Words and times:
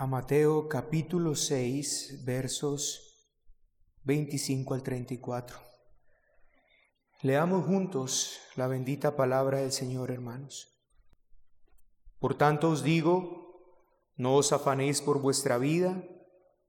a 0.00 0.06
Mateo 0.06 0.66
capítulo 0.66 1.34
6, 1.34 2.24
versos 2.24 3.36
25 4.04 4.72
al 4.72 4.82
34. 4.82 5.58
Leamos 7.20 7.66
juntos 7.66 8.40
la 8.56 8.66
bendita 8.66 9.14
palabra 9.14 9.58
del 9.58 9.72
Señor, 9.72 10.10
hermanos. 10.10 10.74
Por 12.18 12.34
tanto 12.34 12.70
os 12.70 12.82
digo, 12.82 13.76
no 14.16 14.36
os 14.36 14.54
afanéis 14.54 15.02
por 15.02 15.20
vuestra 15.20 15.58
vida, 15.58 16.02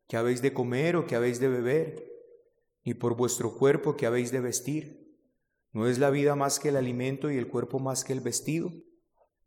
que 0.10 0.18
habéis 0.18 0.42
de 0.42 0.54
comer 0.54 0.98
o 0.98 1.08
que 1.08 1.16
habéis 1.16 1.40
de 1.40 1.48
beber, 1.48 2.04
ni 2.84 2.94
por 2.96 3.16
vuestro 3.16 3.58
cuerpo 3.58 3.96
que 3.96 4.08
habéis 4.08 4.34
de 4.34 4.42
vestir. 4.42 5.16
¿No 5.72 5.88
es 5.88 6.00
la 6.00 6.10
vida 6.10 6.36
más 6.36 6.60
que 6.60 6.68
el 6.68 6.76
alimento 6.76 7.32
y 7.32 7.38
el 7.38 7.48
cuerpo 7.48 7.80
más 7.80 8.04
que 8.04 8.12
el 8.12 8.20
vestido? 8.20 8.74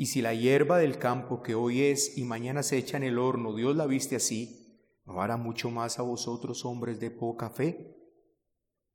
Y 0.00 0.06
si 0.06 0.22
la 0.22 0.32
hierba 0.32 0.78
del 0.78 0.96
campo 0.96 1.42
que 1.42 1.56
hoy 1.56 1.82
es 1.82 2.16
y 2.16 2.22
mañana 2.22 2.62
se 2.62 2.78
echa 2.78 2.96
en 2.96 3.02
el 3.02 3.18
horno, 3.18 3.52
Dios 3.52 3.74
la 3.74 3.84
viste 3.84 4.14
así, 4.14 4.80
¿no 5.04 5.20
hará 5.20 5.36
mucho 5.36 5.72
más 5.72 5.98
a 5.98 6.02
vosotros 6.02 6.64
hombres 6.64 7.00
de 7.00 7.10
poca 7.10 7.50
fe? 7.50 7.96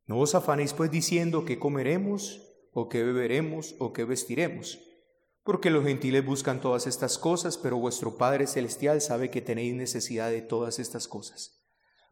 No 0.05 0.17
os 0.19 0.33
afanéis 0.33 0.71
pues 0.71 0.89
diciendo 0.89 1.43
qué 1.43 1.59
comeremos, 1.59 2.41
o 2.71 2.87
qué 2.87 3.03
beberemos, 3.03 3.75
o 3.79 3.91
qué 3.91 4.05
vestiremos, 4.05 4.79
porque 5.43 5.71
los 5.71 5.83
gentiles 5.83 6.25
buscan 6.25 6.61
todas 6.61 6.87
estas 6.87 7.17
cosas, 7.17 7.57
pero 7.57 7.75
vuestro 7.75 8.17
Padre 8.17 8.47
Celestial 8.47 9.01
sabe 9.01 9.29
que 9.29 9.41
tenéis 9.41 9.75
necesidad 9.75 10.29
de 10.29 10.41
todas 10.41 10.79
estas 10.79 11.09
cosas. 11.09 11.65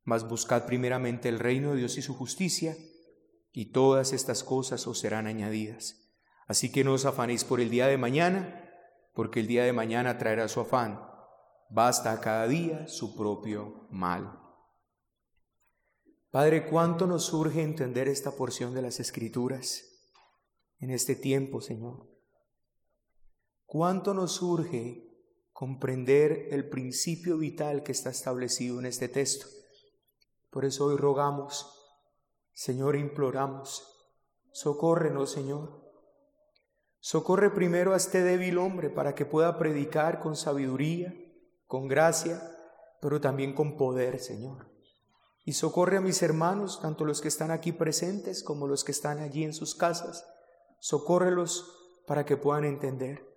Mas 0.04 0.28
buscad 0.28 0.66
primeramente 0.66 1.30
el 1.30 1.40
reino 1.40 1.72
de 1.72 1.78
Dios 1.78 1.98
y 1.98 2.02
su 2.02 2.14
justicia, 2.14 2.76
y 3.54 3.72
todas 3.72 4.12
estas 4.12 4.44
cosas 4.44 4.86
os 4.86 5.00
serán 5.00 5.28
añadidas. 5.28 6.12
Así 6.46 6.74
que 6.74 6.84
no 6.84 6.92
os 6.92 7.06
afanéis 7.06 7.46
por 7.46 7.62
el 7.62 7.70
día 7.70 7.88
de 7.88 7.98
mañana, 7.98 8.61
porque 9.14 9.40
el 9.40 9.48
día 9.48 9.64
de 9.64 9.74
mañana 9.74 10.18
traerá 10.18 10.48
su 10.48 10.62
afán. 10.62 11.02
Basta 11.70 12.20
cada 12.22 12.48
día 12.48 12.88
su 12.88 13.16
propio 13.16 13.88
mal. 13.90 14.40
Padre, 16.30 16.68
cuánto 16.70 17.08
nos 17.08 17.26
surge 17.26 17.62
entender 17.62 18.08
esta 18.08 18.32
porción 18.32 18.74
de 18.74 18.82
las 18.82 19.00
Escrituras 19.00 19.84
en 20.80 20.92
este 20.92 21.16
tiempo, 21.16 21.62
Señor. 21.62 22.08
Cuánto 23.66 24.14
nos 24.14 24.34
surge 24.34 25.08
comprender 25.52 26.48
el 26.52 26.70
principio 26.70 27.38
vital 27.38 27.84
que 27.84 27.92
está 27.92 28.10
establecido 28.10 28.80
en 28.80 28.86
este 28.86 29.08
texto. 29.08 29.48
Por 30.50 30.66
eso 30.66 30.86
hoy 30.86 30.98
rogamos 30.98 31.78
Señor, 32.54 32.96
imploramos, 32.96 33.88
socórrenos, 34.52 35.32
Señor. 35.32 35.82
Socorre 37.04 37.50
primero 37.50 37.94
a 37.94 37.98
este 37.98 38.22
débil 38.22 38.60
hombre 38.60 38.92
para 38.92 39.16
que 39.16 39.26
pueda 39.26 39.58
predicar 39.58 40.20
con 40.20 40.36
sabiduría, 40.36 41.12
con 41.66 41.88
gracia, 41.88 42.40
pero 43.02 43.20
también 43.20 43.56
con 43.56 43.76
poder, 43.76 44.20
Señor. 44.20 44.70
Y 45.44 45.54
socorre 45.54 45.98
a 45.98 46.02
mis 46.02 46.22
hermanos, 46.22 46.80
tanto 46.80 47.04
los 47.04 47.20
que 47.20 47.28
están 47.28 47.50
aquí 47.50 47.72
presentes 47.72 48.44
como 48.44 48.68
los 48.68 48.84
que 48.84 48.92
están 48.92 49.18
allí 49.18 49.44
en 49.44 49.54
sus 49.54 49.74
casas. 49.74 50.28
Socórrelos 50.80 51.66
para 52.06 52.24
que 52.24 52.38
puedan 52.38 52.66
entender. 52.66 53.28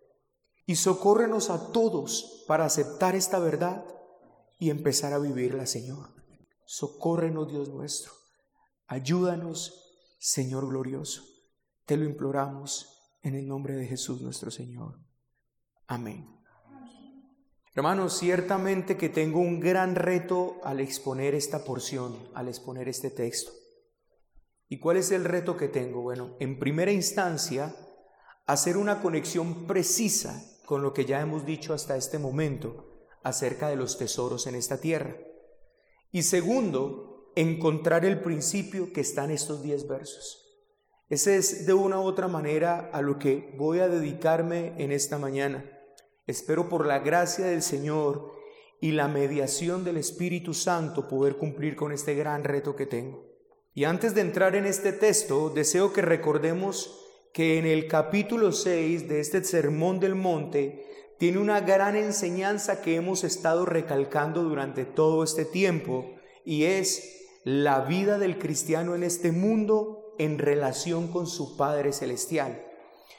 Y 0.67 0.77
socórrenos 0.77 1.49
a 1.49 1.73
todos 1.73 2.45
para 2.47 2.67
aceptar 2.67 3.17
esta 3.17 3.39
verdad 3.39 3.87
y 4.59 4.69
empezar 4.69 5.15
a 5.15 5.19
vivirla, 5.19 5.65
Señor. 5.65 6.11
Socórrenos, 6.67 7.49
Dios 7.49 7.71
nuestro. 7.71 8.13
Ayúdanos, 8.87 9.97
Señor 10.19 10.69
glorioso. 10.69 11.23
Te 11.87 11.97
lo 11.97 12.05
imploramos 12.05 12.94
en 13.25 13.35
el 13.35 13.49
nombre 13.49 13.75
de 13.75 13.87
Jesús 13.87 14.21
nuestro 14.21 14.51
Señor. 14.51 15.01
Amén. 15.87 16.29
Hermanos, 17.75 18.19
ciertamente 18.19 18.97
que 18.97 19.09
tengo 19.09 19.41
un 19.41 19.59
gran 19.59 19.97
reto 19.97 20.61
al 20.63 20.79
exponer 20.79 21.35
esta 21.35 21.65
porción, 21.65 22.17
al 22.35 22.49
exponer 22.49 22.89
este 22.89 23.11
texto. 23.11 23.51
¿Y 24.69 24.79
cuál 24.79 24.99
es 24.99 25.11
el 25.11 25.25
reto 25.25 25.57
que 25.57 25.69
tengo? 25.69 26.03
Bueno, 26.03 26.37
en 26.39 26.59
primera 26.59 26.93
instancia, 26.93 27.75
hacer 28.47 28.77
una 28.77 29.01
conexión 29.01 29.67
precisa 29.67 30.45
con 30.67 30.83
lo 30.83 30.93
que 30.93 31.07
ya 31.07 31.21
hemos 31.21 31.47
dicho 31.47 31.75
hasta 31.75 31.97
este 31.97 32.19
momento 32.19 33.07
acerca 33.23 33.69
de 33.69 33.77
los 33.77 33.99
tesoros 33.99 34.47
en 34.47 34.55
esta 34.55 34.81
tierra. 34.81 35.17
Y 36.13 36.23
segundo, 36.23 37.33
encontrar 37.37 38.05
el 38.05 38.21
principio 38.21 38.93
que 38.93 39.01
está 39.01 39.25
en 39.25 39.33
estos 39.33 39.63
diez 39.63 39.89
versos. 39.89 40.44
Ese 41.11 41.37
es 41.37 41.67
de 41.67 41.75
una 41.75 42.01
u 42.01 42.05
otra 42.05 42.29
manera 42.29 42.91
a 42.93 43.03
lo 43.03 43.19
que 43.19 43.55
voy 43.59 43.81
a 43.81 43.89
dedicarme 43.89 44.73
en 44.79 44.91
esta 44.91 45.19
mañana. 45.19 45.71
Espero 46.27 46.71
por 46.71 46.87
la 46.87 47.01
gracia 47.01 47.45
del 47.45 47.61
Señor 47.61 48.33
y 48.81 48.93
la 48.93 49.09
mediación 49.09 49.85
del 49.85 49.99
Espíritu 49.99 50.55
Santo 50.55 51.07
poder 51.07 51.37
cumplir 51.37 51.77
con 51.77 51.93
este 51.93 52.15
gran 52.15 52.43
reto 52.43 52.75
que 52.75 52.87
tengo. 52.87 53.35
Y 53.75 53.85
antes 53.85 54.15
de 54.15 54.23
entrar 54.23 54.57
en 54.57 54.65
este 54.65 54.93
texto, 54.93 55.51
deseo 55.51 55.93
que 55.93 56.01
recordemos 56.01 57.05
que 57.35 57.59
en 57.59 57.67
el 57.67 57.87
capítulo 57.87 58.53
6 58.53 59.07
de 59.09 59.21
este 59.21 59.45
Sermón 59.45 60.01
del 60.01 60.15
Monte 60.15 60.87
tiene 61.19 61.39
una 61.39 61.61
gran 61.61 61.97
enseñanza 61.97 62.81
que 62.81 62.97
hemos 62.97 63.25
estado 63.25 63.67
recalcando 63.67 64.43
durante 64.43 64.85
todo 64.85 65.23
este 65.23 65.45
tiempo 65.45 66.15
y 66.45 66.65
es 66.65 67.27
la 67.45 67.81
vida 67.81 68.19
del 68.19 68.39
cristiano 68.39 68.95
en 68.95 69.03
este 69.03 69.33
mundo 69.33 70.04
en 70.19 70.39
relación 70.39 71.09
con 71.09 71.27
su 71.27 71.57
Padre 71.57 71.93
celestial. 71.93 72.65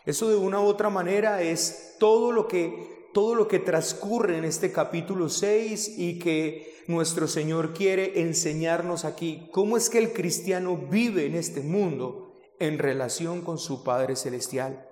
Eso 0.05 0.29
de 0.29 0.35
una 0.35 0.59
u 0.59 0.65
otra 0.65 0.89
manera 0.89 1.41
es 1.41 1.95
todo 1.99 2.31
lo 2.31 2.47
que 2.47 2.95
todo 3.13 3.33
lo 3.33 3.47
que 3.47 3.59
transcurre 3.59 4.37
en 4.37 4.43
este 4.43 4.73
capítulo 4.73 5.29
6 5.29 5.97
y 5.97 6.19
que 6.19 6.83
nuestro 6.87 7.29
Señor 7.29 7.73
quiere 7.73 8.19
enseñarnos 8.19 9.05
aquí. 9.05 9.49
¿Cómo 9.53 9.77
es 9.77 9.89
que 9.89 9.99
el 9.99 10.11
cristiano 10.11 10.75
vive 10.75 11.25
en 11.25 11.35
este 11.35 11.61
mundo 11.61 12.33
en 12.59 12.77
relación 12.77 13.39
con 13.39 13.57
su 13.57 13.85
Padre 13.85 14.17
Celestial? 14.17 14.89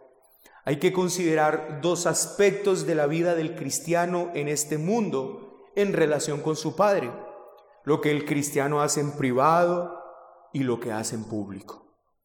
Hay 0.63 0.79
que 0.79 0.93
considerar 0.93 1.81
dos 1.81 2.05
aspectos 2.05 2.87
de 2.87 2.95
la 2.95 3.07
vida 3.07 3.35
del 3.35 3.55
cristiano 3.55 4.31
en 4.33 4.47
este 4.47 4.77
mundo 4.77 5.65
en 5.75 5.91
relación 5.91 6.39
con 6.39 6.55
su 6.55 6.77
Padre 6.77 7.11
lo 7.83 8.01
que 8.01 8.11
el 8.11 8.25
cristiano 8.25 8.81
hace 8.81 9.01
en 9.01 9.11
privado 9.11 9.99
y 10.53 10.63
lo 10.63 10.79
que 10.79 10.91
hace 10.91 11.15
en 11.15 11.25
público. 11.25 11.82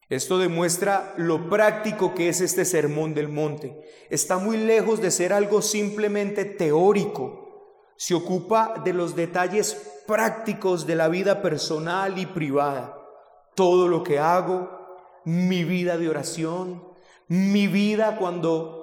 Esto 0.08 0.38
demuestra 0.38 1.12
lo 1.18 1.50
práctico 1.50 2.14
que 2.14 2.30
es 2.30 2.40
este 2.40 2.64
sermón 2.64 3.12
del 3.12 3.28
monte. 3.28 3.78
Está 4.08 4.38
muy 4.38 4.56
lejos 4.56 5.02
de 5.02 5.10
ser 5.10 5.34
algo 5.34 5.60
simplemente 5.60 6.46
teórico. 6.46 7.92
Se 7.96 8.14
ocupa 8.14 8.80
de 8.84 8.94
los 8.94 9.14
detalles 9.14 9.74
prácticos 10.06 10.86
de 10.86 10.96
la 10.96 11.08
vida 11.08 11.42
personal 11.42 12.18
y 12.18 12.24
privada. 12.24 12.98
Todo 13.54 13.86
lo 13.86 14.02
que 14.02 14.18
hago, 14.18 14.70
mi 15.24 15.64
vida 15.64 15.98
de 15.98 16.08
oración, 16.08 16.82
mi 17.26 17.66
vida 17.66 18.16
cuando 18.16 18.78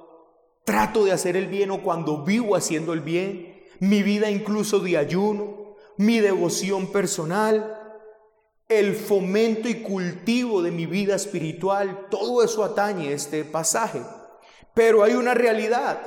trato 0.64 1.06
de 1.06 1.12
hacer 1.12 1.36
el 1.36 1.48
bien 1.48 1.72
o 1.72 1.82
cuando 1.82 2.24
vivo 2.24 2.56
haciendo 2.56 2.94
el 2.94 3.02
bien, 3.02 3.64
mi 3.80 4.04
vida 4.04 4.30
incluso 4.30 4.80
de 4.80 4.98
ayuno, 4.98 5.76
mi 5.98 6.20
devoción 6.20 6.92
personal, 6.92 7.85
el 8.68 8.96
fomento 8.96 9.70
y 9.70 9.82
cultivo 9.82 10.62
de 10.62 10.72
mi 10.72 10.86
vida 10.86 11.16
espiritual, 11.16 12.08
todo 12.10 12.44
eso 12.44 12.64
atañe 12.64 13.14
este 13.14 13.44
pasaje. 13.44 14.02
Pero 14.74 15.04
hay 15.04 15.14
una 15.14 15.34
realidad. 15.34 16.00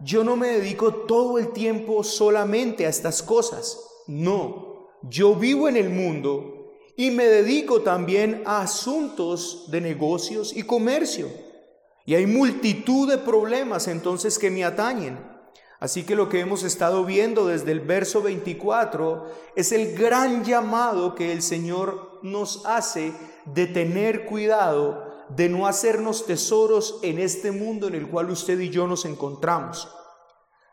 Yo 0.00 0.24
no 0.24 0.36
me 0.36 0.48
dedico 0.48 0.92
todo 0.92 1.38
el 1.38 1.52
tiempo 1.52 2.02
solamente 2.02 2.86
a 2.86 2.88
estas 2.88 3.22
cosas. 3.22 3.78
No, 4.08 4.90
yo 5.02 5.34
vivo 5.36 5.68
en 5.68 5.76
el 5.76 5.90
mundo 5.90 6.72
y 6.96 7.10
me 7.10 7.24
dedico 7.24 7.82
también 7.82 8.42
a 8.44 8.62
asuntos 8.62 9.70
de 9.70 9.80
negocios 9.80 10.56
y 10.56 10.64
comercio. 10.64 11.28
Y 12.04 12.16
hay 12.16 12.26
multitud 12.26 13.08
de 13.08 13.18
problemas 13.18 13.86
entonces 13.86 14.38
que 14.38 14.50
me 14.50 14.64
atañen. 14.64 15.31
Así 15.82 16.04
que 16.04 16.14
lo 16.14 16.28
que 16.28 16.38
hemos 16.38 16.62
estado 16.62 17.04
viendo 17.04 17.48
desde 17.48 17.72
el 17.72 17.80
verso 17.80 18.22
24 18.22 19.26
es 19.56 19.72
el 19.72 19.98
gran 19.98 20.44
llamado 20.44 21.16
que 21.16 21.32
el 21.32 21.42
Señor 21.42 22.20
nos 22.22 22.64
hace 22.66 23.12
de 23.46 23.66
tener 23.66 24.24
cuidado 24.26 25.12
de 25.30 25.48
no 25.48 25.66
hacernos 25.66 26.24
tesoros 26.24 27.00
en 27.02 27.18
este 27.18 27.50
mundo 27.50 27.88
en 27.88 27.96
el 27.96 28.06
cual 28.06 28.30
usted 28.30 28.60
y 28.60 28.70
yo 28.70 28.86
nos 28.86 29.04
encontramos. 29.04 29.88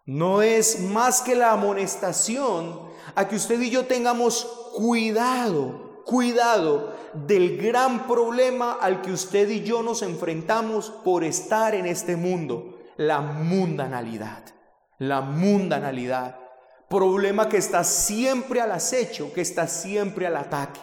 no 0.06 0.44
es 0.44 0.80
más 0.80 1.22
que 1.22 1.34
la 1.34 1.54
amonestación 1.54 2.80
a 3.16 3.28
que 3.28 3.38
usted 3.38 3.60
y 3.62 3.72
yo 3.72 3.88
tengamos 3.88 4.46
cuidado, 4.76 6.04
cuidado 6.06 6.94
del 7.16 7.58
gran 7.58 8.06
problema 8.06 8.74
al 8.74 9.02
que 9.02 9.12
usted 9.12 9.50
y 9.50 9.64
yo 9.64 9.82
nos 9.82 10.04
enfrentamos 10.04 10.92
por 11.04 11.24
estar 11.24 11.74
en 11.74 11.88
este 11.88 12.16
mundo, 12.16 12.78
la 12.96 13.22
mundanalidad, 13.22 14.59
la 15.00 15.22
mundanalidad, 15.22 16.38
problema 16.90 17.50
que 17.50 17.58
está 17.58 17.84
siempre 17.84 18.62
al 18.62 18.72
acecho, 18.72 19.34
que 19.34 19.42
está 19.42 19.68
siempre 19.68 20.28
al 20.28 20.38
ataque. 20.38 20.80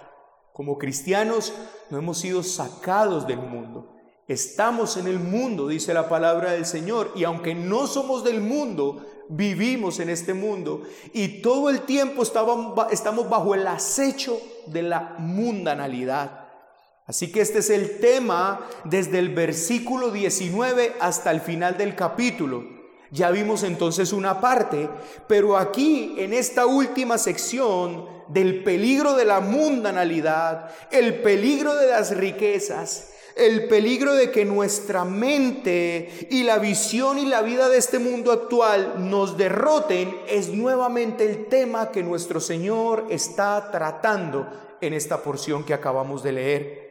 Como 0.53 0.79
cristianos 0.79 1.53
no 1.91 1.99
hemos 1.99 2.19
sido 2.19 2.43
sacados 2.43 3.27
del 3.27 3.39
mundo. 3.39 3.93
Estamos 4.27 4.97
en 4.97 5.07
el 5.07 5.21
mundo, 5.21 5.69
dice 5.69 5.95
la 5.95 6.09
palabra 6.09 6.53
del 6.53 6.67
Señor, 6.67 7.13
y 7.15 7.25
aunque 7.25 7.55
no 7.55 7.87
somos 7.87 8.25
del 8.25 8.41
mundo, 8.41 9.05
vivimos 9.29 10.01
en 10.01 10.09
este 10.09 10.35
mundo 10.35 10.83
y 11.13 11.43
todo 11.43 11.69
el 11.69 11.83
tiempo 11.83 12.23
estamos 12.23 13.29
bajo 13.29 13.55
el 13.55 13.67
acecho 13.67 14.41
de 14.67 14.83
la 14.83 15.17
mundanalidad. 15.19 16.47
Así 17.07 17.31
que 17.31 17.41
este 17.41 17.59
es 17.59 17.71
el 17.71 18.01
tema 18.01 18.67
desde 18.85 19.19
el 19.21 19.33
versículo 19.33 20.11
19 20.11 20.97
hasta 21.01 21.31
el 21.31 21.41
final 21.41 21.79
del 21.79 21.95
capítulo. 21.95 22.75
Ya 23.11 23.31
vimos 23.31 23.62
entonces 23.62 24.12
una 24.12 24.41
parte, 24.41 24.88
pero 25.29 25.56
aquí 25.56 26.14
en 26.19 26.32
esta 26.32 26.67
última 26.67 27.19
sección 27.19 28.06
del 28.29 28.64
peligro 28.64 29.14
de 29.14 29.25
la 29.25 29.41
mundanalidad, 29.41 30.70
el 30.91 31.23
peligro 31.23 31.75
de 31.75 31.88
las 31.88 32.17
riquezas, 32.17 33.11
el 33.37 33.69
peligro 33.69 34.14
de 34.14 34.31
que 34.31 34.44
nuestra 34.44 35.05
mente 35.05 36.26
y 36.31 36.43
la 36.43 36.58
visión 36.58 37.19
y 37.19 37.26
la 37.26 37.43
vida 37.43 37.69
de 37.69 37.76
este 37.76 37.99
mundo 37.99 38.32
actual 38.32 38.94
nos 39.11 39.37
derroten 39.37 40.17
es 40.26 40.49
nuevamente 40.49 41.25
el 41.25 41.47
tema 41.47 41.93
que 41.93 42.03
nuestro 42.03 42.41
Señor 42.41 43.06
está 43.11 43.70
tratando 43.70 44.49
en 44.81 44.94
esta 44.94 45.23
porción 45.23 45.64
que 45.64 45.75
acabamos 45.75 46.23
de 46.23 46.32
leer. 46.32 46.87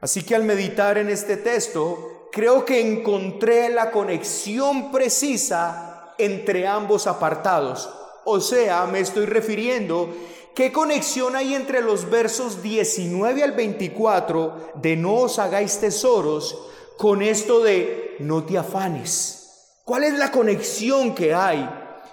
Así 0.00 0.22
que 0.22 0.36
al 0.36 0.44
meditar 0.44 0.96
en 0.96 1.10
este 1.10 1.36
texto, 1.36 2.19
creo 2.32 2.64
que 2.64 2.80
encontré 2.80 3.68
la 3.70 3.90
conexión 3.90 4.90
precisa 4.90 6.14
entre 6.18 6.66
ambos 6.66 7.06
apartados. 7.06 7.88
O 8.24 8.40
sea, 8.40 8.86
me 8.86 9.00
estoy 9.00 9.26
refiriendo 9.26 10.10
¿Qué 10.54 10.72
conexión 10.72 11.36
hay 11.36 11.54
entre 11.54 11.80
los 11.80 12.10
versos 12.10 12.60
19 12.60 13.44
al 13.44 13.52
24 13.52 14.72
de 14.74 14.96
no 14.96 15.14
os 15.14 15.38
hagáis 15.38 15.78
tesoros 15.78 16.58
con 16.96 17.22
esto 17.22 17.62
de 17.62 18.16
no 18.18 18.44
te 18.44 18.58
afanes? 18.58 19.78
¿Cuál 19.84 20.04
es 20.04 20.14
la 20.14 20.32
conexión 20.32 21.14
que 21.14 21.34
hay? 21.34 21.66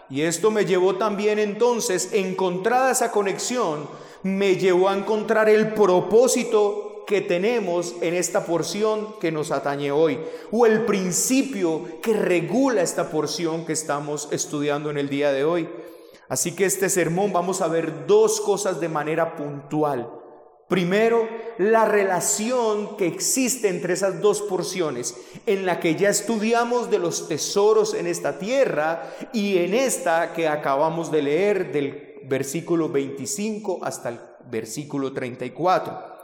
Y 0.09 0.21
esto 0.21 0.51
me 0.51 0.65
llevó 0.65 0.95
también 0.95 1.39
entonces, 1.39 2.09
encontrada 2.13 2.91
esa 2.91 3.11
conexión, 3.11 3.89
me 4.23 4.55
llevó 4.55 4.87
a 4.87 4.95
encontrar 4.95 5.49
el 5.49 5.73
propósito 5.73 6.86
que 7.07 7.21
tenemos 7.21 7.95
en 8.01 8.13
esta 8.13 8.45
porción 8.45 9.15
que 9.19 9.31
nos 9.31 9.51
atañe 9.51 9.91
hoy, 9.91 10.19
o 10.51 10.65
el 10.65 10.85
principio 10.85 12.01
que 12.01 12.11
regula 12.13 12.81
esta 12.81 13.09
porción 13.09 13.65
que 13.65 13.71
estamos 13.71 14.27
estudiando 14.31 14.91
en 14.91 14.97
el 14.97 15.07
día 15.07 15.31
de 15.31 15.45
hoy. 15.45 15.69
Así 16.27 16.53
que 16.53 16.65
este 16.65 16.89
sermón 16.89 17.31
vamos 17.31 17.61
a 17.61 17.69
ver 17.69 18.05
dos 18.07 18.41
cosas 18.41 18.81
de 18.81 18.89
manera 18.89 19.37
puntual. 19.37 20.11
Primero, 20.67 21.29
la 21.57 21.85
relación 21.85 22.97
que 22.97 23.07
existe 23.07 23.69
entre 23.69 23.93
esas 23.93 24.19
dos 24.19 24.41
porciones, 24.41 25.15
en 25.45 25.65
la 25.65 25.79
que 25.79 25.95
ya 25.95 26.09
estudiamos 26.09 26.91
de 26.91 26.99
los 26.99 27.29
tesoros 27.29 27.93
en 27.93 28.05
esta 28.05 28.37
tierra 28.37 29.15
y 29.31 29.59
en 29.59 29.73
esta 29.73 30.33
que 30.33 30.49
acabamos 30.49 31.09
de 31.09 31.21
leer 31.21 31.71
del 31.71 32.19
versículo 32.25 32.89
25 32.89 33.79
hasta 33.81 34.09
el 34.09 34.19
versículo 34.51 35.13
34. 35.13 36.16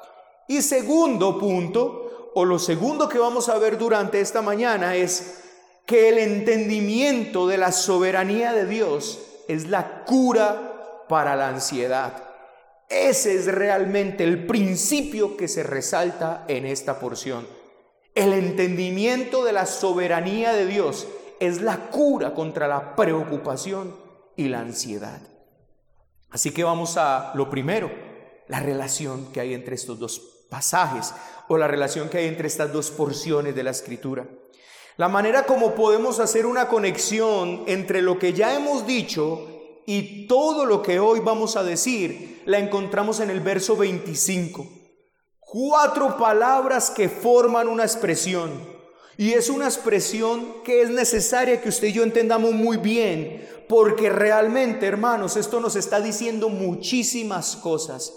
Y 0.47 0.61
segundo 0.61 1.39
punto, 1.39 2.31
o 2.35 2.45
lo 2.45 2.59
segundo 2.59 3.07
que 3.07 3.19
vamos 3.19 3.49
a 3.49 3.57
ver 3.57 3.77
durante 3.77 4.19
esta 4.19 4.41
mañana 4.41 4.95
es 4.95 5.41
que 5.85 6.09
el 6.09 6.17
entendimiento 6.17 7.47
de 7.47 7.57
la 7.57 7.71
soberanía 7.71 8.53
de 8.53 8.65
Dios 8.65 9.19
es 9.47 9.67
la 9.67 10.03
cura 10.05 11.05
para 11.07 11.35
la 11.35 11.49
ansiedad. 11.49 12.23
Ese 12.89 13.35
es 13.35 13.47
realmente 13.47 14.23
el 14.23 14.45
principio 14.45 15.35
que 15.35 15.47
se 15.47 15.63
resalta 15.63 16.45
en 16.47 16.65
esta 16.65 16.99
porción. 16.99 17.47
El 18.15 18.33
entendimiento 18.33 19.43
de 19.43 19.53
la 19.53 19.65
soberanía 19.65 20.53
de 20.53 20.67
Dios 20.67 21.07
es 21.39 21.61
la 21.61 21.89
cura 21.89 22.33
contra 22.33 22.67
la 22.67 22.95
preocupación 22.95 23.95
y 24.35 24.47
la 24.47 24.59
ansiedad. 24.59 25.21
Así 26.29 26.51
que 26.51 26.63
vamos 26.63 26.97
a 26.97 27.31
lo 27.35 27.49
primero, 27.49 27.91
la 28.47 28.59
relación 28.59 29.31
que 29.31 29.39
hay 29.39 29.53
entre 29.53 29.75
estos 29.75 29.99
dos 29.99 30.19
pasajes 30.49 31.13
o 31.47 31.57
la 31.57 31.67
relación 31.67 32.09
que 32.09 32.19
hay 32.19 32.27
entre 32.27 32.47
estas 32.47 32.71
dos 32.71 32.91
porciones 32.91 33.55
de 33.55 33.63
la 33.63 33.71
escritura. 33.71 34.27
La 34.97 35.09
manera 35.09 35.45
como 35.45 35.73
podemos 35.73 36.19
hacer 36.19 36.45
una 36.45 36.67
conexión 36.67 37.63
entre 37.65 38.01
lo 38.01 38.19
que 38.19 38.33
ya 38.33 38.55
hemos 38.55 38.85
dicho 38.85 39.47
y 39.87 40.27
todo 40.27 40.65
lo 40.65 40.83
que 40.83 40.99
hoy 40.99 41.19
vamos 41.19 41.57
a 41.57 41.63
decir, 41.63 42.43
la 42.45 42.59
encontramos 42.59 43.19
en 43.19 43.31
el 43.31 43.39
verso 43.39 43.75
25. 43.75 44.67
Cuatro 45.39 46.17
palabras 46.17 46.91
que 46.91 47.09
forman 47.09 47.67
una 47.67 47.83
expresión. 47.83 48.51
Y 49.17 49.33
es 49.33 49.49
una 49.49 49.65
expresión 49.65 50.63
que 50.63 50.81
es 50.81 50.89
necesaria 50.89 51.61
que 51.61 51.69
usted 51.69 51.89
y 51.89 51.93
yo 51.93 52.03
entendamos 52.03 52.53
muy 52.53 52.77
bien, 52.77 53.47
porque 53.69 54.09
realmente, 54.09 54.87
hermanos, 54.87 55.37
esto 55.37 55.59
nos 55.59 55.75
está 55.75 56.01
diciendo 56.01 56.49
muchísimas 56.49 57.55
cosas. 57.55 58.13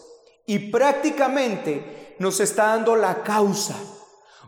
Y 0.47 0.71
prácticamente 0.71 2.15
nos 2.19 2.41
está 2.41 2.69
dando 2.69 2.97
la 2.97 3.23
causa 3.23 3.77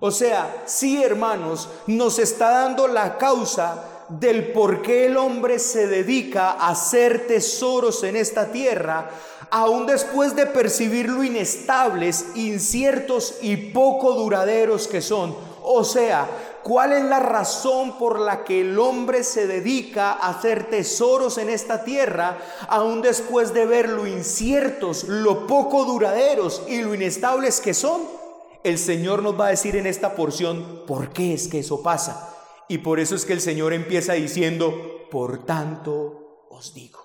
o 0.00 0.10
sea, 0.10 0.62
sí 0.66 1.02
hermanos, 1.02 1.68
nos 1.88 2.18
está 2.18 2.50
dando 2.50 2.86
la 2.86 3.18
causa 3.18 3.84
del 4.08 4.52
por 4.52 4.80
qué 4.80 5.06
el 5.06 5.16
hombre 5.16 5.58
se 5.58 5.88
dedica 5.88 6.52
a 6.52 6.68
hacer 6.68 7.26
tesoros 7.26 8.04
en 8.04 8.16
esta 8.16 8.46
tierra, 8.52 9.10
aún 9.50 9.86
después 9.86 10.36
de 10.36 10.46
percibir 10.46 11.08
lo 11.08 11.24
inestables, 11.24 12.26
inciertos 12.36 13.38
y 13.42 13.56
poco 13.56 14.14
duraderos 14.14 14.86
que 14.86 15.02
son. 15.02 15.34
O 15.62 15.82
sea, 15.82 16.28
¿cuál 16.69 16.93
es 16.93 17.05
la 17.05 17.19
razón 17.19 17.97
por 17.99 18.20
la 18.20 18.44
que 18.44 18.61
el 18.61 18.79
hombre 18.79 19.25
se 19.25 19.47
dedica 19.47 20.12
a 20.12 20.29
hacer 20.29 20.69
tesoros 20.69 21.38
en 21.38 21.49
esta 21.49 21.82
tierra, 21.82 22.38
aún 22.69 23.00
después 23.00 23.55
de 23.55 23.65
ver 23.65 23.89
lo 23.89 24.06
inciertos, 24.06 25.05
lo 25.05 25.46
poco 25.46 25.87
duraderos 25.87 26.63
y 26.69 26.82
lo 26.82 26.94
inestables 26.94 27.60
que 27.60 27.72
son? 27.72 28.19
el 28.65 28.79
Señor 28.79 29.22
nos 29.22 29.39
va 29.39 29.46
a 29.46 29.51
decir 29.51 29.77
en 29.77 29.87
esta 29.87 30.15
porción 30.15 30.82
por 30.87 31.10
qué 31.13 31.34
es 31.34 31.48
que 31.48 31.60
eso 31.60 31.82
pasa. 31.82 32.34
Y 32.69 32.79
por 32.79 33.01
eso 33.01 33.15
es 33.15 33.25
que 33.25 33.32
el 33.32 33.41
Señor 33.41 33.72
empieza 33.72 34.13
diciendo, 34.13 35.08
por 35.10 35.44
tanto 35.46 36.46
os 36.51 36.75
digo. 36.75 36.98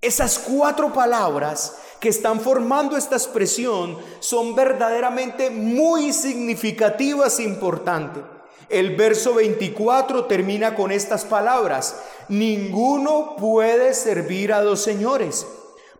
Esas 0.00 0.38
cuatro 0.38 0.92
palabras 0.92 1.78
que 1.98 2.10
están 2.10 2.40
formando 2.40 2.96
esta 2.96 3.16
expresión 3.16 3.98
son 4.20 4.54
verdaderamente 4.54 5.50
muy 5.50 6.12
significativas 6.12 7.38
e 7.38 7.44
importantes. 7.44 8.22
El 8.68 8.96
verso 8.96 9.34
24 9.34 10.24
termina 10.24 10.74
con 10.74 10.90
estas 10.90 11.24
palabras, 11.24 11.96
ninguno 12.28 13.36
puede 13.36 13.94
servir 13.94 14.52
a 14.52 14.62
dos 14.62 14.80
señores 14.80 15.46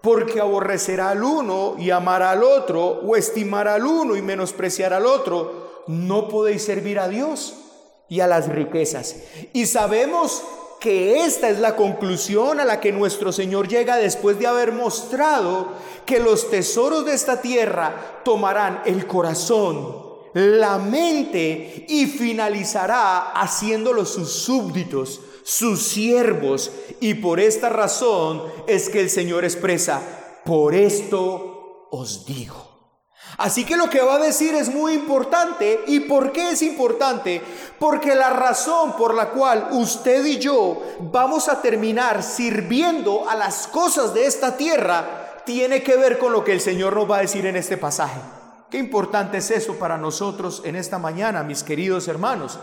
porque 0.05 0.39
aborrecerá 0.39 1.11
al 1.11 1.25
uno 1.25 1.77
y 1.79 1.91
amará 1.91 2.33
al 2.33 2.45
otro, 2.45 2.85
o 2.85 3.17
estimará 3.17 3.75
al 3.75 3.87
uno 3.87 4.15
y 4.15 4.21
menospreciará 4.21 4.99
al 4.99 5.07
otro. 5.07 5.85
No 5.87 6.29
podéis 6.29 6.63
servir 6.63 6.99
a 6.99 7.09
Dios 7.09 7.55
y 8.11 8.21
a 8.21 8.27
las 8.27 8.49
riquezas. 8.49 9.17
Y 9.55 9.65
sabemos 9.65 10.43
que 10.79 11.25
esta 11.25 11.49
es 11.49 11.59
la 11.59 11.75
conclusión 11.75 12.61
a 12.61 12.67
la 12.67 12.81
que 12.81 12.93
nuestro 12.93 13.33
Señor 13.33 13.67
llega 13.67 13.97
después 13.97 14.39
de 14.39 14.47
haber 14.47 14.73
mostrado 14.73 15.69
que 16.05 16.21
los 16.21 16.51
tesoros 16.51 17.07
de 17.07 17.15
esta 17.15 17.41
tierra 17.41 18.21
tomarán 18.23 18.83
el 18.85 19.07
corazón, 19.07 20.14
la 20.35 20.79
mente 20.79 21.87
y 21.89 22.07
finalizará 22.07 23.33
haciéndolos 23.33 24.11
sus 24.11 24.31
súbditos 24.31 25.21
sus 25.45 25.83
siervos. 25.83 26.73
Y 26.99 27.15
por 27.15 27.39
esta 27.39 27.69
razón 27.69 28.43
es 28.67 28.89
que 28.89 29.01
el 29.01 29.11
Señor 29.11 29.45
expresa, 29.45 30.03
por 30.45 30.75
esto 30.75 31.89
os 31.93 32.27
digo. 32.27 32.73
Así 33.37 33.65
que 33.65 33.77
lo 33.77 33.91
que 33.91 34.01
va 34.01 34.17
a 34.17 34.21
decir 34.21 34.55
es 34.55 34.73
muy 34.73 34.95
importante. 34.95 35.81
¿Y 35.87 36.01
por 36.01 36.33
qué 36.33 36.51
es 36.51 36.63
importante? 36.63 37.43
Porque 37.79 38.15
la 38.15 38.31
razón 38.31 38.93
por 38.97 39.15
la 39.15 39.31
cual 39.31 39.69
usted 39.73 40.25
y 40.25 40.39
yo 40.39 40.81
vamos 41.01 41.49
a 41.49 41.61
terminar 41.61 42.23
sirviendo 42.23 43.29
a 43.29 43.35
las 43.35 43.67
cosas 43.67 44.15
de 44.15 44.27
esta 44.27 44.57
tierra 44.57 45.43
tiene 45.45 45.83
que 45.83 45.97
ver 45.97 46.19
con 46.19 46.33
lo 46.33 46.45
que 46.45 46.53
el 46.53 46.61
Señor 46.61 46.95
nos 46.95 47.11
va 47.11 47.19
a 47.19 47.23
decir 47.23 47.45
en 47.45 47.57
este 47.57 47.77
pasaje. 47.77 48.21
Qué 48.75 48.81
importante 48.81 49.39
es 49.39 49.53
eso 49.53 49.77
para 49.77 49.97
nosotros 49.97 50.63
en 50.65 50.75
esta 50.75 50.99
mañana, 50.99 51.45
mis 51.45 51.63
queridos 51.63 52.09
hermanos. 52.09 52.59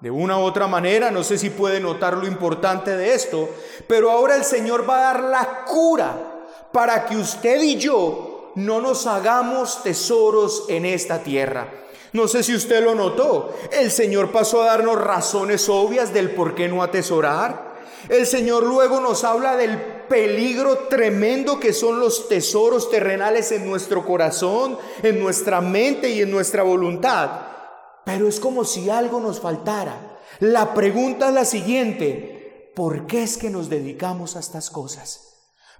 De 0.00 0.10
una 0.10 0.36
u 0.36 0.40
otra 0.40 0.66
manera, 0.66 1.12
no 1.12 1.22
sé 1.22 1.38
si 1.38 1.50
puede 1.50 1.78
notar 1.78 2.16
lo 2.16 2.26
importante 2.26 2.96
de 2.96 3.14
esto, 3.14 3.48
pero 3.86 4.10
ahora 4.10 4.34
el 4.34 4.42
Señor 4.42 4.84
va 4.90 4.98
a 4.98 5.12
dar 5.12 5.22
la 5.22 5.64
cura 5.64 6.16
para 6.72 7.06
que 7.06 7.16
usted 7.16 7.62
y 7.62 7.76
yo 7.76 8.50
no 8.56 8.80
nos 8.80 9.06
hagamos 9.06 9.84
tesoros 9.84 10.64
en 10.68 10.84
esta 10.84 11.20
tierra. 11.20 11.68
No 12.12 12.26
sé 12.26 12.42
si 12.42 12.56
usted 12.56 12.82
lo 12.82 12.96
notó, 12.96 13.54
el 13.70 13.92
Señor 13.92 14.32
pasó 14.32 14.62
a 14.62 14.66
darnos 14.66 15.00
razones 15.00 15.68
obvias 15.68 16.12
del 16.12 16.32
por 16.32 16.56
qué 16.56 16.66
no 16.66 16.82
atesorar. 16.82 17.76
El 18.08 18.26
Señor 18.26 18.64
luego 18.64 18.98
nos 18.98 19.22
habla 19.22 19.56
del 19.56 19.78
peligro 20.08 20.86
tremendo 20.88 21.58
que 21.58 21.72
son 21.72 22.00
los 22.00 22.28
tesoros 22.28 22.90
terrenales 22.90 23.52
en 23.52 23.68
nuestro 23.68 24.04
corazón, 24.04 24.78
en 25.02 25.20
nuestra 25.20 25.60
mente 25.60 26.10
y 26.10 26.22
en 26.22 26.30
nuestra 26.30 26.62
voluntad. 26.62 27.30
Pero 28.04 28.28
es 28.28 28.40
como 28.40 28.64
si 28.64 28.90
algo 28.90 29.20
nos 29.20 29.40
faltara. 29.40 30.18
La 30.40 30.74
pregunta 30.74 31.28
es 31.28 31.34
la 31.34 31.44
siguiente, 31.44 32.72
¿por 32.74 33.06
qué 33.06 33.22
es 33.22 33.36
que 33.36 33.50
nos 33.50 33.68
dedicamos 33.68 34.36
a 34.36 34.40
estas 34.40 34.70
cosas? 34.70 35.28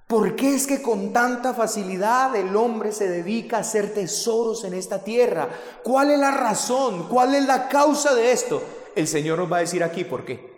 ¿Por 0.07 0.35
qué 0.35 0.53
es 0.55 0.67
que 0.67 0.81
con 0.81 1.13
tanta 1.13 1.53
facilidad 1.53 2.35
el 2.35 2.55
hombre 2.55 2.91
se 2.91 3.07
dedica 3.07 3.57
a 3.57 3.61
hacer 3.61 3.93
tesoros 3.93 4.63
en 4.63 4.73
esta 4.73 5.03
tierra? 5.03 5.49
¿Cuál 5.83 6.11
es 6.11 6.19
la 6.19 6.31
razón? 6.31 7.07
¿Cuál 7.09 7.35
es 7.35 7.45
la 7.45 7.67
causa 7.67 8.13
de 8.13 8.31
esto? 8.31 8.61
El 8.95 9.07
Señor 9.07 9.39
nos 9.39 9.51
va 9.51 9.57
a 9.57 9.61
decir 9.61 9.83
aquí 9.83 10.03
por 10.03 10.23
qué. 10.25 10.52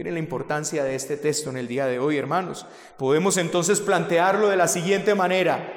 Miren 0.00 0.14
la 0.14 0.20
importancia 0.20 0.82
de 0.82 0.94
este 0.94 1.18
texto 1.18 1.50
en 1.50 1.58
el 1.58 1.68
día 1.68 1.84
de 1.84 1.98
hoy, 1.98 2.16
hermanos. 2.16 2.64
Podemos 2.96 3.36
entonces 3.36 3.80
plantearlo 3.80 4.48
de 4.48 4.56
la 4.56 4.66
siguiente 4.66 5.14
manera. 5.14 5.74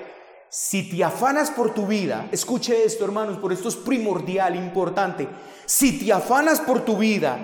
Si 0.47 0.89
te 0.89 1.03
afanas 1.03 1.51
por 1.51 1.73
tu 1.73 1.87
vida, 1.87 2.29
escuche 2.31 2.85
esto, 2.85 3.03
hermanos, 3.03 3.37
por 3.39 3.51
esto 3.51 3.67
es 3.67 3.75
primordial, 3.75 4.55
importante. 4.55 5.27
Si 5.65 5.99
te 5.99 6.13
afanas 6.13 6.61
por 6.61 6.85
tu 6.85 6.95
vida, 6.95 7.37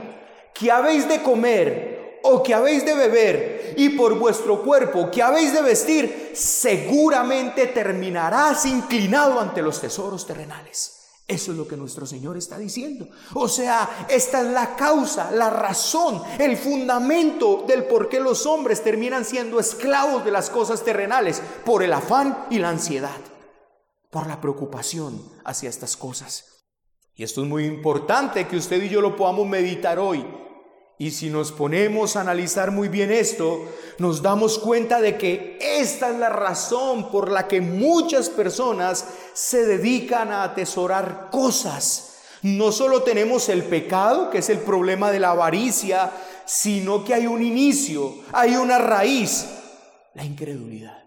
que 0.53 0.71
habéis 0.71 1.05
de 1.09 1.21
comer 1.21 2.21
o 2.23 2.41
que 2.41 2.53
habéis 2.53 2.85
de 2.85 2.95
beber 2.95 3.73
y 3.75 3.89
por 3.89 4.17
vuestro 4.17 4.63
cuerpo 4.63 5.11
que 5.11 5.21
habéis 5.21 5.51
de 5.51 5.61
vestir, 5.61 6.31
seguramente 6.33 7.67
terminarás 7.67 8.65
inclinado 8.65 9.37
ante 9.41 9.61
los 9.61 9.81
tesoros 9.81 10.25
terrenales. 10.25 10.98
Eso 11.29 11.51
es 11.51 11.59
lo 11.59 11.67
que 11.67 11.77
nuestro 11.77 12.07
Señor 12.07 12.37
está 12.37 12.57
diciendo. 12.57 13.07
O 13.35 13.47
sea, 13.47 14.07
esta 14.09 14.41
es 14.41 14.47
la 14.47 14.75
causa, 14.75 15.29
la 15.29 15.51
razón, 15.51 16.23
el 16.39 16.57
fundamento 16.57 17.65
del 17.67 17.83
por 17.83 18.09
qué 18.09 18.19
los 18.19 18.47
hombres 18.47 18.83
terminan 18.83 19.23
siendo 19.23 19.59
esclavos 19.59 20.25
de 20.25 20.31
las 20.31 20.49
cosas 20.49 20.83
terrenales, 20.83 21.39
por 21.63 21.83
el 21.83 21.93
afán 21.93 22.47
y 22.49 22.57
la 22.57 22.69
ansiedad, 22.69 23.21
por 24.09 24.25
la 24.25 24.41
preocupación 24.41 25.23
hacia 25.45 25.69
estas 25.69 25.95
cosas. 25.95 26.65
Y 27.13 27.21
esto 27.21 27.43
es 27.43 27.47
muy 27.47 27.65
importante 27.65 28.47
que 28.47 28.57
usted 28.57 28.81
y 28.81 28.89
yo 28.89 28.99
lo 28.99 29.15
podamos 29.15 29.45
meditar 29.45 29.99
hoy. 29.99 30.25
Y 31.01 31.11
si 31.11 31.29
nos 31.29 31.53
ponemos 31.53 32.17
a 32.17 32.21
analizar 32.21 32.71
muy 32.71 32.89
bien 32.89 33.09
esto, 33.09 33.65
nos 33.99 34.21
damos 34.21 34.59
cuenta 34.59 34.99
de 34.99 35.17
que 35.17 35.57
esta 35.61 36.09
es 36.09 36.19
la 36.19 36.27
razón 36.27 37.09
por 37.09 37.31
la 37.31 37.47
que 37.47 37.61
muchas 37.61 38.27
personas 38.27 39.05
se 39.33 39.65
dedican 39.65 40.29
a 40.29 40.43
atesorar 40.43 41.29
cosas. 41.31 42.17
No 42.41 42.73
solo 42.73 43.03
tenemos 43.03 43.47
el 43.47 43.63
pecado, 43.63 44.29
que 44.29 44.39
es 44.39 44.49
el 44.49 44.59
problema 44.59 45.09
de 45.09 45.21
la 45.21 45.29
avaricia, 45.29 46.11
sino 46.45 47.05
que 47.05 47.13
hay 47.13 47.27
un 47.27 47.41
inicio, 47.41 48.15
hay 48.33 48.57
una 48.57 48.77
raíz, 48.77 49.45
la 50.15 50.25
incredulidad. 50.25 51.05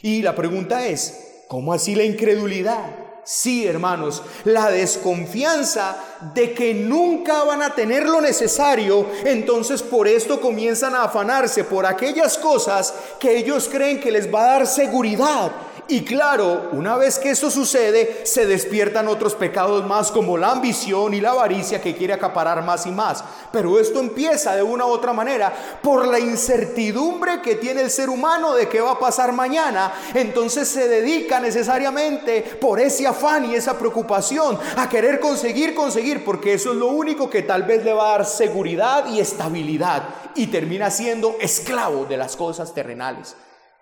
Y 0.00 0.22
la 0.22 0.34
pregunta 0.34 0.86
es, 0.86 1.44
¿cómo 1.46 1.74
así 1.74 1.94
la 1.94 2.04
incredulidad? 2.04 2.97
Sí, 3.30 3.66
hermanos, 3.66 4.22
la 4.44 4.70
desconfianza 4.70 5.98
de 6.32 6.54
que 6.54 6.72
nunca 6.72 7.44
van 7.44 7.60
a 7.60 7.74
tener 7.74 8.08
lo 8.08 8.22
necesario, 8.22 9.06
entonces 9.22 9.82
por 9.82 10.08
esto 10.08 10.40
comienzan 10.40 10.94
a 10.94 11.02
afanarse 11.02 11.64
por 11.64 11.84
aquellas 11.84 12.38
cosas 12.38 12.94
que 13.20 13.36
ellos 13.36 13.68
creen 13.70 14.00
que 14.00 14.10
les 14.10 14.32
va 14.32 14.44
a 14.44 14.52
dar 14.54 14.66
seguridad 14.66 15.52
y 15.90 16.04
claro, 16.04 16.68
una 16.72 16.98
vez 16.98 17.18
que 17.18 17.30
eso 17.30 17.50
sucede, 17.50 18.26
se 18.26 18.44
despiertan 18.44 19.08
otros 19.08 19.34
pecados 19.34 19.86
más 19.86 20.12
como 20.12 20.36
la 20.36 20.50
ambición 20.50 21.14
y 21.14 21.20
la 21.22 21.30
avaricia 21.30 21.80
que 21.80 21.96
quiere 21.96 22.12
acaparar 22.12 22.62
más 22.62 22.84
y 22.84 22.90
más. 22.90 23.24
Pero 23.50 23.80
esto 23.80 23.98
empieza 23.98 24.54
de 24.54 24.62
una 24.62 24.84
u 24.84 24.90
otra 24.90 25.14
manera 25.14 25.50
por 25.82 26.06
la 26.06 26.20
incertidumbre 26.20 27.40
que 27.40 27.54
tiene 27.54 27.80
el 27.80 27.90
ser 27.90 28.10
humano 28.10 28.54
de 28.54 28.68
qué 28.68 28.82
va 28.82 28.92
a 28.92 28.98
pasar 28.98 29.32
mañana. 29.32 29.90
Entonces 30.12 30.68
se 30.68 30.88
dedica 30.88 31.40
necesariamente 31.40 32.42
por 32.60 32.80
ese 32.80 33.06
afán 33.06 33.50
y 33.50 33.54
esa 33.54 33.78
preocupación 33.78 34.58
a 34.76 34.90
querer 34.90 35.18
conseguir, 35.20 35.74
conseguir, 35.74 36.22
porque 36.22 36.52
eso 36.52 36.72
es 36.72 36.76
lo 36.76 36.88
único 36.88 37.30
que 37.30 37.44
tal 37.44 37.62
vez 37.62 37.82
le 37.82 37.94
va 37.94 38.08
a 38.08 38.18
dar 38.18 38.26
seguridad 38.26 39.06
y 39.06 39.20
estabilidad 39.20 40.02
y 40.34 40.48
termina 40.48 40.90
siendo 40.90 41.36
esclavo 41.40 42.04
de 42.04 42.18
las 42.18 42.36
cosas 42.36 42.74
terrenales. 42.74 43.36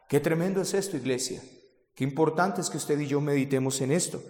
Qué 0.06 0.20
tremendo 0.20 0.60
es 0.60 0.72
esto, 0.72 0.96
iglesia. 0.96 1.40
Qué 1.96 2.04
importante 2.04 2.60
es 2.60 2.68
que 2.68 2.76
usted 2.76 3.00
y 3.00 3.06
yo 3.06 3.22
meditemos 3.22 3.80
en 3.80 3.90
esto. 3.90 4.20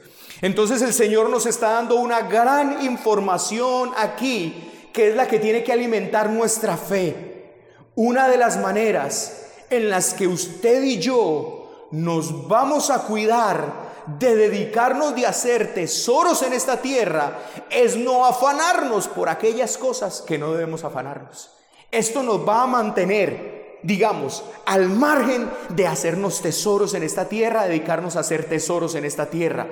Entonces 0.40 0.82
el 0.82 0.92
Señor 0.92 1.28
nos 1.28 1.46
está 1.46 1.70
dando 1.70 1.96
una 1.96 2.20
gran 2.20 2.84
información 2.84 3.90
aquí, 3.96 4.88
que 4.92 5.08
es 5.08 5.16
la 5.16 5.26
que 5.26 5.40
tiene 5.40 5.64
que 5.64 5.72
alimentar 5.72 6.30
nuestra 6.30 6.76
fe. 6.76 7.54
Una 7.96 8.28
de 8.28 8.36
las 8.36 8.56
maneras 8.56 9.48
en 9.68 9.90
las 9.90 10.14
que 10.14 10.28
usted 10.28 10.84
y 10.84 11.00
yo 11.00 11.88
nos 11.90 12.46
vamos 12.46 12.88
a 12.90 13.02
cuidar 13.02 13.86
de 14.06 14.36
dedicarnos 14.36 15.16
de 15.16 15.26
hacer 15.26 15.74
tesoros 15.74 16.42
en 16.42 16.52
esta 16.52 16.80
tierra 16.80 17.36
es 17.68 17.96
no 17.96 18.26
afanarnos 18.26 19.08
por 19.08 19.28
aquellas 19.28 19.76
cosas 19.76 20.22
que 20.22 20.38
no 20.38 20.52
debemos 20.52 20.84
afanarnos. 20.84 21.50
Esto 21.90 22.22
nos 22.22 22.46
va 22.46 22.62
a 22.62 22.66
mantener 22.68 23.55
digamos, 23.82 24.44
al 24.64 24.88
margen 24.88 25.50
de 25.70 25.86
hacernos 25.86 26.42
tesoros 26.42 26.94
en 26.94 27.02
esta 27.02 27.28
tierra, 27.28 27.66
dedicarnos 27.66 28.16
a 28.16 28.20
hacer 28.20 28.44
tesoros 28.44 28.94
en 28.94 29.04
esta 29.04 29.26
tierra. 29.26 29.68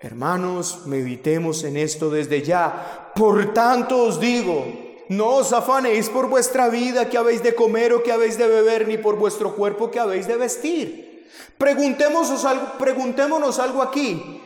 Hermanos, 0.00 0.86
meditemos 0.86 1.64
en 1.64 1.76
esto 1.76 2.10
desde 2.10 2.42
ya. 2.42 3.12
Por 3.14 3.52
tanto 3.52 4.04
os 4.04 4.20
digo, 4.20 4.64
no 5.08 5.36
os 5.36 5.52
afanéis 5.52 6.08
por 6.08 6.28
vuestra 6.28 6.68
vida 6.68 7.08
que 7.08 7.18
habéis 7.18 7.42
de 7.42 7.54
comer 7.54 7.92
o 7.92 8.02
que 8.02 8.12
habéis 8.12 8.38
de 8.38 8.46
beber, 8.46 8.86
ni 8.86 8.98
por 8.98 9.16
vuestro 9.16 9.56
cuerpo 9.56 9.90
que 9.90 9.98
habéis 9.98 10.28
de 10.28 10.36
vestir. 10.36 11.26
Preguntémonos 11.56 12.44
algo, 12.44 12.78
preguntémonos 12.78 13.58
algo 13.58 13.82
aquí. 13.82 14.40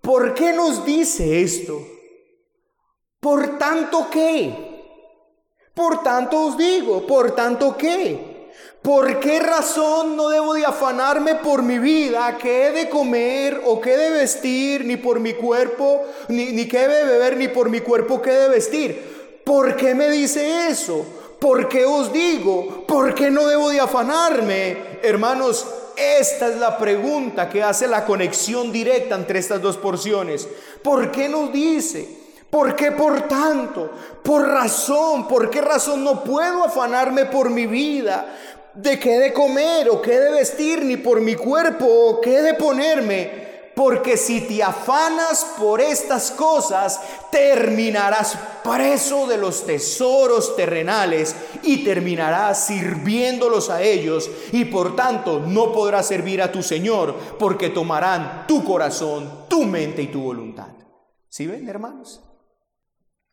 ¿Por 0.00 0.34
qué 0.34 0.52
nos 0.52 0.84
dice 0.84 1.42
esto? 1.42 1.86
¿Por 3.20 3.58
tanto 3.58 4.08
qué? 4.10 4.69
Por 5.80 6.02
tanto 6.02 6.44
os 6.44 6.58
digo, 6.58 7.06
por 7.06 7.34
tanto 7.34 7.74
qué? 7.74 8.50
¿Por 8.82 9.18
qué 9.18 9.40
razón 9.40 10.14
no 10.14 10.28
debo 10.28 10.52
de 10.52 10.66
afanarme 10.66 11.36
por 11.36 11.62
mi 11.62 11.78
vida, 11.78 12.36
qué 12.36 12.66
he 12.66 12.70
de 12.72 12.90
comer 12.90 13.62
o 13.64 13.80
qué 13.80 13.94
he 13.94 13.96
de 13.96 14.10
vestir, 14.10 14.84
ni 14.84 14.98
por 14.98 15.20
mi 15.20 15.32
cuerpo, 15.32 16.02
ni, 16.28 16.52
ni 16.52 16.68
qué 16.68 16.82
he 16.84 16.88
de 16.88 17.04
beber, 17.04 17.38
ni 17.38 17.48
por 17.48 17.70
mi 17.70 17.80
cuerpo 17.80 18.20
qué 18.20 18.30
he 18.30 18.38
de 18.40 18.48
vestir? 18.50 19.40
¿Por 19.42 19.74
qué 19.74 19.94
me 19.94 20.10
dice 20.10 20.68
eso? 20.68 21.02
¿Por 21.38 21.66
qué 21.66 21.86
os 21.86 22.12
digo? 22.12 22.84
¿Por 22.86 23.14
qué 23.14 23.30
no 23.30 23.46
debo 23.46 23.70
de 23.70 23.80
afanarme? 23.80 24.98
Hermanos, 25.02 25.66
esta 25.96 26.48
es 26.48 26.56
la 26.58 26.76
pregunta 26.76 27.48
que 27.48 27.62
hace 27.62 27.88
la 27.88 28.04
conexión 28.04 28.70
directa 28.70 29.14
entre 29.14 29.38
estas 29.38 29.62
dos 29.62 29.78
porciones. 29.78 30.46
¿Por 30.82 31.10
qué 31.10 31.26
nos 31.30 31.50
dice? 31.50 32.19
¿Por 32.50 32.74
qué 32.74 32.90
por 32.90 33.28
tanto? 33.28 33.90
Por 34.22 34.46
razón. 34.46 35.28
¿Por 35.28 35.48
qué 35.48 35.60
razón 35.60 36.02
no 36.02 36.24
puedo 36.24 36.64
afanarme 36.64 37.26
por 37.26 37.48
mi 37.48 37.66
vida? 37.66 38.36
¿De 38.74 38.98
qué 38.98 39.18
de 39.18 39.32
comer 39.32 39.88
o 39.88 40.02
qué 40.02 40.18
de 40.18 40.30
vestir? 40.32 40.84
Ni 40.84 40.96
por 40.96 41.20
mi 41.20 41.36
cuerpo 41.36 41.86
o 41.86 42.20
qué 42.20 42.42
de 42.42 42.54
ponerme. 42.54 43.48
Porque 43.76 44.16
si 44.16 44.42
te 44.42 44.62
afanas 44.62 45.46
por 45.56 45.80
estas 45.80 46.32
cosas, 46.32 47.00
terminarás 47.30 48.36
preso 48.64 49.26
de 49.28 49.38
los 49.38 49.64
tesoros 49.64 50.56
terrenales 50.56 51.34
y 51.62 51.84
terminarás 51.84 52.66
sirviéndolos 52.66 53.70
a 53.70 53.80
ellos 53.80 54.28
y 54.52 54.66
por 54.66 54.96
tanto 54.96 55.38
no 55.38 55.72
podrás 55.72 56.06
servir 56.06 56.42
a 56.42 56.52
tu 56.52 56.62
Señor 56.62 57.14
porque 57.38 57.70
tomarán 57.70 58.44
tu 58.46 58.64
corazón, 58.64 59.46
tu 59.48 59.62
mente 59.62 60.02
y 60.02 60.08
tu 60.08 60.20
voluntad. 60.20 60.72
¿Sí 61.28 61.46
ven, 61.46 61.66
hermanos? 61.68 62.29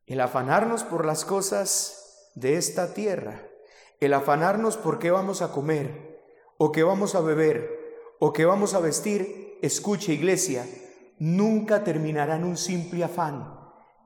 El 0.07 0.21
afanarnos 0.21 0.85
por 0.85 1.05
las 1.05 1.25
cosas 1.25 2.31
de 2.33 2.55
esta 2.55 2.93
tierra, 2.93 3.41
el 3.99 4.13
afanarnos 4.13 4.77
por 4.77 4.99
qué 4.99 5.11
vamos 5.11 5.41
a 5.41 5.51
comer, 5.51 6.23
o 6.57 6.71
qué 6.71 6.83
vamos 6.83 7.13
a 7.13 7.19
beber, 7.19 8.15
o 8.19 8.31
qué 8.31 8.45
vamos 8.45 8.73
a 8.73 8.79
vestir, 8.79 9.59
escuche 9.61 10.13
iglesia, 10.13 10.65
nunca 11.19 11.83
terminarán 11.83 12.45
un 12.45 12.55
simple 12.55 13.03
afán, 13.03 13.59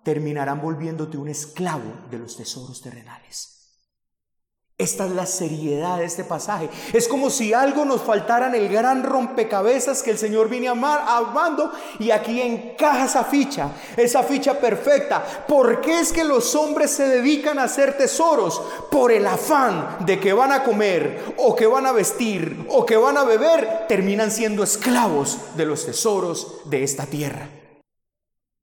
terminarán 0.03 0.59
volviéndote 0.59 1.17
un 1.17 1.29
esclavo 1.29 2.07
de 2.09 2.17
los 2.17 2.35
tesoros 2.35 2.81
terrenales. 2.81 3.60
Esta 4.81 5.05
es 5.05 5.11
la 5.11 5.27
seriedad 5.27 5.99
de 5.99 6.05
este 6.05 6.23
pasaje. 6.23 6.67
Es 6.91 7.07
como 7.07 7.29
si 7.29 7.53
algo 7.53 7.85
nos 7.85 8.01
faltara 8.01 8.47
en 8.47 8.55
el 8.55 8.67
gran 8.67 9.03
rompecabezas 9.03 10.01
que 10.01 10.09
el 10.09 10.17
Señor 10.17 10.49
viene 10.49 10.69
amando 10.69 11.71
y 11.99 12.09
aquí 12.09 12.41
encaja 12.41 13.05
esa 13.05 13.23
ficha, 13.23 13.69
esa 13.95 14.23
ficha 14.23 14.59
perfecta. 14.59 15.23
¿Por 15.47 15.81
qué 15.81 15.99
es 15.99 16.11
que 16.11 16.23
los 16.23 16.55
hombres 16.55 16.89
se 16.89 17.07
dedican 17.07 17.59
a 17.59 17.65
hacer 17.65 17.95
tesoros? 17.95 18.59
Por 18.89 19.11
el 19.11 19.27
afán 19.27 19.97
de 19.99 20.19
que 20.19 20.33
van 20.33 20.51
a 20.51 20.63
comer 20.63 21.35
o 21.37 21.55
que 21.55 21.67
van 21.67 21.85
a 21.85 21.91
vestir 21.91 22.65
o 22.67 22.83
que 22.83 22.97
van 22.97 23.17
a 23.17 23.23
beber, 23.23 23.85
terminan 23.87 24.31
siendo 24.31 24.63
esclavos 24.63 25.37
de 25.55 25.65
los 25.67 25.85
tesoros 25.85 26.61
de 26.65 26.81
esta 26.81 27.05
tierra. 27.05 27.47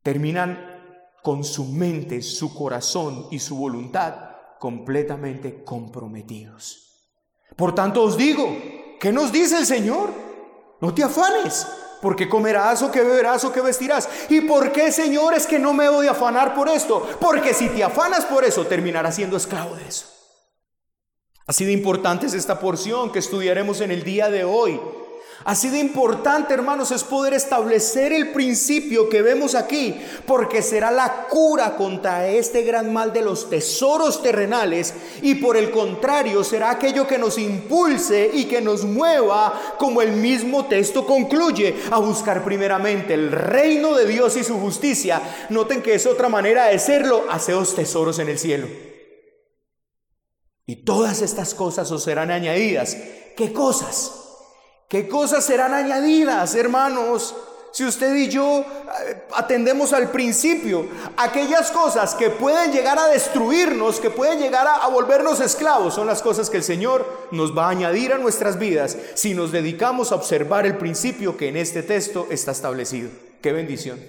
Terminan 0.02 0.80
con 1.22 1.44
su 1.44 1.64
mente, 1.64 2.22
su 2.22 2.52
corazón 2.52 3.28
y 3.30 3.38
su 3.38 3.54
voluntad 3.54 4.27
completamente 4.58 5.64
comprometidos. 5.64 6.88
Por 7.56 7.74
tanto 7.74 8.02
os 8.02 8.16
digo, 8.16 8.56
¿qué 9.00 9.12
nos 9.12 9.32
dice 9.32 9.58
el 9.58 9.66
Señor? 9.66 10.10
No 10.80 10.94
te 10.94 11.02
afanes, 11.02 11.66
porque 12.00 12.28
comerás 12.28 12.82
o 12.82 12.90
que 12.90 13.02
beberás 13.02 13.44
o 13.44 13.52
que 13.52 13.60
vestirás. 13.60 14.08
¿Y 14.28 14.42
por 14.42 14.72
qué, 14.72 14.92
Señor, 14.92 15.34
es 15.34 15.46
que 15.46 15.58
no 15.58 15.72
me 15.72 15.88
voy 15.88 16.06
a 16.06 16.12
afanar 16.12 16.54
por 16.54 16.68
esto? 16.68 17.06
Porque 17.20 17.54
si 17.54 17.68
te 17.68 17.82
afanas 17.82 18.24
por 18.26 18.44
eso, 18.44 18.66
terminarás 18.66 19.16
siendo 19.16 19.36
esclavo 19.36 19.74
de 19.76 19.88
eso. 19.88 20.06
Así 21.46 21.64
de 21.64 21.72
importante 21.72 22.26
es 22.26 22.34
esta 22.34 22.60
porción 22.60 23.10
que 23.10 23.18
estudiaremos 23.18 23.80
en 23.80 23.90
el 23.90 24.02
día 24.02 24.28
de 24.30 24.44
hoy. 24.44 24.78
Así 25.48 25.70
de 25.70 25.78
importante, 25.78 26.52
hermanos, 26.52 26.90
es 26.90 27.02
poder 27.04 27.32
establecer 27.32 28.12
el 28.12 28.32
principio 28.32 29.08
que 29.08 29.22
vemos 29.22 29.54
aquí, 29.54 29.98
porque 30.26 30.60
será 30.60 30.90
la 30.90 31.26
cura 31.26 31.74
contra 31.74 32.28
este 32.28 32.64
gran 32.64 32.92
mal 32.92 33.14
de 33.14 33.22
los 33.22 33.48
tesoros 33.48 34.20
terrenales 34.20 34.92
y 35.22 35.36
por 35.36 35.56
el 35.56 35.70
contrario 35.70 36.44
será 36.44 36.72
aquello 36.72 37.06
que 37.06 37.16
nos 37.16 37.38
impulse 37.38 38.30
y 38.30 38.44
que 38.44 38.60
nos 38.60 38.84
mueva, 38.84 39.76
como 39.78 40.02
el 40.02 40.12
mismo 40.12 40.66
texto 40.66 41.06
concluye, 41.06 41.76
a 41.90 41.98
buscar 41.98 42.44
primeramente 42.44 43.14
el 43.14 43.32
reino 43.32 43.94
de 43.94 44.04
Dios 44.04 44.36
y 44.36 44.44
su 44.44 44.60
justicia. 44.60 45.46
Noten 45.48 45.80
que 45.80 45.94
es 45.94 46.04
otra 46.04 46.28
manera 46.28 46.66
de 46.66 46.78
serlo, 46.78 47.24
haceos 47.30 47.74
tesoros 47.74 48.18
en 48.18 48.28
el 48.28 48.38
cielo. 48.38 48.68
Y 50.66 50.84
todas 50.84 51.22
estas 51.22 51.54
cosas 51.54 51.90
os 51.90 52.02
serán 52.02 52.30
añadidas. 52.30 52.98
¿Qué 53.34 53.54
cosas? 53.54 54.27
¿Qué 54.88 55.06
cosas 55.06 55.44
serán 55.44 55.74
añadidas, 55.74 56.54
hermanos? 56.54 57.36
Si 57.72 57.84
usted 57.84 58.14
y 58.16 58.28
yo 58.28 58.60
eh, 58.60 59.24
atendemos 59.34 59.92
al 59.92 60.10
principio, 60.10 60.86
aquellas 61.18 61.70
cosas 61.70 62.14
que 62.14 62.30
pueden 62.30 62.72
llegar 62.72 62.98
a 62.98 63.08
destruirnos, 63.08 64.00
que 64.00 64.08
pueden 64.08 64.38
llegar 64.38 64.66
a, 64.66 64.76
a, 64.76 64.88
volvernos 64.88 65.40
esclavos, 65.40 65.94
son 65.94 66.06
las 66.06 66.22
cosas 66.22 66.48
que 66.48 66.56
el 66.56 66.62
Señor 66.62 67.06
nos 67.30 67.56
va 67.56 67.66
a 67.66 67.70
añadir 67.70 68.14
a 68.14 68.18
nuestras 68.18 68.58
vidas 68.58 68.96
si 69.14 69.34
nos 69.34 69.52
dedicamos 69.52 70.10
a 70.10 70.14
observar 70.14 70.64
el 70.64 70.78
principio 70.78 71.36
que 71.36 71.48
en 71.48 71.58
este 71.58 71.82
texto 71.82 72.26
está 72.30 72.52
establecido. 72.52 73.10
Qué 73.42 73.52
bendición. 73.52 74.00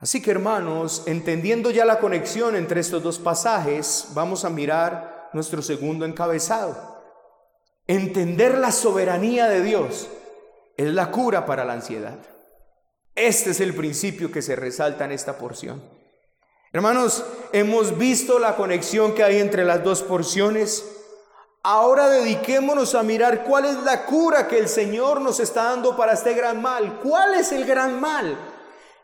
Así 0.00 0.20
que 0.20 0.32
hermanos, 0.32 1.04
entendiendo 1.06 1.70
ya 1.70 1.84
la 1.84 2.00
conexión 2.00 2.56
entre 2.56 2.80
estos 2.80 3.02
dos 3.02 3.20
pasajes, 3.20 4.08
vamos 4.14 4.44
a 4.44 4.50
mirar 4.50 5.30
nuestro 5.32 5.62
segundo 5.62 6.04
encabezado. 6.04 6.97
Entender 7.88 8.58
la 8.58 8.70
soberanía 8.70 9.48
de 9.48 9.62
Dios 9.62 10.08
es 10.76 10.92
la 10.92 11.10
cura 11.10 11.46
para 11.46 11.64
la 11.64 11.72
ansiedad. 11.72 12.18
Este 13.14 13.50
es 13.50 13.60
el 13.60 13.74
principio 13.74 14.30
que 14.30 14.42
se 14.42 14.54
resalta 14.56 15.06
en 15.06 15.12
esta 15.12 15.38
porción. 15.38 15.82
Hermanos, 16.70 17.24
hemos 17.52 17.96
visto 17.96 18.38
la 18.38 18.56
conexión 18.56 19.14
que 19.14 19.24
hay 19.24 19.38
entre 19.38 19.64
las 19.64 19.82
dos 19.82 20.02
porciones. 20.02 20.84
Ahora 21.62 22.10
dediquémonos 22.10 22.94
a 22.94 23.02
mirar 23.02 23.44
cuál 23.44 23.64
es 23.64 23.76
la 23.82 24.04
cura 24.04 24.48
que 24.48 24.58
el 24.58 24.68
Señor 24.68 25.22
nos 25.22 25.40
está 25.40 25.64
dando 25.64 25.96
para 25.96 26.12
este 26.12 26.34
gran 26.34 26.60
mal. 26.60 27.00
¿Cuál 27.02 27.34
es 27.34 27.52
el 27.52 27.64
gran 27.64 27.98
mal? 27.98 28.36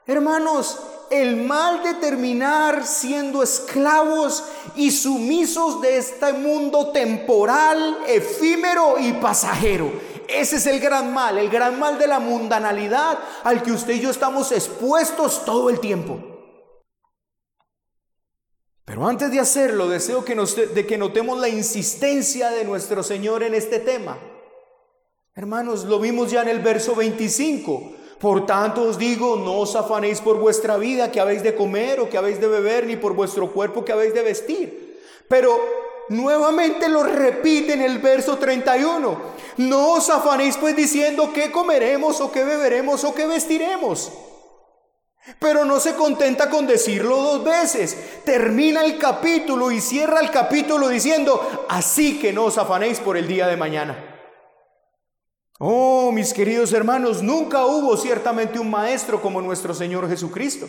Hermanos, 0.07 0.79
el 1.11 1.37
mal 1.37 1.83
de 1.83 1.95
terminar 1.95 2.87
siendo 2.87 3.43
esclavos 3.43 4.45
y 4.77 4.91
sumisos 4.91 5.81
de 5.81 5.97
este 5.99 6.33
mundo 6.33 6.89
temporal, 6.89 7.99
efímero 8.07 8.99
y 8.99 9.13
pasajero. 9.15 9.93
Ese 10.29 10.57
es 10.57 10.67
el 10.67 10.81
gran 10.81 11.13
mal, 11.13 11.39
el 11.39 11.51
gran 11.51 11.79
mal 11.79 11.99
de 11.99 12.07
la 12.07 12.19
mundanalidad 12.19 13.19
al 13.43 13.63
que 13.63 13.73
usted 13.73 13.95
y 13.95 14.01
yo 14.01 14.11
estamos 14.11 14.53
expuestos 14.53 15.45
todo 15.45 15.71
el 15.71 15.81
tiempo. 15.81 16.19
Pero 18.85 19.07
antes 19.07 19.31
de 19.31 19.41
hacerlo, 19.41 19.89
deseo 19.89 20.25
que, 20.25 20.35
nos, 20.35 20.57
de 20.57 20.87
que 20.87 20.99
notemos 20.99 21.39
la 21.39 21.49
insistencia 21.49 22.51
de 22.51 22.65
nuestro 22.65 23.03
Señor 23.03 23.43
en 23.43 23.55
este 23.55 23.79
tema. 23.79 24.19
Hermanos, 25.35 25.85
lo 25.85 25.99
vimos 25.99 26.31
ya 26.31 26.43
en 26.43 26.49
el 26.49 26.61
verso 26.61 26.95
25. 26.95 28.04
Por 28.25 28.47
tanto 28.47 28.81
os 28.89 28.97
digo, 28.97 29.37
no 29.37 29.59
os 29.61 29.77
afanéis 29.77 30.23
por 30.23 30.39
vuestra 30.39 30.79
vida 30.79 31.13
que 31.13 31.21
habéis 31.21 31.43
de 31.43 31.55
comer 31.55 32.01
o 32.01 32.09
que 32.09 32.17
habéis 32.17 32.41
de 32.41 32.49
beber, 32.49 32.87
ni 32.87 32.97
por 32.97 33.13
vuestro 33.13 33.53
cuerpo 33.53 33.85
que 33.85 33.93
habéis 33.93 34.15
de 34.15 34.23
vestir. 34.23 34.99
Pero 35.29 35.61
nuevamente 36.09 36.89
lo 36.89 37.03
repite 37.03 37.75
en 37.75 37.83
el 37.83 37.99
verso 37.99 38.39
31. 38.39 39.21
No 39.59 39.93
os 39.93 40.09
afanéis 40.09 40.57
pues 40.57 40.75
diciendo 40.75 41.33
qué 41.35 41.53
comeremos 41.53 42.23
o 42.23 42.33
qué 42.33 42.45
beberemos 42.45 43.05
o 43.05 43.15
qué 43.15 43.27
vestiremos. 43.27 44.11
Pero 45.39 45.67
no 45.67 45.79
se 45.79 45.93
contenta 45.93 46.49
con 46.49 46.67
decirlo 46.67 47.21
dos 47.21 47.45
veces. 47.45 48.23
Termina 48.25 48.87
el 48.87 48.97
capítulo 48.97 49.71
y 49.71 49.83
cierra 49.83 50.21
el 50.21 50.31
capítulo 50.31 50.89
diciendo, 50.89 51.67
así 51.69 52.19
que 52.19 52.33
no 52.33 52.45
os 52.45 52.57
afanéis 52.57 53.01
por 53.01 53.19
el 53.19 53.29
día 53.29 53.49
de 53.49 53.59
mañana. 53.59 54.14
Oh, 55.61 56.11
mis 56.11 56.33
queridos 56.33 56.73
hermanos, 56.73 57.23
nunca 57.23 57.65
hubo 57.65 57.97
ciertamente 57.97 58.59
un 58.59 58.71
maestro 58.71 59.23
como 59.23 59.41
nuestro 59.41 59.73
Señor 59.73 60.09
Jesucristo. 60.09 60.69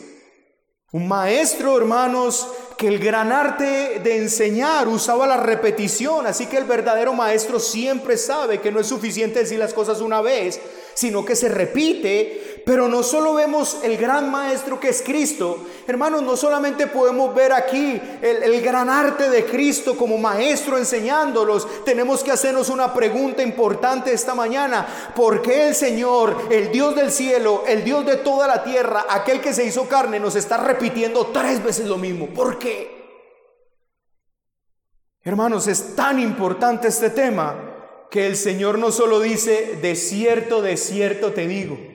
Un 0.91 1.07
maestro, 1.07 1.75
hermanos, 1.75 2.47
que 2.77 2.87
el 2.87 2.99
gran 2.99 3.31
arte 3.31 3.99
de 4.03 4.17
enseñar 4.17 4.87
usaba 4.87 5.25
la 5.25 5.37
repetición, 5.37 6.27
así 6.27 6.45
que 6.45 6.57
el 6.57 6.65
verdadero 6.65 7.13
maestro 7.13 7.59
siempre 7.59 8.15
sabe 8.15 8.61
que 8.61 8.71
no 8.71 8.79
es 8.79 8.87
suficiente 8.87 9.39
decir 9.39 9.57
las 9.57 9.73
cosas 9.73 10.01
una 10.01 10.21
vez, 10.21 10.61
sino 10.93 11.25
que 11.25 11.35
se 11.35 11.49
repite, 11.49 12.54
pero 12.65 12.87
no 12.87 13.03
solo 13.03 13.35
vemos 13.35 13.77
el 13.83 13.95
gran 13.95 14.31
maestro 14.31 14.79
que 14.79 14.89
es 14.89 15.03
Cristo, 15.03 15.59
hermanos, 15.85 16.23
no 16.23 16.35
solamente 16.35 16.87
podemos 16.87 17.33
ver 17.35 17.53
aquí 17.53 18.01
el, 18.21 18.41
el 18.41 18.61
gran 18.61 18.89
arte 18.89 19.29
de 19.29 19.45
Cristo 19.45 19.95
como 19.95 20.17
maestro 20.17 20.77
enseñándolos, 20.77 21.85
tenemos 21.85 22.23
que 22.23 22.31
hacernos 22.31 22.69
una 22.69 22.91
pregunta 22.91 23.43
importante 23.43 24.11
esta 24.11 24.33
mañana, 24.33 25.13
¿por 25.15 25.43
qué 25.43 25.67
el 25.67 25.75
Señor, 25.75 26.47
el 26.49 26.71
Dios 26.71 26.95
del 26.95 27.11
cielo, 27.11 27.63
el 27.67 27.83
Dios 27.83 28.03
de 28.03 28.17
toda 28.17 28.47
la 28.47 28.63
tierra, 28.63 29.05
aquel 29.09 29.41
que 29.41 29.53
se 29.53 29.63
hizo 29.63 29.87
carne, 29.87 30.19
nos 30.19 30.35
está 30.35 30.57
repitiendo 30.57 31.27
tres 31.27 31.63
veces 31.63 31.85
lo 31.85 31.97
mismo? 31.97 32.27
¿Por 32.27 32.57
qué? 32.57 32.95
Hermanos, 35.23 35.67
es 35.67 35.95
tan 35.95 36.19
importante 36.19 36.87
este 36.87 37.11
tema 37.11 38.07
que 38.09 38.25
el 38.25 38.35
Señor 38.35 38.79
no 38.79 38.91
solo 38.91 39.19
dice, 39.19 39.77
de 39.81 39.95
cierto, 39.95 40.61
de 40.61 40.77
cierto 40.77 41.31
te 41.31 41.47
digo. 41.47 41.94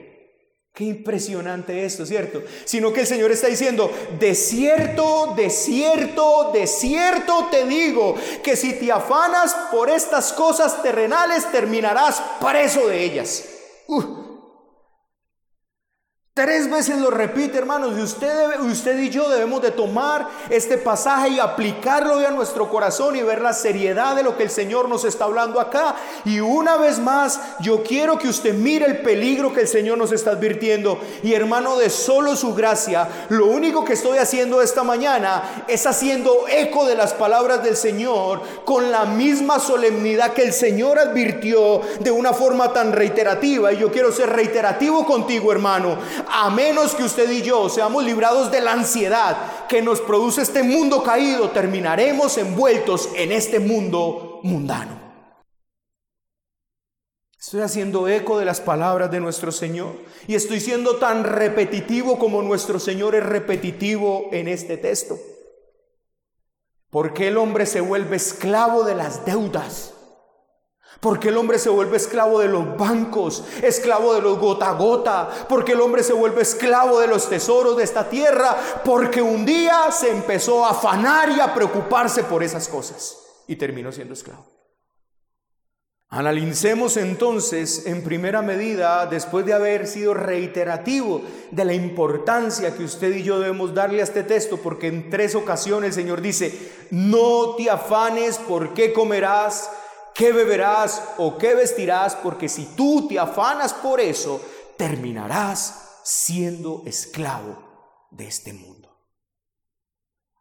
Qué 0.73 0.85
impresionante 0.85 1.85
esto, 1.85 2.05
¿cierto? 2.05 2.43
Sino 2.63 2.93
que 2.93 3.01
el 3.01 3.07
Señor 3.07 3.29
está 3.29 3.47
diciendo, 3.47 3.91
de 4.17 4.33
cierto, 4.35 5.33
de 5.35 5.49
cierto, 5.49 6.51
de 6.53 6.65
cierto 6.65 7.47
te 7.51 7.65
digo, 7.65 8.15
que 8.41 8.55
si 8.55 8.73
te 8.73 8.89
afanas 8.89 9.53
por 9.69 9.89
estas 9.89 10.31
cosas 10.31 10.81
terrenales, 10.81 11.51
terminarás 11.51 12.21
preso 12.39 12.87
de 12.87 13.03
ellas. 13.03 13.43
Tres 16.41 16.71
veces 16.71 16.97
lo 16.97 17.11
repite, 17.11 17.59
hermanos, 17.59 17.93
y 17.95 18.01
usted, 18.01 18.59
usted 18.61 18.97
y 18.97 19.11
yo 19.11 19.29
debemos 19.29 19.61
de 19.61 19.69
tomar 19.69 20.27
este 20.49 20.79
pasaje 20.79 21.29
y 21.29 21.39
aplicarlo 21.39 22.17
a 22.17 22.31
nuestro 22.31 22.67
corazón 22.67 23.15
y 23.15 23.21
ver 23.21 23.43
la 23.43 23.53
seriedad 23.53 24.15
de 24.15 24.23
lo 24.23 24.35
que 24.35 24.41
el 24.41 24.49
Señor 24.49 24.89
nos 24.89 25.05
está 25.05 25.25
hablando 25.25 25.59
acá. 25.59 25.95
Y 26.25 26.39
una 26.39 26.77
vez 26.77 26.97
más, 26.97 27.39
yo 27.59 27.83
quiero 27.83 28.17
que 28.17 28.27
usted 28.27 28.55
mire 28.55 28.87
el 28.87 29.03
peligro 29.03 29.53
que 29.53 29.61
el 29.61 29.67
Señor 29.67 29.99
nos 29.99 30.11
está 30.11 30.31
advirtiendo. 30.31 30.99
Y 31.21 31.35
hermano, 31.35 31.77
de 31.77 31.91
solo 31.91 32.35
su 32.35 32.55
gracia, 32.55 33.07
lo 33.29 33.45
único 33.45 33.85
que 33.85 33.93
estoy 33.93 34.17
haciendo 34.17 34.63
esta 34.63 34.83
mañana 34.83 35.65
es 35.67 35.85
haciendo 35.85 36.47
eco 36.49 36.87
de 36.87 36.95
las 36.95 37.13
palabras 37.13 37.61
del 37.63 37.77
Señor 37.77 38.41
con 38.65 38.89
la 38.89 39.05
misma 39.05 39.59
solemnidad 39.59 40.33
que 40.33 40.41
el 40.41 40.53
Señor 40.53 40.97
advirtió 40.97 41.81
de 41.99 42.09
una 42.09 42.33
forma 42.33 42.73
tan 42.73 42.93
reiterativa. 42.93 43.71
Y 43.71 43.77
yo 43.77 43.91
quiero 43.91 44.11
ser 44.11 44.31
reiterativo 44.31 45.05
contigo, 45.05 45.51
hermano 45.51 45.99
a 46.31 46.49
menos 46.49 46.95
que 46.95 47.03
usted 47.03 47.29
y 47.29 47.41
yo 47.41 47.69
seamos 47.69 48.03
librados 48.03 48.51
de 48.51 48.61
la 48.61 48.73
ansiedad 48.73 49.67
que 49.67 49.81
nos 49.81 50.01
produce 50.01 50.41
este 50.41 50.63
mundo 50.63 51.03
caído, 51.03 51.49
terminaremos 51.51 52.37
envueltos 52.37 53.09
en 53.15 53.31
este 53.31 53.59
mundo 53.59 54.39
mundano. 54.43 54.99
Estoy 57.39 57.61
haciendo 57.61 58.07
eco 58.07 58.37
de 58.37 58.45
las 58.45 58.61
palabras 58.61 59.11
de 59.11 59.19
nuestro 59.19 59.51
Señor 59.51 59.95
y 60.27 60.35
estoy 60.35 60.59
siendo 60.59 60.97
tan 60.97 61.23
repetitivo 61.23 62.19
como 62.19 62.41
nuestro 62.41 62.79
Señor 62.79 63.15
es 63.15 63.23
repetitivo 63.23 64.29
en 64.31 64.47
este 64.47 64.77
texto. 64.77 65.17
¿Por 66.91 67.13
qué 67.13 67.29
el 67.29 67.37
hombre 67.37 67.65
se 67.65 67.81
vuelve 67.81 68.17
esclavo 68.17 68.83
de 68.83 68.95
las 68.95 69.25
deudas? 69.25 69.93
¿Por 71.01 71.19
qué 71.19 71.29
el 71.29 71.37
hombre 71.37 71.57
se 71.57 71.69
vuelve 71.69 71.97
esclavo 71.97 72.39
de 72.39 72.47
los 72.47 72.77
bancos, 72.77 73.43
esclavo 73.63 74.13
de 74.13 74.21
los 74.21 74.37
gota 74.37 74.69
a 74.69 74.73
gota? 74.73 75.27
¿Por 75.49 75.65
qué 75.65 75.71
el 75.71 75.81
hombre 75.81 76.03
se 76.03 76.13
vuelve 76.13 76.43
esclavo 76.43 76.99
de 76.99 77.07
los 77.07 77.27
tesoros 77.27 77.75
de 77.75 77.83
esta 77.83 78.07
tierra? 78.07 78.55
Porque 78.85 79.19
un 79.19 79.43
día 79.43 79.91
se 79.91 80.11
empezó 80.11 80.63
a 80.63 80.69
afanar 80.69 81.31
y 81.31 81.39
a 81.39 81.55
preocuparse 81.55 82.23
por 82.23 82.43
esas 82.43 82.67
cosas 82.67 83.17
y 83.47 83.55
terminó 83.55 83.91
siendo 83.91 84.13
esclavo. 84.13 84.45
Analicemos 86.09 86.97
entonces 86.97 87.87
en 87.87 88.03
primera 88.03 88.43
medida, 88.43 89.07
después 89.07 89.43
de 89.43 89.53
haber 89.53 89.87
sido 89.87 90.13
reiterativo 90.13 91.23
de 91.49 91.65
la 91.65 91.73
importancia 91.73 92.75
que 92.75 92.83
usted 92.83 93.15
y 93.15 93.23
yo 93.23 93.39
debemos 93.39 93.73
darle 93.73 94.01
a 94.01 94.03
este 94.03 94.21
texto, 94.21 94.57
porque 94.57 94.85
en 94.85 95.09
tres 95.09 95.33
ocasiones 95.33 95.97
el 95.97 96.03
Señor 96.03 96.21
dice, 96.21 96.53
no 96.91 97.55
te 97.55 97.71
afanes 97.71 98.37
por 98.37 98.75
qué 98.75 98.93
comerás, 98.93 99.71
qué 100.13 100.31
beberás 100.31 101.03
o 101.17 101.37
qué 101.37 101.55
vestirás, 101.55 102.15
porque 102.15 102.49
si 102.49 102.65
tú 102.75 103.07
te 103.07 103.19
afanas 103.19 103.73
por 103.73 103.99
eso, 103.99 104.41
terminarás 104.77 106.01
siendo 106.03 106.83
esclavo 106.85 108.07
de 108.11 108.27
este 108.27 108.53
mundo. 108.53 108.89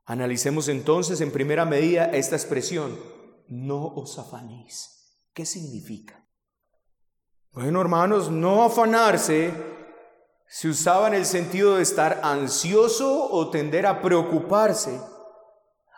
Analicemos 0.05 0.69
entonces 0.69 1.21
en 1.21 1.31
primera 1.31 1.65
medida 1.65 2.07
esta 2.07 2.37
expresión, 2.37 2.99
no 3.49 3.87
os 3.87 4.19
afanéis. 4.19 5.01
¿Qué 5.33 5.47
significa? 5.47 6.27
Bueno, 7.53 7.81
hermanos, 7.81 8.31
no 8.31 8.65
afanarse 8.65 9.53
se 10.53 10.69
usaba 10.69 11.07
en 11.07 11.15
el 11.15 11.27
sentido 11.27 11.77
de 11.77 11.83
estar 11.83 12.21
ansioso 12.25 13.31
o 13.31 13.51
tender 13.51 13.87
a 13.87 14.03
preocuparse. 14.03 15.01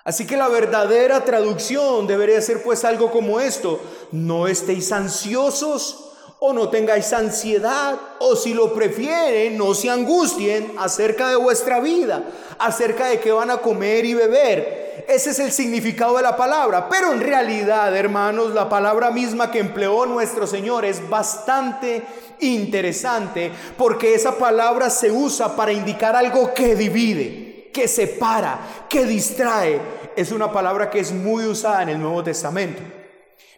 Así 0.05 0.27
que 0.27 0.37
la 0.37 0.49
verdadera 0.49 1.25
traducción 1.25 2.07
debería 2.07 2.41
ser 2.41 2.63
pues 2.63 2.85
algo 2.85 3.11
como 3.13 3.39
esto, 3.39 3.81
no 4.11 4.49
estéis 4.49 4.91
ansiosos 4.91 6.09
o 6.45 6.53
no 6.53 6.71
tengáis 6.71 7.13
ansiedad, 7.13 7.97
o 8.19 8.35
si 8.35 8.53
lo 8.53 8.75
prefieren, 8.75 9.57
no 9.57 9.75
se 9.75 9.91
angustien 9.91 10.75
acerca 10.77 11.29
de 11.29 11.37
vuestra 11.37 11.79
vida, 11.79 12.25
acerca 12.59 13.07
de 13.07 13.21
qué 13.21 13.31
van 13.31 13.53
a 13.53 13.59
comer 13.59 14.05
y 14.05 14.15
beber. 14.15 15.05
Ese 15.07 15.31
es 15.31 15.39
el 15.39 15.53
significado 15.53 16.17
de 16.17 16.25
la 16.25 16.37
palabra, 16.37 16.89
pero 16.89 17.13
en 17.13 17.21
realidad, 17.21 17.97
hermanos, 17.97 18.53
la 18.55 18.69
palabra 18.69 19.13
misma 19.13 19.53
que 19.53 19.61
empleó 19.61 20.05
nuestro 20.05 20.49
Señor 20.49 20.85
es 20.85 21.09
bastante 21.09 22.03
interesante, 22.41 23.53
porque 23.79 24.15
esa 24.15 24.37
palabra 24.37 24.91
se 24.91 25.13
usa 25.13 25.55
para 25.55 25.73
indicar 25.73 26.17
algo 26.17 26.53
que 26.53 26.75
divide, 26.75 27.52
que 27.73 27.89
separa, 27.89 28.87
que 28.89 29.05
distrae. 29.05 29.81
Es 30.15 30.31
una 30.31 30.53
palabra 30.53 30.91
que 30.91 31.01
es 31.01 31.13
muy 31.13 31.47
usada 31.47 31.83
en 31.83 31.89
el 31.89 32.01
Nuevo 32.01 32.23
Testamento. 32.23 32.83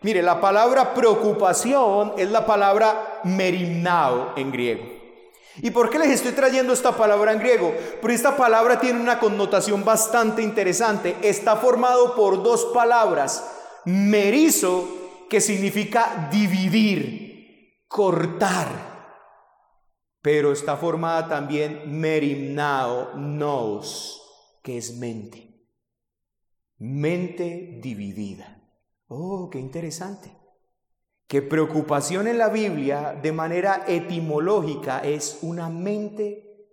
Mire, 0.02 0.22
la 0.22 0.40
palabra 0.40 0.94
preocupación 0.94 2.12
es 2.16 2.30
la 2.30 2.46
palabra 2.46 3.20
merimnao 3.24 4.34
en 4.36 4.52
griego. 4.52 4.84
¿Y 5.62 5.70
por 5.70 5.88
qué 5.88 5.98
les 5.98 6.10
estoy 6.10 6.32
trayendo 6.32 6.72
esta 6.72 6.96
palabra 6.96 7.32
en 7.32 7.38
griego? 7.38 7.72
Porque 8.00 8.14
esta 8.14 8.36
palabra 8.36 8.80
tiene 8.80 9.00
una 9.00 9.18
connotación 9.18 9.84
bastante 9.84 10.42
interesante. 10.42 11.16
Está 11.22 11.56
formado 11.56 12.14
por 12.14 12.42
dos 12.42 12.66
palabras. 12.66 13.50
Merizo, 13.84 14.88
que 15.30 15.40
significa 15.40 16.28
dividir, 16.30 17.84
cortar. 17.88 18.93
Pero 20.24 20.52
está 20.52 20.78
formada 20.78 21.28
también 21.28 22.00
merimnao, 22.00 23.12
nos, 23.14 24.22
que 24.62 24.78
es 24.78 24.96
mente. 24.96 25.68
Mente 26.78 27.78
dividida. 27.82 28.58
Oh, 29.06 29.50
qué 29.50 29.58
interesante. 29.58 30.34
Que 31.26 31.42
preocupación 31.42 32.26
en 32.26 32.38
la 32.38 32.48
Biblia 32.48 33.12
de 33.22 33.32
manera 33.32 33.84
etimológica 33.86 35.00
es 35.00 35.40
una 35.42 35.68
mente 35.68 36.70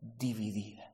dividida. 0.00 0.92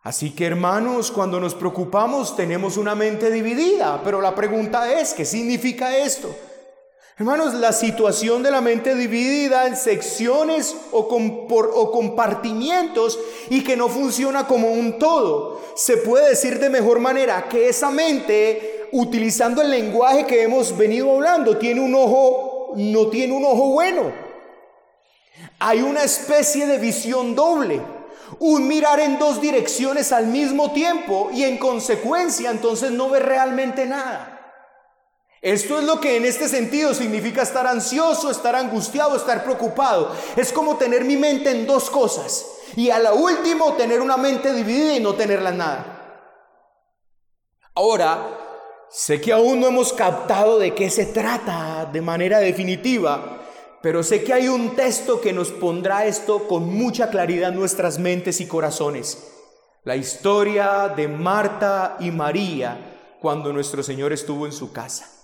Así 0.00 0.30
que 0.30 0.46
hermanos, 0.46 1.10
cuando 1.10 1.38
nos 1.38 1.54
preocupamos 1.54 2.34
tenemos 2.34 2.78
una 2.78 2.94
mente 2.94 3.30
dividida, 3.30 4.00
pero 4.02 4.22
la 4.22 4.34
pregunta 4.34 4.98
es, 4.98 5.12
¿qué 5.12 5.26
significa 5.26 5.94
esto? 5.94 6.34
Hermanos, 7.20 7.52
la 7.52 7.74
situación 7.74 8.42
de 8.42 8.50
la 8.50 8.62
mente 8.62 8.94
dividida 8.94 9.66
en 9.66 9.76
secciones 9.76 10.74
o, 10.90 11.00
o, 11.00 11.92
compartimientos 11.92 13.18
y 13.50 13.62
que 13.62 13.76
no 13.76 13.90
funciona 13.90 14.46
como 14.46 14.72
un 14.72 14.98
todo. 14.98 15.60
Se 15.76 15.98
puede 15.98 16.30
decir 16.30 16.58
de 16.58 16.70
mejor 16.70 16.98
manera 16.98 17.46
que 17.46 17.68
esa 17.68 17.90
mente, 17.90 18.88
utilizando 18.92 19.60
el 19.60 19.70
lenguaje 19.70 20.24
que 20.24 20.44
hemos 20.44 20.74
venido 20.78 21.14
hablando, 21.14 21.58
tiene 21.58 21.82
un 21.82 21.94
ojo, 21.94 22.72
no 22.76 23.08
tiene 23.08 23.34
un 23.34 23.44
ojo 23.44 23.66
bueno. 23.66 24.10
Hay 25.58 25.82
una 25.82 26.02
especie 26.02 26.66
de 26.66 26.78
visión 26.78 27.34
doble, 27.34 27.82
un 28.38 28.66
mirar 28.66 28.98
en 28.98 29.18
dos 29.18 29.42
direcciones 29.42 30.10
al 30.12 30.28
mismo 30.28 30.72
tiempo 30.72 31.28
y 31.34 31.44
en 31.44 31.58
consecuencia 31.58 32.50
entonces 32.50 32.92
no 32.92 33.10
ve 33.10 33.20
realmente 33.20 33.84
nada. 33.84 34.39
Esto 35.42 35.78
es 35.78 35.84
lo 35.84 36.00
que 36.00 36.18
en 36.18 36.26
este 36.26 36.48
sentido 36.48 36.92
significa 36.92 37.42
estar 37.42 37.66
ansioso, 37.66 38.30
estar 38.30 38.54
angustiado, 38.54 39.16
estar 39.16 39.42
preocupado. 39.42 40.14
Es 40.36 40.52
como 40.52 40.76
tener 40.76 41.04
mi 41.04 41.16
mente 41.16 41.50
en 41.50 41.66
dos 41.66 41.88
cosas 41.88 42.44
y 42.76 42.90
a 42.90 42.98
la 42.98 43.14
último 43.14 43.72
tener 43.72 44.02
una 44.02 44.18
mente 44.18 44.52
dividida 44.52 44.96
y 44.96 45.00
no 45.00 45.14
tenerla 45.14 45.50
nada. 45.50 45.96
Ahora, 47.74 48.38
sé 48.90 49.18
que 49.18 49.32
aún 49.32 49.60
no 49.60 49.68
hemos 49.68 49.94
captado 49.94 50.58
de 50.58 50.74
qué 50.74 50.90
se 50.90 51.06
trata 51.06 51.88
de 51.90 52.02
manera 52.02 52.40
definitiva, 52.40 53.40
pero 53.80 54.02
sé 54.02 54.22
que 54.22 54.34
hay 54.34 54.48
un 54.48 54.76
texto 54.76 55.22
que 55.22 55.32
nos 55.32 55.52
pondrá 55.52 56.04
esto 56.04 56.46
con 56.48 56.68
mucha 56.68 57.08
claridad 57.08 57.48
en 57.48 57.58
nuestras 57.58 57.98
mentes 57.98 58.42
y 58.42 58.46
corazones. 58.46 59.26
La 59.84 59.96
historia 59.96 60.92
de 60.94 61.08
Marta 61.08 61.96
y 62.00 62.10
María 62.10 63.16
cuando 63.22 63.54
nuestro 63.54 63.82
Señor 63.82 64.12
estuvo 64.12 64.44
en 64.44 64.52
su 64.52 64.70
casa. 64.72 65.19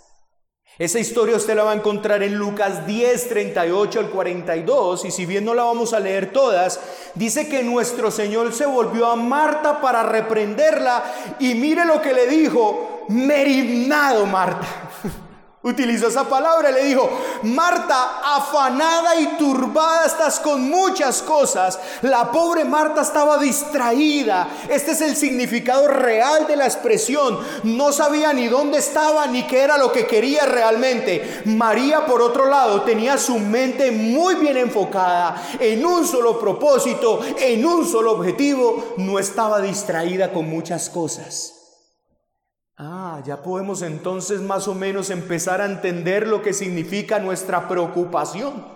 Esa 0.78 0.98
historia 0.98 1.36
usted 1.36 1.56
la 1.56 1.64
va 1.64 1.72
a 1.72 1.76
encontrar 1.76 2.22
en 2.22 2.34
Lucas 2.34 2.86
10, 2.86 3.30
38 3.30 3.98
al 3.98 4.10
42, 4.10 5.06
y 5.06 5.10
si 5.10 5.24
bien 5.24 5.46
no 5.46 5.54
la 5.54 5.64
vamos 5.64 5.94
a 5.94 6.00
leer 6.00 6.32
todas, 6.32 6.80
dice 7.14 7.48
que 7.48 7.62
nuestro 7.62 8.10
Señor 8.10 8.52
se 8.52 8.66
volvió 8.66 9.06
a 9.06 9.16
Marta 9.16 9.80
para 9.80 10.02
reprenderla, 10.02 11.02
y 11.38 11.54
mire 11.54 11.86
lo 11.86 12.02
que 12.02 12.12
le 12.12 12.26
dijo, 12.26 13.06
merignado 13.08 14.26
Marta. 14.26 14.66
Utilizó 15.66 16.06
esa 16.06 16.28
palabra 16.28 16.70
le 16.70 16.84
dijo, 16.84 17.10
Marta, 17.42 18.20
afanada 18.22 19.18
y 19.20 19.36
turbada 19.36 20.06
estás 20.06 20.38
con 20.38 20.70
muchas 20.70 21.22
cosas. 21.22 21.80
La 22.02 22.30
pobre 22.30 22.64
Marta 22.64 23.02
estaba 23.02 23.36
distraída. 23.36 24.46
Este 24.68 24.92
es 24.92 25.00
el 25.00 25.16
significado 25.16 25.88
real 25.88 26.46
de 26.46 26.54
la 26.54 26.66
expresión. 26.66 27.40
No 27.64 27.90
sabía 27.90 28.32
ni 28.32 28.46
dónde 28.46 28.78
estaba 28.78 29.26
ni 29.26 29.42
qué 29.48 29.58
era 29.58 29.76
lo 29.76 29.90
que 29.90 30.06
quería 30.06 30.46
realmente. 30.46 31.42
María, 31.46 32.06
por 32.06 32.22
otro 32.22 32.48
lado, 32.48 32.82
tenía 32.82 33.18
su 33.18 33.36
mente 33.40 33.90
muy 33.90 34.36
bien 34.36 34.56
enfocada 34.58 35.48
en 35.58 35.84
un 35.84 36.06
solo 36.06 36.38
propósito, 36.38 37.18
en 37.40 37.66
un 37.66 37.84
solo 37.84 38.12
objetivo. 38.12 38.94
No 38.98 39.18
estaba 39.18 39.60
distraída 39.60 40.32
con 40.32 40.48
muchas 40.48 40.88
cosas. 40.88 41.55
Ah, 42.78 43.22
ya 43.24 43.42
podemos 43.42 43.80
entonces 43.80 44.42
más 44.42 44.68
o 44.68 44.74
menos 44.74 45.08
empezar 45.08 45.62
a 45.62 45.66
entender 45.66 46.28
lo 46.28 46.42
que 46.42 46.52
significa 46.52 47.18
nuestra 47.18 47.68
preocupación. 47.68 48.75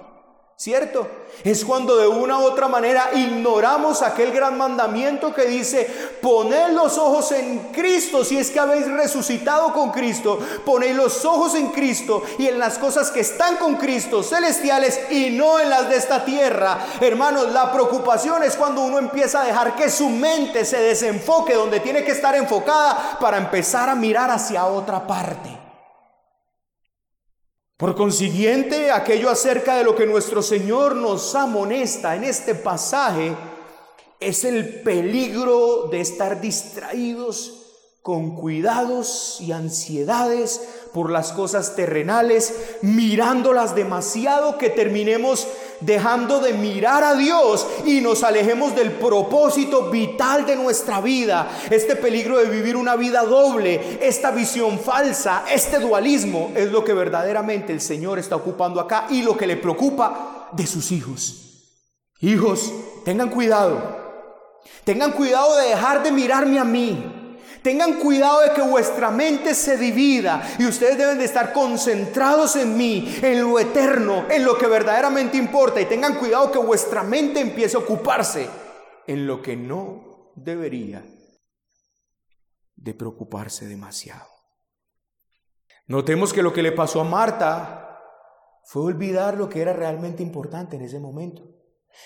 ¿Cierto? 0.61 1.09
Es 1.43 1.65
cuando 1.65 1.97
de 1.97 2.07
una 2.07 2.39
u 2.39 2.43
otra 2.43 2.69
manera 2.69 3.13
ignoramos 3.15 4.03
aquel 4.03 4.31
gran 4.31 4.59
mandamiento 4.59 5.33
que 5.33 5.47
dice, 5.47 5.89
poned 6.21 6.73
los 6.73 6.99
ojos 6.99 7.33
en 7.33 7.71
Cristo, 7.73 8.27
si 8.27 8.37
es 8.37 8.51
que 8.51 8.61
habéis 8.61 8.87
resucitado 8.87 9.73
con 9.73 9.91
Cristo, 9.91 10.39
poned 10.67 10.95
los 10.95 11.25
ojos 11.25 11.55
en 11.55 11.69
Cristo 11.69 12.23
y 12.37 12.47
en 12.47 12.59
las 12.59 12.77
cosas 12.77 13.11
que 13.11 13.21
están 13.21 13.57
con 13.57 13.77
Cristo, 13.77 14.23
celestiales 14.23 15.11
y 15.11 15.31
no 15.31 15.59
en 15.59 15.71
las 15.71 15.89
de 15.89 15.97
esta 15.97 16.27
tierra. 16.27 16.79
Hermanos, 17.01 17.51
la 17.53 17.73
preocupación 17.73 18.43
es 18.43 18.55
cuando 18.55 18.83
uno 18.83 18.99
empieza 18.99 19.41
a 19.41 19.47
dejar 19.47 19.75
que 19.77 19.89
su 19.89 20.11
mente 20.11 20.67
se 20.67 20.79
desenfoque 20.79 21.55
donde 21.55 21.81
tiene 21.81 22.05
que 22.05 22.13
estar 22.13 22.35
enfocada 22.35 23.17
para 23.19 23.39
empezar 23.39 23.89
a 23.89 23.95
mirar 23.95 24.31
hacia 24.31 24.67
otra 24.67 25.07
parte. 25.07 25.60
Por 27.81 27.97
consiguiente, 27.97 28.91
aquello 28.91 29.31
acerca 29.31 29.77
de 29.77 29.85
lo 29.85 29.97
que 29.97 30.05
nuestro 30.05 30.43
Señor 30.43 30.97
nos 30.97 31.35
amonesta 31.35 32.15
en 32.15 32.25
este 32.25 32.55
pasaje 32.55 33.35
es 34.21 34.45
el 34.45 34.83
peligro 34.83 35.89
de 35.91 36.03
estar 36.03 36.43
distraídos 36.43 37.61
con 38.03 38.37
cuidados 38.37 39.39
y 39.41 39.53
ansiedades 39.53 40.61
por 40.93 41.11
las 41.11 41.33
cosas 41.33 41.75
terrenales, 41.75 42.55
mirándolas 42.83 43.75
demasiado 43.75 44.59
que 44.59 44.69
terminemos 44.69 45.49
dejando 45.81 46.41
de 46.41 46.53
mirar 46.53 47.03
a 47.05 47.15
Dios 47.15 47.67
y 47.85 48.01
nos 48.01 48.23
alejemos 48.23 48.75
del 48.75 48.93
propósito 48.93 49.91
vital 49.91 50.47
de 50.47 50.57
nuestra 50.57 51.01
vida. 51.01 51.49
Este 51.71 51.97
peligro 51.97 52.39
de 52.39 52.47
vivir 52.47 52.77
una 52.77 52.97
vida 52.97 53.23
doble, 53.25 53.99
esta 54.01 54.31
visión 54.31 54.79
falsa, 54.79 55.45
este 55.51 55.79
dualismo 55.79 56.53
es 56.55 56.71
lo 56.71 56.85
que 56.85 56.93
verdaderamente 56.93 57.73
el 57.73 57.81
Señor 57.81 58.19
está 58.19 58.37
ocupando 58.37 58.81
acá 58.81 59.07
y 59.11 59.23
lo 59.23 59.37
que 59.37 59.47
le 59.47 59.57
preocupa 59.57 60.49
de 60.53 60.67
sus 60.67 60.93
hijos. 60.93 61.47
Hijos, 62.21 62.73
tengan 63.05 63.31
cuidado. 63.31 63.99
Tengan 64.85 65.13
cuidado 65.13 65.57
de 65.57 65.69
dejar 65.69 66.03
de 66.03 66.13
mirarme 66.13 66.59
a 66.59 66.65
mí. 66.65 67.20
Tengan 67.63 67.99
cuidado 67.99 68.41
de 68.41 68.53
que 68.53 68.63
vuestra 68.63 69.11
mente 69.11 69.55
se 69.55 69.77
divida 69.77 70.43
y 70.59 70.67
ustedes 70.67 70.97
deben 70.97 71.19
de 71.19 71.25
estar 71.25 71.53
concentrados 71.53 72.57
en 72.57 72.77
mí, 72.77 73.19
en 73.23 73.43
lo 73.43 73.59
eterno, 73.59 74.27
en 74.31 74.45
lo 74.45 74.57
que 74.57 74.67
verdaderamente 74.67 75.37
importa. 75.37 75.81
Y 75.81 75.87
tengan 75.87 76.19
cuidado 76.19 76.51
que 76.51 76.59
vuestra 76.59 77.03
mente 77.03 77.41
empiece 77.41 77.77
a 77.77 77.81
ocuparse 77.81 78.49
en 79.07 79.27
lo 79.27 79.43
que 79.43 79.57
no 79.57 80.33
debería 80.37 81.05
de 82.77 82.95
preocuparse 82.95 83.67
demasiado. 83.67 84.29
Notemos 85.87 86.33
que 86.33 86.43
lo 86.43 86.53
que 86.53 86.63
le 86.63 86.73
pasó 86.73 87.01
a 87.01 87.05
Marta 87.05 88.01
fue 88.65 88.83
olvidar 88.83 89.37
lo 89.37 89.49
que 89.49 89.61
era 89.61 89.73
realmente 89.73 90.23
importante 90.23 90.77
en 90.77 90.83
ese 90.83 91.01
momento. 91.01 91.43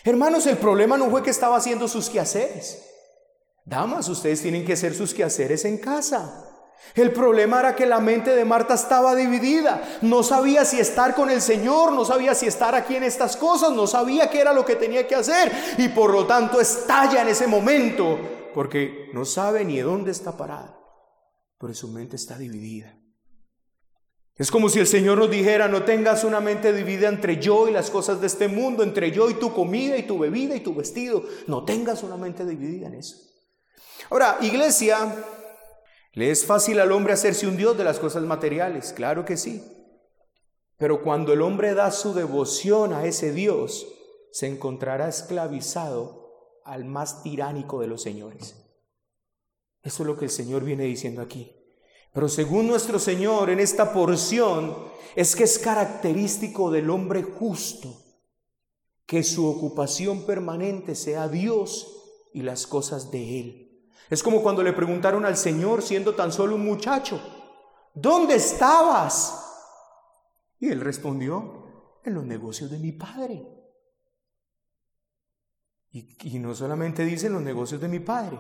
Hermanos, 0.03 0.47
el 0.47 0.57
problema 0.57 0.97
no 0.97 1.11
fue 1.11 1.23
que 1.23 1.31
estaba 1.31 1.57
haciendo 1.57 1.87
sus 1.87 2.09
quehaceres. 2.09 2.94
Damas, 3.65 4.09
ustedes 4.09 4.43
tienen 4.43 4.65
que 4.65 4.75
hacer 4.75 4.95
sus 4.95 5.15
quehaceres 5.15 5.65
en 5.65 5.79
casa. 5.79 6.51
El 6.95 7.13
problema 7.13 7.61
era 7.61 7.75
que 7.75 7.87
la 7.87 7.99
mente 7.99 8.35
de 8.35 8.45
Marta 8.45 8.75
estaba 8.75 9.15
dividida. 9.15 9.83
No 10.03 10.23
sabía 10.23 10.65
si 10.65 10.79
estar 10.79 11.15
con 11.15 11.31
el 11.31 11.41
Señor, 11.41 11.93
no 11.93 12.05
sabía 12.05 12.35
si 12.35 12.47
estar 12.47 12.75
aquí 12.75 12.95
en 12.95 13.05
estas 13.05 13.37
cosas, 13.37 13.73
no 13.73 13.87
sabía 13.87 14.29
qué 14.29 14.41
era 14.41 14.53
lo 14.53 14.65
que 14.65 14.77
tenía 14.77 15.07
que 15.07 15.15
hacer. 15.15 15.51
Y 15.79 15.89
por 15.89 16.13
lo 16.13 16.27
tanto 16.27 16.61
estalla 16.61 17.23
en 17.23 17.29
ese 17.29 17.47
momento 17.47 18.19
porque 18.53 19.11
no 19.13 19.25
sabe 19.25 19.65
ni 19.65 19.81
dónde 19.81 20.11
está 20.11 20.37
parada. 20.37 20.79
Pero 21.59 21.73
su 21.75 21.89
mente 21.89 22.17
está 22.17 22.37
dividida. 22.37 22.97
Es 24.37 24.51
como 24.51 24.69
si 24.69 24.81
el 24.81 24.87
Señor 24.87 25.19
nos 25.19 25.31
dijera, 25.31 25.69
no 25.69 25.85
tengas 25.85 26.25
una 26.25 26.41
mente 26.41 26.73
dividida 26.73 27.09
entre 27.09 27.41
yo 27.41 27.69
y 27.69 27.73
las 27.73 27.89
cosas 27.89 28.21
de 28.21 28.27
este 28.27 28.49
mundo, 28.49 28.83
entre 28.83 29.11
yo 29.11 29.31
y 29.31 29.35
tu 29.35 29.55
comida 29.55 29.97
y 29.97 30.03
tu 30.03 30.19
bebida 30.19 30.55
y 30.55 30.61
tu 30.61 30.75
vestido. 30.75 31.25
No 31.47 31.65
tengas 31.65 32.03
una 32.03 32.17
mente 32.17 32.45
dividida 32.45 32.89
en 32.89 32.95
eso. 32.95 33.34
Ahora, 34.11 34.39
iglesia, 34.41 35.25
¿le 36.13 36.31
es 36.31 36.45
fácil 36.45 36.81
al 36.81 36.93
hombre 36.93 37.15
hacerse 37.15 37.47
un 37.47 37.57
Dios 37.57 37.77
de 37.77 37.85
las 37.85 37.99
cosas 37.99 38.23
materiales? 38.23 38.93
Claro 38.93 39.25
que 39.25 39.37
sí. 39.37 39.63
Pero 40.77 41.03
cuando 41.03 41.33
el 41.33 41.43
hombre 41.43 41.75
da 41.75 41.91
su 41.91 42.15
devoción 42.15 42.93
a 42.93 43.07
ese 43.07 43.33
Dios, 43.33 43.87
se 44.31 44.49
encontrará 44.49 45.09
esclavizado 45.09 46.61
al 46.65 46.85
más 46.85 47.23
tiránico 47.23 47.81
de 47.81 47.87
los 47.87 48.03
señores. 48.03 48.57
Eso 49.83 50.03
es 50.03 50.07
lo 50.07 50.17
que 50.17 50.25
el 50.25 50.31
Señor 50.31 50.65
viene 50.65 50.85
diciendo 50.85 51.21
aquí. 51.23 51.55
Pero 52.13 52.29
según 52.29 52.67
nuestro 52.67 52.99
Señor 52.99 53.51
en 53.51 53.61
esta 53.61 53.93
porción, 53.93 54.77
es 55.15 55.37
que 55.37 55.45
es 55.45 55.59
característico 55.59 56.71
del 56.71 56.91
hombre 56.91 57.23
justo 57.23 58.01
que 59.07 59.23
su 59.23 59.47
ocupación 59.47 60.25
permanente 60.25 60.95
sea 60.95 61.29
Dios 61.29 62.31
y 62.33 62.43
las 62.43 62.67
cosas 62.67 63.11
de 63.11 63.41
Él. 63.41 63.74
Es 64.11 64.23
como 64.23 64.43
cuando 64.43 64.63
le 64.63 64.73
preguntaron 64.73 65.25
al 65.25 65.37
Señor, 65.37 65.83
siendo 65.83 66.15
tan 66.15 66.33
solo 66.33 66.55
un 66.55 66.65
muchacho, 66.65 67.21
¿dónde 67.95 68.37
estabas? 68.37 69.41
Y 70.59 70.69
él 70.69 70.81
respondió, 70.81 71.65
en 72.05 72.15
los 72.15 72.25
negocios 72.25 72.71
de 72.71 72.79
mi 72.79 72.93
padre. 72.93 73.47
Y, 75.91 76.39
no 76.41 76.55
solamente 76.55 77.05
dice 77.05 77.29
en 77.29 77.35
los 77.35 77.43
negocios 77.43 77.81
de 77.81 77.89
mi 77.89 78.01
padre, 78.01 78.39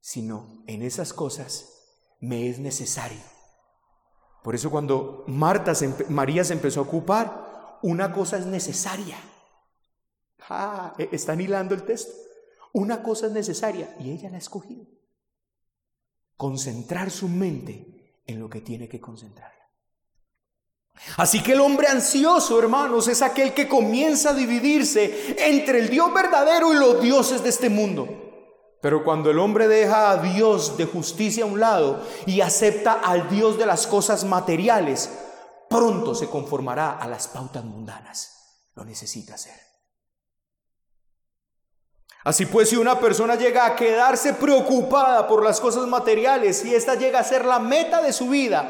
sino 0.00 0.64
en 0.66 0.82
esas 0.82 1.12
cosas 1.12 2.16
me 2.20 2.48
es 2.48 2.58
necesario. 2.58 3.22
Por 4.42 4.54
eso 4.54 4.70
cuando 4.70 5.24
Marta 5.28 5.72
María 6.08 6.44
se 6.44 6.52
empezó 6.52 6.80
a 6.80 6.84
ocupar, 6.84 7.78
una 7.82 8.12
cosa 8.12 8.36
es 8.36 8.46
necesaria. 8.46 9.16
Ah, 10.48 10.94
e, 10.98 11.08
están 11.12 11.40
hilando 11.40 11.74
el 11.74 11.84
texto. 11.84 12.12
Una 12.76 13.02
cosa 13.02 13.28
es 13.28 13.32
necesaria 13.32 13.96
y 13.98 14.10
ella 14.10 14.28
la 14.28 14.36
ha 14.36 14.38
escogido. 14.38 14.84
Concentrar 16.36 17.10
su 17.10 17.26
mente 17.26 18.20
en 18.26 18.38
lo 18.38 18.50
que 18.50 18.60
tiene 18.60 18.86
que 18.86 19.00
concentrar. 19.00 19.50
Así 21.16 21.42
que 21.42 21.52
el 21.52 21.60
hombre 21.60 21.88
ansioso, 21.88 22.58
hermanos, 22.58 23.08
es 23.08 23.22
aquel 23.22 23.54
que 23.54 23.66
comienza 23.66 24.30
a 24.30 24.34
dividirse 24.34 25.36
entre 25.38 25.78
el 25.78 25.88
Dios 25.88 26.12
verdadero 26.12 26.74
y 26.74 26.76
los 26.76 27.00
dioses 27.00 27.42
de 27.42 27.48
este 27.48 27.70
mundo. 27.70 28.08
Pero 28.82 29.04
cuando 29.04 29.30
el 29.30 29.38
hombre 29.38 29.68
deja 29.68 30.10
a 30.10 30.18
Dios 30.18 30.76
de 30.76 30.84
justicia 30.84 31.44
a 31.44 31.46
un 31.46 31.58
lado 31.58 32.06
y 32.26 32.42
acepta 32.42 32.92
al 32.92 33.30
Dios 33.30 33.56
de 33.56 33.64
las 33.64 33.86
cosas 33.86 34.24
materiales, 34.24 35.10
pronto 35.70 36.14
se 36.14 36.28
conformará 36.28 36.98
a 36.98 37.08
las 37.08 37.26
pautas 37.26 37.64
mundanas. 37.64 38.68
Lo 38.74 38.84
necesita 38.84 39.36
hacer. 39.36 39.65
Así 42.26 42.44
pues, 42.44 42.70
si 42.70 42.76
una 42.76 42.98
persona 42.98 43.36
llega 43.36 43.64
a 43.64 43.76
quedarse 43.76 44.32
preocupada 44.32 45.28
por 45.28 45.44
las 45.44 45.60
cosas 45.60 45.86
materiales 45.86 46.64
y 46.64 46.74
esta 46.74 46.96
llega 46.96 47.20
a 47.20 47.24
ser 47.24 47.44
la 47.44 47.60
meta 47.60 48.02
de 48.02 48.12
su 48.12 48.28
vida, 48.28 48.68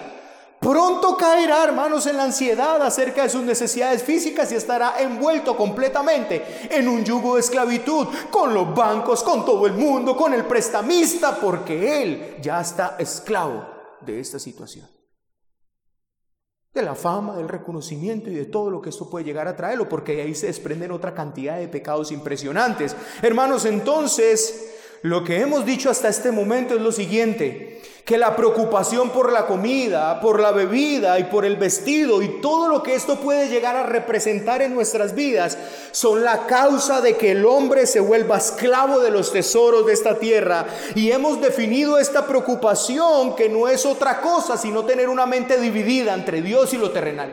pronto 0.60 1.16
caerá, 1.16 1.64
hermanos, 1.64 2.06
en 2.06 2.18
la 2.18 2.24
ansiedad 2.24 2.82
acerca 2.82 3.22
de 3.22 3.30
sus 3.30 3.40
necesidades 3.44 4.02
físicas 4.02 4.52
y 4.52 4.56
estará 4.56 5.00
envuelto 5.00 5.56
completamente 5.56 6.68
en 6.68 6.86
un 6.86 7.02
yugo 7.02 7.36
de 7.36 7.40
esclavitud 7.40 8.08
con 8.30 8.52
los 8.52 8.74
bancos, 8.74 9.22
con 9.22 9.46
todo 9.46 9.66
el 9.66 9.72
mundo, 9.72 10.14
con 10.14 10.34
el 10.34 10.44
prestamista, 10.44 11.36
porque 11.36 12.02
él 12.02 12.36
ya 12.42 12.60
está 12.60 12.96
esclavo 12.98 13.66
de 14.02 14.20
esta 14.20 14.38
situación 14.38 14.95
de 16.76 16.82
la 16.82 16.94
fama, 16.94 17.36
del 17.36 17.48
reconocimiento 17.48 18.30
y 18.30 18.34
de 18.34 18.44
todo 18.44 18.70
lo 18.70 18.80
que 18.80 18.90
esto 18.90 19.10
puede 19.10 19.24
llegar 19.24 19.48
a 19.48 19.56
traerlo, 19.56 19.88
porque 19.88 20.22
ahí 20.22 20.34
se 20.34 20.46
desprenden 20.46 20.92
otra 20.92 21.14
cantidad 21.14 21.58
de 21.58 21.66
pecados 21.68 22.12
impresionantes. 22.12 22.94
Hermanos, 23.22 23.64
entonces, 23.64 24.75
lo 25.06 25.22
que 25.22 25.40
hemos 25.40 25.64
dicho 25.64 25.88
hasta 25.88 26.08
este 26.08 26.32
momento 26.32 26.74
es 26.74 26.80
lo 26.80 26.90
siguiente, 26.90 27.80
que 28.04 28.18
la 28.18 28.34
preocupación 28.34 29.10
por 29.10 29.30
la 29.30 29.46
comida, 29.46 30.20
por 30.20 30.40
la 30.40 30.50
bebida 30.50 31.20
y 31.20 31.24
por 31.24 31.44
el 31.44 31.56
vestido 31.56 32.22
y 32.22 32.40
todo 32.40 32.66
lo 32.66 32.82
que 32.82 32.96
esto 32.96 33.20
puede 33.20 33.48
llegar 33.48 33.76
a 33.76 33.84
representar 33.84 34.62
en 34.62 34.74
nuestras 34.74 35.14
vidas 35.14 35.56
son 35.92 36.24
la 36.24 36.46
causa 36.46 37.00
de 37.00 37.16
que 37.16 37.30
el 37.30 37.46
hombre 37.46 37.86
se 37.86 38.00
vuelva 38.00 38.38
esclavo 38.38 38.98
de 38.98 39.12
los 39.12 39.32
tesoros 39.32 39.86
de 39.86 39.92
esta 39.92 40.18
tierra. 40.18 40.66
Y 40.96 41.12
hemos 41.12 41.40
definido 41.40 41.98
esta 41.98 42.26
preocupación 42.26 43.36
que 43.36 43.48
no 43.48 43.68
es 43.68 43.86
otra 43.86 44.20
cosa 44.20 44.56
sino 44.56 44.84
tener 44.84 45.08
una 45.08 45.26
mente 45.26 45.60
dividida 45.60 46.14
entre 46.14 46.42
Dios 46.42 46.74
y 46.74 46.78
lo 46.78 46.90
terrenal. 46.90 47.32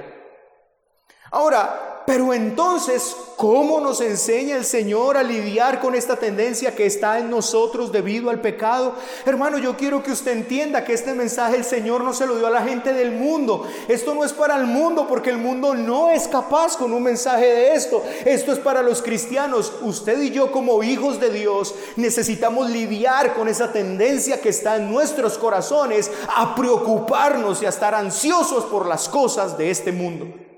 Ahora, 1.31 1.92
pero 2.05 2.33
entonces, 2.33 3.15
¿cómo 3.37 3.79
nos 3.79 4.01
enseña 4.01 4.57
el 4.57 4.65
Señor 4.65 5.15
a 5.15 5.23
lidiar 5.23 5.79
con 5.79 5.95
esta 5.95 6.17
tendencia 6.17 6.75
que 6.75 6.85
está 6.85 7.17
en 7.17 7.29
nosotros 7.29 7.93
debido 7.93 8.29
al 8.29 8.41
pecado? 8.41 8.95
Hermano, 9.25 9.57
yo 9.57 9.77
quiero 9.77 10.03
que 10.03 10.11
usted 10.11 10.33
entienda 10.33 10.83
que 10.83 10.93
este 10.93 11.13
mensaje 11.13 11.55
el 11.55 11.63
Señor 11.63 12.03
no 12.03 12.13
se 12.13 12.25
lo 12.25 12.35
dio 12.35 12.47
a 12.47 12.51
la 12.51 12.63
gente 12.63 12.91
del 12.91 13.11
mundo. 13.11 13.65
Esto 13.87 14.13
no 14.13 14.25
es 14.25 14.33
para 14.33 14.57
el 14.57 14.65
mundo 14.65 15.07
porque 15.07 15.29
el 15.29 15.37
mundo 15.37 15.75
no 15.75 16.09
es 16.09 16.27
capaz 16.27 16.75
con 16.75 16.91
un 16.91 17.03
mensaje 17.03 17.45
de 17.45 17.73
esto. 17.73 18.03
Esto 18.25 18.51
es 18.51 18.59
para 18.59 18.81
los 18.81 19.01
cristianos. 19.01 19.71
Usted 19.81 20.21
y 20.21 20.31
yo 20.31 20.51
como 20.51 20.83
hijos 20.83 21.21
de 21.21 21.29
Dios 21.29 21.73
necesitamos 21.95 22.69
lidiar 22.69 23.33
con 23.33 23.47
esa 23.47 23.71
tendencia 23.71 24.41
que 24.41 24.49
está 24.49 24.75
en 24.75 24.91
nuestros 24.91 25.37
corazones 25.37 26.11
a 26.35 26.53
preocuparnos 26.53 27.61
y 27.61 27.65
a 27.65 27.69
estar 27.69 27.95
ansiosos 27.95 28.65
por 28.65 28.87
las 28.87 29.07
cosas 29.07 29.57
de 29.57 29.71
este 29.71 29.93
mundo. 29.93 30.52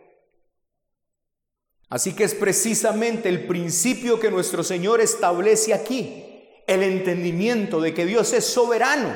Así 1.89 2.13
que 2.13 2.23
es 2.23 2.33
precisamente 2.33 3.29
el 3.29 3.45
principio 3.45 4.19
que 4.19 4.31
nuestro 4.31 4.63
Señor 4.63 5.01
establece 5.01 5.73
aquí, 5.73 6.23
el 6.65 6.83
entendimiento 6.83 7.79
de 7.79 7.93
que 7.93 8.05
Dios 8.05 8.33
es 8.33 8.45
soberano. 8.45 9.09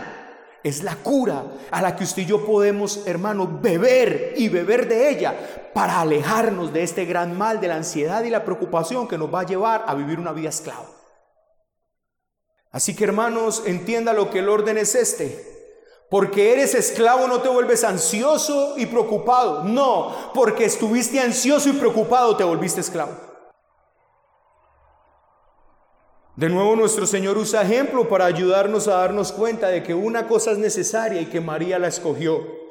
Es 0.62 0.84
la 0.84 0.98
cura 0.98 1.46
a 1.72 1.82
la 1.82 1.96
que 1.96 2.04
usted 2.04 2.24
y 2.24 2.26
yo 2.26 2.46
podemos, 2.46 3.08
hermanos, 3.08 3.62
beber 3.62 4.34
y 4.36 4.50
beber 4.50 4.90
de 4.90 5.10
ella 5.10 5.72
para 5.74 6.02
alejarnos 6.02 6.74
de 6.74 6.84
este 6.84 7.06
gran 7.06 7.38
mal 7.38 7.62
de 7.62 7.70
la 7.70 7.76
ansiedad 7.76 8.24
y 8.24 8.30
la 8.30 8.44
preocupación 8.44 9.08
que 9.08 9.18
nos 9.18 9.34
va 9.34 9.42
a 9.42 9.46
llevar 9.46 9.86
a 9.88 9.96
vivir 9.96 10.20
una 10.20 10.34
vida 10.34 10.50
esclava. 10.50 10.86
Así 12.72 12.96
que, 12.96 13.06
hermanos, 13.06 13.64
entienda 13.66 14.14
lo 14.14 14.30
que 14.30 14.40
el 14.40 14.50
orden 14.50 14.78
es 14.78 14.96
este. 14.96 15.59
Porque 16.10 16.54
eres 16.54 16.74
esclavo 16.74 17.28
no 17.28 17.42
te 17.42 17.50
vuelves 17.50 17.84
ansioso 17.84 18.74
y 18.78 18.88
preocupado. 18.88 19.64
No, 19.64 20.32
porque 20.34 20.66
estuviste 20.66 21.20
ansioso 21.20 21.70
y 21.70 21.74
preocupado 21.74 22.36
te 22.36 22.44
volviste 22.44 22.82
esclavo. 22.82 23.12
De 26.36 26.50
nuevo 26.50 26.76
nuestro 26.76 27.06
Señor 27.06 27.38
usa 27.38 27.62
ejemplo 27.62 28.08
para 28.08 28.26
ayudarnos 28.26 28.88
a 28.88 28.96
darnos 28.96 29.34
cuenta 29.34 29.68
de 29.68 29.84
que 29.84 29.94
una 29.94 30.26
cosa 30.26 30.52
es 30.52 30.58
necesaria 30.58 31.20
y 31.22 31.26
que 31.26 31.42
María 31.42 31.78
la 31.78 31.90
escogió. 31.90 32.69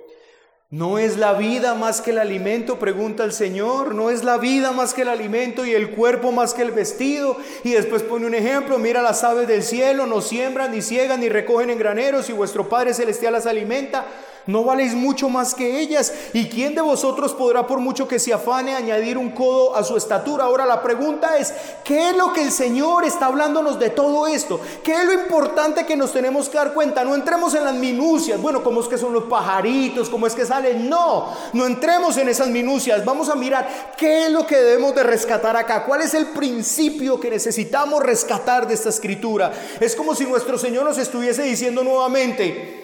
¿No 0.70 0.98
es 0.98 1.16
la 1.16 1.32
vida 1.32 1.74
más 1.74 2.02
que 2.02 2.10
el 2.10 2.18
alimento? 2.18 2.78
Pregunta 2.78 3.24
el 3.24 3.32
Señor. 3.32 3.94
¿No 3.94 4.10
es 4.10 4.22
la 4.22 4.36
vida 4.36 4.70
más 4.72 4.92
que 4.92 5.00
el 5.00 5.08
alimento 5.08 5.64
y 5.64 5.72
el 5.72 5.92
cuerpo 5.92 6.30
más 6.30 6.52
que 6.52 6.60
el 6.60 6.72
vestido? 6.72 7.38
Y 7.64 7.70
después 7.72 8.02
pone 8.02 8.26
un 8.26 8.34
ejemplo. 8.34 8.78
Mira 8.78 9.00
las 9.00 9.24
aves 9.24 9.48
del 9.48 9.62
cielo, 9.62 10.04
no 10.04 10.20
siembran, 10.20 10.72
ni 10.72 10.82
ciegan, 10.82 11.20
ni 11.20 11.30
recogen 11.30 11.70
en 11.70 11.78
graneros 11.78 12.28
y 12.28 12.34
vuestro 12.34 12.68
Padre 12.68 12.92
Celestial 12.92 13.32
las 13.32 13.46
alimenta 13.46 14.04
no 14.48 14.64
valéis 14.64 14.94
mucho 14.94 15.28
más 15.28 15.54
que 15.54 15.78
ellas. 15.78 16.10
¿Y 16.32 16.48
quién 16.48 16.74
de 16.74 16.80
vosotros 16.80 17.34
podrá, 17.34 17.66
por 17.66 17.80
mucho 17.80 18.08
que 18.08 18.18
se 18.18 18.32
afane, 18.32 18.74
añadir 18.74 19.18
un 19.18 19.30
codo 19.30 19.76
a 19.76 19.84
su 19.84 19.94
estatura? 19.94 20.44
Ahora 20.44 20.64
la 20.64 20.82
pregunta 20.82 21.36
es, 21.36 21.52
¿qué 21.84 22.08
es 22.08 22.16
lo 22.16 22.32
que 22.32 22.40
el 22.40 22.50
Señor 22.50 23.04
está 23.04 23.26
hablándonos 23.26 23.78
de 23.78 23.90
todo 23.90 24.26
esto? 24.26 24.58
¿Qué 24.82 24.94
es 24.94 25.04
lo 25.04 25.12
importante 25.12 25.84
que 25.84 25.98
nos 25.98 26.14
tenemos 26.14 26.48
que 26.48 26.56
dar 26.56 26.72
cuenta? 26.72 27.04
No 27.04 27.14
entremos 27.14 27.54
en 27.54 27.64
las 27.64 27.74
minucias. 27.74 28.40
Bueno, 28.40 28.64
¿cómo 28.64 28.80
es 28.80 28.88
que 28.88 28.96
son 28.96 29.12
los 29.12 29.24
pajaritos? 29.24 30.08
¿Cómo 30.08 30.26
es 30.26 30.34
que 30.34 30.46
salen? 30.46 30.88
No, 30.88 31.30
no 31.52 31.66
entremos 31.66 32.16
en 32.16 32.30
esas 32.30 32.48
minucias. 32.48 33.04
Vamos 33.04 33.28
a 33.28 33.34
mirar 33.34 33.92
qué 33.98 34.24
es 34.24 34.32
lo 34.32 34.46
que 34.46 34.56
debemos 34.56 34.94
de 34.94 35.02
rescatar 35.02 35.58
acá. 35.58 35.84
¿Cuál 35.84 36.00
es 36.00 36.14
el 36.14 36.28
principio 36.28 37.20
que 37.20 37.28
necesitamos 37.28 38.02
rescatar 38.02 38.66
de 38.66 38.72
esta 38.72 38.88
escritura? 38.88 39.52
Es 39.78 39.94
como 39.94 40.14
si 40.14 40.24
nuestro 40.24 40.56
Señor 40.56 40.86
nos 40.86 40.96
estuviese 40.96 41.42
diciendo 41.42 41.84
nuevamente, 41.84 42.77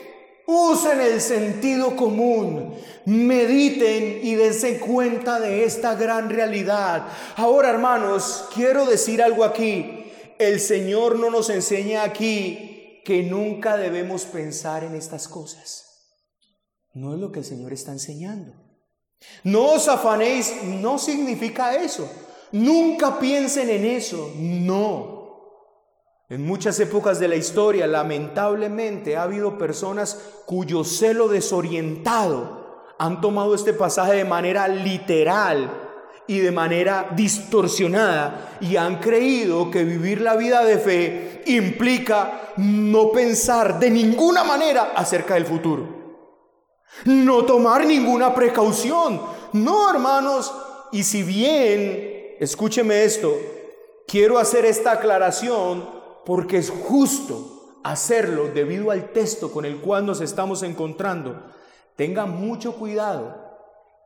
Usen 0.46 1.00
el 1.00 1.20
sentido 1.22 1.96
común, 1.96 2.74
mediten 3.06 4.20
y 4.22 4.34
dense 4.34 4.78
cuenta 4.78 5.40
de 5.40 5.64
esta 5.64 5.94
gran 5.94 6.28
realidad. 6.28 7.06
Ahora, 7.36 7.70
hermanos, 7.70 8.48
quiero 8.54 8.84
decir 8.84 9.22
algo 9.22 9.44
aquí. 9.44 10.04
El 10.38 10.60
Señor 10.60 11.18
no 11.18 11.30
nos 11.30 11.48
enseña 11.48 12.02
aquí 12.02 13.00
que 13.04 13.22
nunca 13.22 13.76
debemos 13.76 14.24
pensar 14.24 14.84
en 14.84 14.94
estas 14.94 15.28
cosas. 15.28 15.84
No 16.92 17.14
es 17.14 17.20
lo 17.20 17.32
que 17.32 17.40
el 17.40 17.44
Señor 17.44 17.72
está 17.72 17.92
enseñando. 17.92 18.52
No 19.42 19.72
os 19.72 19.88
afanéis, 19.88 20.62
no 20.64 20.98
significa 20.98 21.76
eso. 21.76 22.08
Nunca 22.52 23.18
piensen 23.18 23.70
en 23.70 23.84
eso. 23.84 24.32
No. 24.36 25.13
En 26.30 26.46
muchas 26.46 26.80
épocas 26.80 27.20
de 27.20 27.28
la 27.28 27.36
historia, 27.36 27.86
lamentablemente, 27.86 29.16
ha 29.16 29.24
habido 29.24 29.58
personas 29.58 30.18
cuyo 30.46 30.82
celo 30.82 31.28
desorientado 31.28 32.64
han 32.98 33.20
tomado 33.20 33.54
este 33.54 33.74
pasaje 33.74 34.14
de 34.14 34.24
manera 34.24 34.66
literal 34.66 35.70
y 36.26 36.38
de 36.38 36.50
manera 36.50 37.10
distorsionada 37.14 38.56
y 38.62 38.76
han 38.76 39.00
creído 39.00 39.70
que 39.70 39.84
vivir 39.84 40.22
la 40.22 40.36
vida 40.36 40.64
de 40.64 40.78
fe 40.78 41.42
implica 41.46 42.52
no 42.56 43.12
pensar 43.12 43.78
de 43.78 43.90
ninguna 43.90 44.44
manera 44.44 44.92
acerca 44.96 45.34
del 45.34 45.44
futuro. 45.44 45.86
No 47.04 47.44
tomar 47.44 47.84
ninguna 47.84 48.34
precaución. 48.34 49.20
No, 49.52 49.90
hermanos. 49.90 50.54
Y 50.90 51.02
si 51.02 51.22
bien, 51.22 52.36
escúcheme 52.40 53.04
esto, 53.04 53.36
quiero 54.06 54.38
hacer 54.38 54.64
esta 54.64 54.92
aclaración 54.92 55.93
porque 56.24 56.58
es 56.58 56.70
justo 56.70 57.80
hacerlo 57.84 58.48
debido 58.48 58.90
al 58.90 59.12
texto 59.12 59.52
con 59.52 59.64
el 59.64 59.80
cual 59.80 60.06
nos 60.06 60.20
estamos 60.20 60.62
encontrando, 60.62 61.42
tenga 61.96 62.26
mucho 62.26 62.76
cuidado 62.76 63.42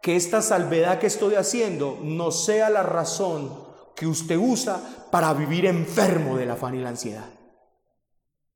que 0.03 0.17
esta 0.17 0.43
salvedad 0.43 0.99
que 0.99 1.07
estoy 1.07 1.35
haciendo 1.35 1.99
no 2.03 2.31
sea 2.31 2.71
la 2.71 2.83
razón 2.83 3.67
que 3.95 4.07
usted 4.07 4.37
usa 4.37 4.81
para 5.11 5.33
vivir 5.33 5.67
enfermo 5.67 6.37
del 6.37 6.51
afán 6.51 6.75
y 6.75 6.79
la 6.79 6.91
ansiedad. 6.91 7.31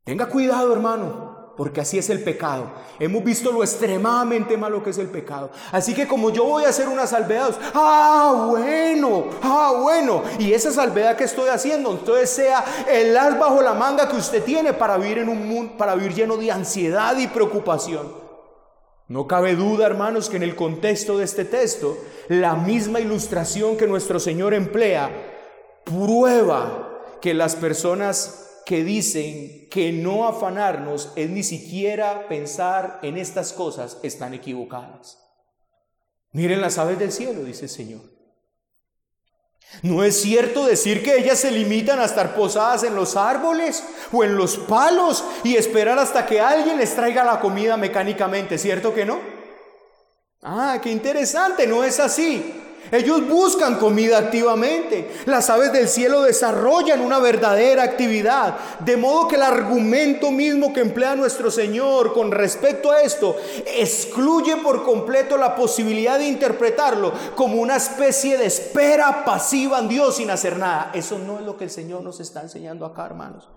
Tenga 0.05 0.29
cuidado, 0.29 0.73
hermano 0.73 1.32
porque 1.57 1.81
así 1.81 1.99
es 1.99 2.09
el 2.11 2.23
pecado. 2.23 2.71
Hemos 2.99 3.23
visto 3.23 3.53
lo 3.53 3.63
extremadamente 3.63 4.57
malo 4.57 4.83
que 4.83 4.91
es 4.91 4.99
el 4.99 5.09
pecado. 5.09 5.51
Así 5.71 5.95
que 5.95 6.07
como 6.07 6.31
yo 6.31 6.45
voy 6.45 6.65
a 6.65 6.71
hacer 6.71 6.89
una 6.89 7.07
salvedad, 7.07 7.55
ah, 7.75 8.47
bueno, 8.49 9.27
ah, 9.43 9.75
bueno, 9.81 10.23
y 10.39 10.53
esa 10.53 10.71
salvedad 10.71 11.17
que 11.17 11.25
estoy 11.25 11.49
haciendo, 11.49 11.93
entonces 11.93 12.31
sea 12.31 12.65
el 12.89 13.17
as 13.17 13.39
bajo 13.39 13.61
la 13.61 13.75
manga 13.75 14.09
que 14.09 14.17
usted 14.17 14.43
tiene 14.43 14.73
para 14.73 14.97
vivir 14.97 15.19
en 15.19 15.29
un 15.29 15.47
mundo, 15.47 15.77
para 15.77 15.95
vivir 15.95 16.15
lleno 16.15 16.37
de 16.37 16.51
ansiedad 16.51 17.17
y 17.19 17.27
preocupación. 17.29 18.23
No 19.09 19.27
cabe 19.27 19.55
duda, 19.57 19.85
hermanos, 19.85 20.31
que 20.31 20.37
en 20.37 20.43
el 20.43 20.57
contexto 20.57 21.19
de 21.19 21.25
este 21.25 21.45
texto, 21.45 21.99
la 22.29 22.55
misma 22.55 22.99
ilustración 22.99 23.77
que 23.77 23.87
nuestro 23.87 24.19
Señor 24.19 24.55
emplea 24.55 25.11
prueba 25.85 26.89
que 27.21 27.35
las 27.35 27.55
personas 27.57 28.52
que 28.65 28.85
dicen 28.85 29.69
que 29.71 29.93
no 29.93 30.27
afanarnos 30.27 31.13
es 31.17 31.31
ni 31.31 31.43
siquiera 31.43 32.29
pensar 32.29 33.01
en 33.03 33.17
estas 33.17 33.53
cosas 33.53 33.99
están 34.03 34.35
equivocadas. 34.35 35.19
Miren 36.33 36.61
las 36.61 36.79
aves 36.79 36.99
del 36.99 37.13
cielo, 37.13 37.45
dice 37.45 37.65
el 37.65 37.71
Señor. 37.71 38.13
No 39.83 40.05
es 40.05 40.21
cierto 40.21 40.67
decir 40.67 41.03
que 41.03 41.17
ellas 41.17 41.39
se 41.39 41.51
limitan 41.51 41.99
a 41.99 42.05
estar 42.05 42.35
posadas 42.35 42.85
en 42.85 42.95
los 42.95 43.17
árboles 43.17 43.83
o 44.13 44.23
en 44.23 44.37
los 44.37 44.59
palos 44.59 45.25
y 45.45 45.57
esperar 45.57 45.99
hasta 45.99 46.27
que 46.27 46.41
alguien 46.41 46.77
les 46.77 46.95
traiga 46.95 47.25
la 47.25 47.41
comida 47.41 47.77
mecánicamente, 47.77 48.59
¿cierto 48.59 48.93
que 48.93 49.07
no? 49.07 49.19
Ah, 50.43 50.79
qué 50.83 50.91
interesante, 50.91 51.67
no 51.67 51.85
es 51.85 52.01
así. 52.01 52.62
Ellos 52.91 53.27
buscan 53.29 53.77
comida 53.77 54.19
activamente. 54.19 55.11
Las 55.27 55.49
aves 55.49 55.73
del 55.73 55.89
cielo 55.89 56.23
desarrollan 56.23 57.01
una 57.01 57.19
verdadera 57.19 57.83
actividad. 57.83 58.57
De 58.81 58.97
modo 58.97 59.29
que 59.29 59.37
el 59.37 59.43
argumento 59.43 60.31
mismo 60.31 60.73
que 60.73 60.81
emplea 60.81 61.15
nuestro 61.15 61.51
Señor 61.51 62.13
con 62.13 62.31
respecto 62.31 62.91
a 62.91 63.01
esto 63.03 63.37
excluye 63.67 64.57
por 64.59 64.83
completo 64.83 65.37
la 65.37 65.55
posibilidad 65.55 66.19
de 66.19 66.27
interpretarlo 66.27 67.13
como 67.35 67.61
una 67.61 67.77
especie 67.77 68.37
de 68.37 68.47
espera 68.47 69.25
pasiva 69.25 69.79
en 69.79 69.89
Dios 69.89 70.17
sin 70.17 70.31
hacer 70.31 70.59
nada. 70.59 70.91
Eso 70.93 71.19
no 71.19 71.39
es 71.39 71.45
lo 71.45 71.57
que 71.57 71.65
el 71.65 71.71
Señor 71.71 72.03
nos 72.03 72.21
está 72.21 72.43
enseñando 72.43 72.85
acá, 72.85 73.07
hermanos. 73.07 73.49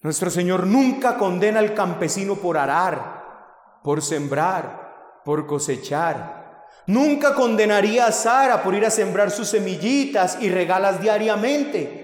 Nuestro 0.00 0.30
Señor 0.30 0.66
nunca 0.66 1.16
condena 1.16 1.58
al 1.58 1.74
campesino 1.74 2.36
por 2.36 2.56
arar, 2.56 3.80
por 3.82 4.00
sembrar, 4.00 5.22
por 5.24 5.46
cosechar. 5.46 6.37
Nunca 6.88 7.34
condenaría 7.34 8.06
a 8.06 8.12
Sara 8.12 8.62
por 8.62 8.74
ir 8.74 8.86
a 8.86 8.90
sembrar 8.90 9.30
sus 9.30 9.48
semillitas 9.48 10.38
y 10.40 10.48
regalas 10.48 11.02
diariamente. 11.02 11.98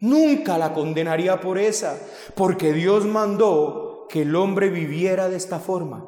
Nunca 0.00 0.58
la 0.58 0.74
condenaría 0.74 1.40
por 1.40 1.56
esa, 1.56 1.98
porque 2.34 2.74
Dios 2.74 3.06
mandó 3.06 4.06
que 4.10 4.20
el 4.20 4.36
hombre 4.36 4.68
viviera 4.68 5.30
de 5.30 5.36
esta 5.36 5.60
forma. 5.60 6.06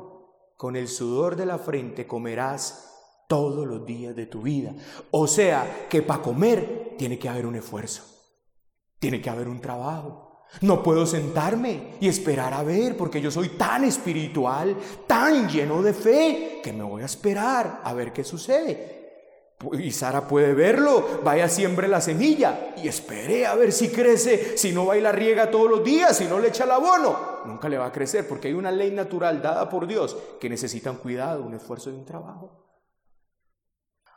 Con 0.58 0.76
el 0.76 0.86
sudor 0.86 1.34
de 1.34 1.46
la 1.46 1.56
frente 1.58 2.06
comerás 2.06 3.24
todos 3.26 3.66
los 3.66 3.86
días 3.86 4.14
de 4.14 4.26
tu 4.26 4.42
vida. 4.42 4.74
O 5.10 5.26
sea, 5.26 5.86
que 5.88 6.02
para 6.02 6.20
comer 6.20 6.94
tiene 6.98 7.18
que 7.18 7.30
haber 7.30 7.46
un 7.46 7.56
esfuerzo, 7.56 8.04
tiene 8.98 9.22
que 9.22 9.30
haber 9.30 9.48
un 9.48 9.62
trabajo. 9.62 10.25
No 10.62 10.82
puedo 10.82 11.06
sentarme 11.06 11.96
y 12.00 12.08
esperar 12.08 12.54
a 12.54 12.62
ver, 12.62 12.96
porque 12.96 13.20
yo 13.20 13.30
soy 13.30 13.50
tan 13.50 13.84
espiritual, 13.84 14.76
tan 15.06 15.48
lleno 15.48 15.82
de 15.82 15.92
fe, 15.92 16.60
que 16.62 16.72
me 16.72 16.82
voy 16.82 17.02
a 17.02 17.06
esperar 17.06 17.80
a 17.84 17.92
ver 17.92 18.12
qué 18.12 18.24
sucede. 18.24 18.96
Y 19.72 19.90
Sara 19.90 20.28
puede 20.28 20.52
verlo, 20.52 21.20
vaya 21.24 21.48
siembre 21.48 21.88
la 21.88 22.02
semilla 22.02 22.74
y 22.76 22.88
espere 22.88 23.46
a 23.46 23.54
ver 23.54 23.72
si 23.72 23.88
crece, 23.88 24.58
si 24.58 24.72
no 24.72 24.84
va 24.84 24.98
y 24.98 25.00
la 25.00 25.12
riega 25.12 25.50
todos 25.50 25.70
los 25.70 25.82
días, 25.82 26.16
si 26.16 26.26
no 26.26 26.38
le 26.38 26.48
echa 26.48 26.64
el 26.64 26.72
abono, 26.72 27.40
nunca 27.46 27.68
le 27.68 27.78
va 27.78 27.86
a 27.86 27.92
crecer, 27.92 28.28
porque 28.28 28.48
hay 28.48 28.54
una 28.54 28.70
ley 28.70 28.90
natural 28.90 29.40
dada 29.40 29.68
por 29.70 29.86
Dios 29.86 30.16
que 30.38 30.50
necesita 30.50 30.90
un 30.90 30.98
cuidado, 30.98 31.42
un 31.42 31.54
esfuerzo 31.54 31.90
y 31.90 31.94
un 31.94 32.04
trabajo. 32.04 32.65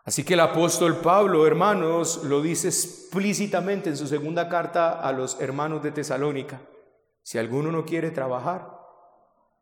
Así 0.09 0.23
que 0.23 0.33
el 0.33 0.39
apóstol 0.39 1.01
Pablo, 1.01 1.45
hermanos, 1.45 2.23
lo 2.23 2.41
dice 2.41 2.69
explícitamente 2.69 3.91
en 3.91 3.95
su 3.95 4.07
segunda 4.07 4.49
carta 4.49 4.99
a 4.99 5.11
los 5.11 5.39
hermanos 5.39 5.83
de 5.83 5.91
Tesalónica. 5.91 6.61
Si 7.21 7.37
alguno 7.37 7.71
no 7.71 7.85
quiere 7.85 8.09
trabajar, 8.09 8.75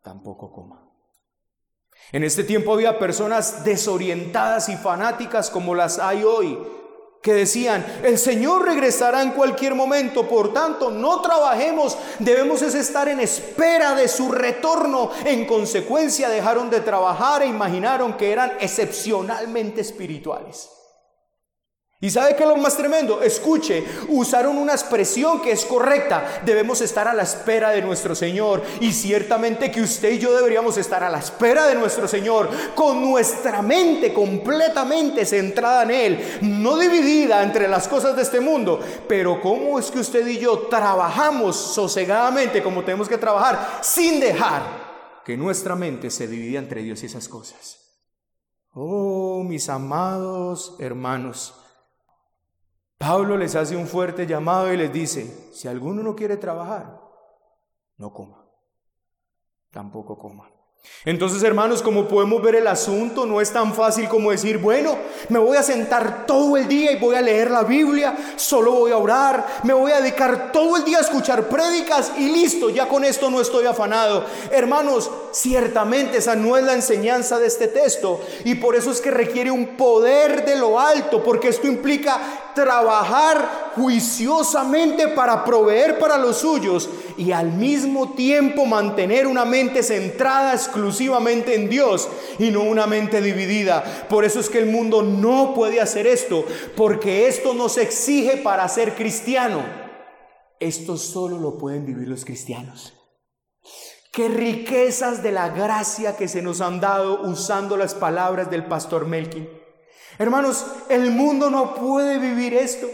tampoco 0.02 0.54
coma. 0.54 0.90
En 2.14 2.24
este 2.24 2.46
tiempo 2.46 2.72
había 2.72 2.98
personas 2.98 3.66
desorientadas 3.66 4.70
y 4.70 4.78
fanáticas 4.78 5.50
como 5.50 5.76
las 5.76 6.00
hay 6.00 6.24
hoy, 6.24 6.58
que 7.22 7.34
decían, 7.34 7.86
el 8.04 8.18
Señor 8.18 8.66
regresará 8.66 9.22
en 9.22 9.32
cualquier 9.32 9.76
momento, 9.76 10.28
por 10.28 10.54
tanto, 10.54 10.92
no 10.92 11.22
trabajemos, 11.22 11.98
debemos 12.20 12.62
es 12.62 12.76
estar 12.76 13.10
en 13.10 13.20
espera 13.20 13.96
de 13.96 14.08
su 14.08 14.32
retorno. 14.32 15.12
En 15.26 15.46
consecuencia, 15.46 16.30
dejaron 16.30 16.70
de 16.70 16.82
trabajar 16.82 17.42
e 17.42 17.48
imaginaron 17.48 18.14
que 18.14 18.32
eran 18.32 18.54
excepcionalmente 18.60 19.82
espirituales. 19.82 20.77
¿Y 22.00 22.12
sabe 22.12 22.36
qué 22.36 22.44
es 22.44 22.50
lo 22.50 22.58
más 22.58 22.78
tremendo? 22.78 23.24
Escuche, 23.24 23.84
usaron 24.10 24.58
una 24.58 24.74
expresión 24.74 25.42
que 25.42 25.52
es 25.52 25.66
correcta. 25.66 26.42
Debemos 26.46 26.80
estar 26.82 27.08
a 27.08 27.14
la 27.14 27.24
espera 27.24 27.72
de 27.72 27.82
nuestro 27.82 28.14
Señor. 28.14 28.62
Y 28.82 28.92
ciertamente 28.92 29.72
que 29.72 29.82
usted 29.82 30.12
y 30.12 30.20
yo 30.20 30.36
deberíamos 30.36 30.78
estar 30.78 31.04
a 31.04 31.10
la 31.10 31.18
espera 31.18 31.66
de 31.66 31.74
nuestro 31.74 32.08
Señor, 32.08 32.50
con 32.76 33.02
nuestra 33.02 33.64
mente 33.64 34.14
completamente 34.14 35.26
centrada 35.26 35.84
en 35.84 35.92
Él, 35.92 36.38
no 36.42 36.78
dividida 36.78 37.42
entre 37.42 37.68
las 37.68 37.88
cosas 37.88 38.16
de 38.16 38.22
este 38.22 38.42
mundo. 38.42 38.80
Pero 39.08 39.42
¿cómo 39.42 39.80
es 39.80 39.90
que 39.90 40.00
usted 40.00 40.28
y 40.28 40.38
yo 40.38 40.68
trabajamos 40.68 41.56
sosegadamente 41.56 42.62
como 42.62 42.84
tenemos 42.84 43.10
que 43.10 43.18
trabajar 43.18 43.80
sin 43.82 44.20
dejar 44.20 44.88
que 45.28 45.36
nuestra 45.36 45.76
mente 45.76 46.10
se 46.10 46.26
divida 46.26 46.60
entre 46.60 46.82
Dios 46.84 47.04
y 47.04 47.08
esas 47.08 47.28
cosas. 47.28 47.80
Oh, 48.72 49.44
mis 49.44 49.68
amados 49.68 50.78
hermanos, 50.80 51.54
Pablo 52.98 53.38
les 53.38 53.56
hace 53.56 53.76
un 53.76 53.88
fuerte 53.88 54.26
llamado 54.26 54.74
y 54.74 54.78
les 54.78 54.92
dice, 54.92 55.52
si 55.54 55.68
alguno 55.68 56.02
no 56.02 56.16
quiere 56.16 56.38
trabajar, 56.38 57.00
no 57.98 58.12
coma, 58.12 58.46
tampoco 59.72 60.18
coma. 60.18 60.57
Entonces, 61.06 61.42
hermanos, 61.44 61.82
como 61.82 62.06
podemos 62.06 62.42
ver 62.42 62.56
el 62.56 62.68
asunto, 62.68 63.26
no 63.26 63.40
es 63.40 63.54
tan 63.54 63.74
fácil 63.74 64.10
como 64.10 64.32
decir, 64.32 64.58
bueno, 64.58 64.98
me 65.30 65.40
voy 65.40 65.56
a 65.56 65.64
sentar 65.64 66.26
todo 66.26 66.58
el 66.58 66.68
día 66.68 66.92
y 66.92 67.00
voy 67.00 67.16
a 67.16 67.22
leer 67.22 67.50
la 67.50 67.64
Biblia, 67.64 68.34
solo 68.36 68.74
voy 68.74 68.92
a 68.92 68.98
orar, 68.98 69.62
me 69.64 69.74
voy 69.74 69.94
a 69.94 70.02
dedicar 70.02 70.52
todo 70.52 70.76
el 70.76 70.84
día 70.84 70.98
a 70.98 71.02
escuchar 71.02 71.48
prédicas 71.48 72.12
y 72.18 72.30
listo, 72.30 72.70
ya 72.70 72.90
con 72.90 73.06
esto 73.06 73.30
no 73.30 73.40
estoy 73.40 73.66
afanado. 73.66 74.26
Hermanos, 74.52 75.10
ciertamente 75.32 76.18
esa 76.18 76.36
no 76.36 76.58
es 76.58 76.66
la 76.66 76.74
enseñanza 76.74 77.40
de 77.40 77.48
este 77.48 77.70
texto 77.70 78.20
y 78.44 78.56
por 78.56 78.76
eso 78.76 78.92
es 78.92 79.00
que 79.00 79.10
requiere 79.10 79.50
un 79.50 79.78
poder 79.78 80.44
de 80.44 80.58
lo 80.58 80.78
alto, 80.78 81.24
porque 81.24 81.48
esto 81.48 81.68
implica 81.68 82.20
trabajar 82.54 83.67
juiciosamente 83.78 85.08
para 85.10 85.46
proveer 85.46 86.00
para 86.00 86.18
los 86.18 86.40
suyos 86.40 86.90
y 87.18 87.32
al 87.32 87.52
mismo 87.52 88.12
tiempo 88.14 88.66
mantener 88.66 89.28
una 89.28 89.46
mente 89.46 89.84
centrada 89.84 90.54
exclusivamente 90.54 91.56
en 91.56 91.70
Dios 91.70 92.10
y 92.40 92.50
no 92.50 92.64
una 92.64 92.88
mente 92.88 93.22
dividida. 93.22 94.08
Por 94.10 94.26
eso 94.26 94.40
es 94.40 94.50
que 94.50 94.60
el 94.60 94.66
mundo 94.66 95.04
no 95.04 95.54
puede 95.54 95.80
hacer 95.80 96.08
esto, 96.08 96.46
porque 96.76 97.28
esto 97.28 97.54
nos 97.54 97.78
exige 97.78 98.38
para 98.38 98.68
ser 98.68 98.96
cristiano. 98.96 99.64
Esto 100.60 100.98
solo 100.98 101.38
lo 101.38 101.58
pueden 101.58 101.86
vivir 101.86 102.08
los 102.08 102.26
cristianos. 102.26 102.94
Qué 104.12 104.30
riquezas 104.30 105.22
de 105.22 105.32
la 105.32 105.50
gracia 105.50 106.18
que 106.18 106.28
se 106.28 106.42
nos 106.42 106.62
han 106.62 106.80
dado 106.80 107.22
usando 107.22 107.78
las 107.78 107.94
palabras 107.94 108.50
del 108.50 108.66
pastor 108.66 109.06
Melkin. 109.06 109.48
Hermanos, 110.18 110.66
el 110.90 111.12
mundo 111.12 111.52
no 111.52 111.76
puede 111.76 112.18
vivir 112.18 112.56
esto. 112.56 112.88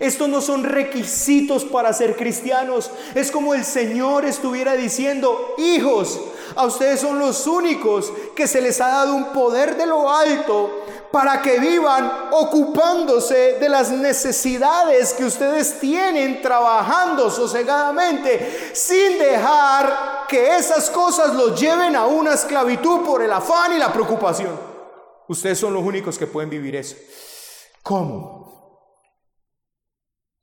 Estos 0.00 0.28
no 0.28 0.40
son 0.40 0.64
requisitos 0.64 1.64
para 1.64 1.92
ser 1.92 2.16
cristianos. 2.16 2.90
Es 3.14 3.30
como 3.30 3.54
el 3.54 3.64
Señor 3.64 4.24
estuviera 4.24 4.74
diciendo, 4.74 5.54
hijos, 5.58 6.20
a 6.56 6.64
ustedes 6.64 7.00
son 7.00 7.18
los 7.18 7.46
únicos 7.46 8.12
que 8.34 8.46
se 8.46 8.60
les 8.60 8.80
ha 8.80 8.88
dado 8.88 9.14
un 9.14 9.32
poder 9.32 9.76
de 9.76 9.86
lo 9.86 10.10
alto 10.10 10.84
para 11.10 11.40
que 11.40 11.58
vivan 11.58 12.28
ocupándose 12.32 13.58
de 13.58 13.68
las 13.68 13.90
necesidades 13.90 15.14
que 15.14 15.24
ustedes 15.24 15.80
tienen 15.80 16.42
trabajando 16.42 17.30
sosegadamente 17.30 18.72
sin 18.74 19.18
dejar 19.18 20.26
que 20.28 20.56
esas 20.56 20.90
cosas 20.90 21.34
los 21.34 21.58
lleven 21.58 21.96
a 21.96 22.06
una 22.06 22.34
esclavitud 22.34 23.00
por 23.00 23.22
el 23.22 23.32
afán 23.32 23.72
y 23.72 23.78
la 23.78 23.92
preocupación. 23.92 24.58
Ustedes 25.28 25.58
son 25.58 25.74
los 25.74 25.82
únicos 25.82 26.18
que 26.18 26.26
pueden 26.26 26.50
vivir 26.50 26.76
eso. 26.76 26.96
¿Cómo? 27.82 28.37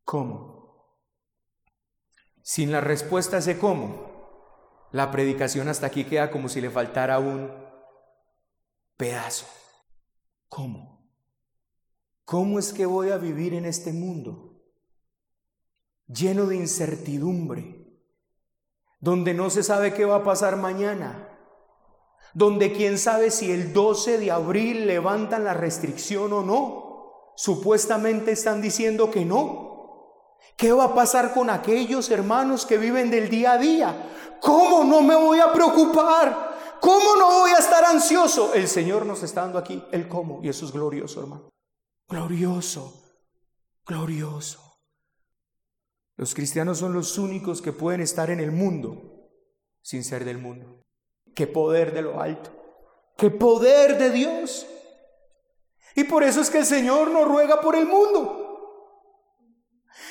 ¿Cómo? 0.05 1.03
Sin 2.41 2.71
la 2.71 2.79
respuesta 2.79 3.39
ese 3.39 3.59
cómo, 3.59 4.89
la 4.91 5.11
predicación 5.11 5.67
hasta 5.67 5.87
aquí 5.87 6.05
queda 6.05 6.31
como 6.31 6.47
si 6.47 6.61
le 6.61 6.69
faltara 6.69 7.19
un 7.19 7.51
pedazo. 8.95 9.47
¿Cómo? 10.47 11.11
¿Cómo 12.23 12.59
es 12.59 12.71
que 12.71 12.85
voy 12.85 13.09
a 13.09 13.17
vivir 13.17 13.53
en 13.53 13.65
este 13.65 13.91
mundo 13.91 14.63
lleno 16.07 16.45
de 16.45 16.55
incertidumbre, 16.55 17.99
donde 18.99 19.33
no 19.33 19.49
se 19.49 19.63
sabe 19.63 19.93
qué 19.93 20.05
va 20.05 20.17
a 20.17 20.23
pasar 20.23 20.55
mañana? 20.55 21.35
donde 22.35 22.73
quién 22.73 22.99
sabe 22.99 23.31
si 23.31 23.49
el 23.49 23.71
12 23.71 24.17
de 24.19 24.29
abril 24.29 24.87
levantan 24.87 25.45
la 25.45 25.53
restricción 25.53 26.33
o 26.33 26.43
no. 26.43 27.33
Supuestamente 27.37 28.31
están 28.31 28.61
diciendo 28.61 29.09
que 29.09 29.23
no. 29.23 29.64
¿Qué 30.57 30.71
va 30.71 30.85
a 30.85 30.95
pasar 30.95 31.33
con 31.33 31.49
aquellos 31.49 32.09
hermanos 32.09 32.65
que 32.65 32.77
viven 32.77 33.11
del 33.11 33.29
día 33.29 33.53
a 33.53 33.57
día? 33.57 34.37
¿Cómo 34.41 34.83
no 34.83 35.01
me 35.01 35.15
voy 35.15 35.39
a 35.39 35.51
preocupar? 35.51 36.77
¿Cómo 36.79 37.15
no 37.17 37.39
voy 37.39 37.51
a 37.51 37.57
estar 37.57 37.83
ansioso? 37.83 38.53
El 38.53 38.67
Señor 38.67 39.05
nos 39.05 39.23
está 39.23 39.41
dando 39.41 39.57
aquí 39.57 39.83
el 39.91 40.07
cómo 40.07 40.39
y 40.43 40.49
eso 40.49 40.65
es 40.65 40.71
glorioso, 40.71 41.21
hermano. 41.21 41.49
Glorioso, 42.07 42.93
glorioso. 43.85 44.61
Los 46.17 46.33
cristianos 46.33 46.77
son 46.77 46.93
los 46.93 47.17
únicos 47.17 47.61
que 47.61 47.73
pueden 47.73 48.01
estar 48.01 48.29
en 48.29 48.39
el 48.39 48.51
mundo 48.51 49.29
sin 49.81 50.03
ser 50.03 50.23
del 50.23 50.37
mundo. 50.37 50.83
Qué 51.33 51.47
poder 51.47 51.93
de 51.93 52.01
lo 52.01 52.21
alto. 52.21 52.51
Qué 53.17 53.29
poder 53.29 53.97
de 53.97 54.11
Dios. 54.11 54.65
Y 55.95 56.03
por 56.03 56.23
eso 56.23 56.41
es 56.41 56.49
que 56.49 56.59
el 56.59 56.65
Señor 56.65 57.11
no 57.11 57.25
ruega 57.25 57.61
por 57.61 57.75
el 57.75 57.85
mundo, 57.85 58.44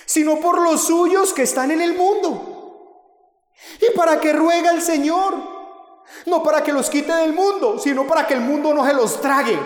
sino 0.06 0.40
por 0.40 0.60
los 0.60 0.86
suyos 0.86 1.32
que 1.32 1.42
están 1.42 1.70
en 1.70 1.80
el 1.80 1.96
mundo. 1.96 3.52
¿Y 3.80 3.96
para 3.96 4.20
qué 4.20 4.32
ruega 4.32 4.70
el 4.70 4.82
Señor? 4.82 5.34
No 6.26 6.42
para 6.42 6.62
que 6.62 6.72
los 6.72 6.90
quite 6.90 7.12
del 7.12 7.32
mundo, 7.32 7.78
sino 7.78 8.06
para 8.06 8.26
que 8.26 8.34
el 8.34 8.40
mundo 8.40 8.74
no 8.74 8.84
se 8.84 8.92
los 8.92 9.20
trague. 9.20 9.58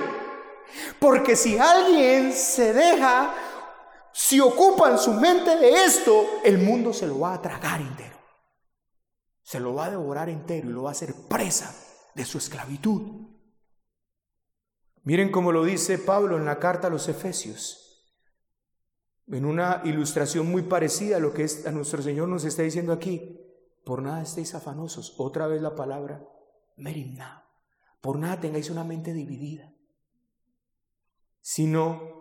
Porque 0.99 1.35
si 1.37 1.59
alguien 1.59 2.33
se 2.33 2.73
deja, 2.73 3.35
si 4.12 4.41
ocupan 4.41 4.99
su 4.99 5.12
mente 5.14 5.57
de 5.57 5.85
esto, 5.85 6.41
el 6.45 6.59
mundo 6.59 6.93
se 6.93 7.07
lo 7.07 7.21
va 7.21 7.35
a 7.35 7.43
tragar 7.43 7.81
entero 7.81 8.19
se 9.49 9.61
lo 9.61 9.73
va 9.73 9.87
a 9.87 9.91
devorar 9.91 10.29
entero 10.29 10.69
y 10.69 10.73
lo 10.75 10.83
va 10.83 10.91
a 10.91 10.93
hacer 10.93 11.14
presa 11.27 11.75
de 12.14 12.27
su 12.27 12.37
esclavitud. 12.37 13.01
Miren 15.05 15.33
cómo 15.33 15.53
lo 15.53 15.64
dice 15.64 15.97
Pablo 15.97 16.37
en 16.37 16.45
la 16.45 16.59
carta 16.59 16.89
a 16.89 16.91
los 16.91 17.09
Efesios, 17.09 17.88
en 19.31 19.45
una 19.45 19.83
ilustración 19.85 20.51
muy 20.51 20.62
parecida 20.62 21.16
a 21.16 21.20
lo 21.20 21.35
que 21.35 21.47
a 21.66 21.70
nuestro 21.70 22.03
Señor 22.03 22.29
nos 22.29 22.45
está 22.45 22.62
diciendo 22.62 22.93
aquí. 22.93 23.41
Por 23.85 24.03
nada 24.03 24.22
estéis 24.22 24.55
afanosos. 24.55 25.14
Otra 25.18 25.47
vez 25.47 25.62
la 25.62 25.74
palabra 25.74 26.26
merimna. 26.76 27.47
Por 28.01 28.18
nada 28.18 28.41
tengáis 28.41 28.70
una 28.70 28.85
mente 28.85 29.12
dividida, 29.12 29.74
sino 31.41 32.18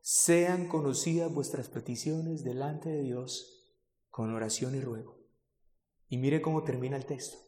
sean 0.00 0.68
conocidas 0.68 1.32
vuestras 1.32 1.68
peticiones 1.68 2.44
delante 2.44 2.90
de 2.90 3.02
Dios 3.02 3.74
con 4.10 4.34
oración 4.34 4.74
y 4.74 4.80
ruego. 4.80 5.16
Y 6.08 6.18
mire 6.18 6.42
cómo 6.42 6.62
termina 6.62 6.96
el 6.96 7.06
texto. 7.06 7.38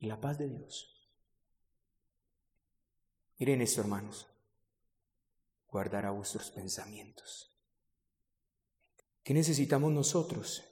Y 0.00 0.06
la 0.06 0.20
paz 0.20 0.38
de 0.38 0.48
Dios. 0.48 1.10
Miren 3.38 3.60
esto, 3.60 3.82
hermanos. 3.82 4.26
Guardará 5.76 6.10
vuestros 6.10 6.50
pensamientos. 6.50 7.54
¿Qué 9.22 9.34
necesitamos 9.34 9.92
nosotros? 9.92 10.64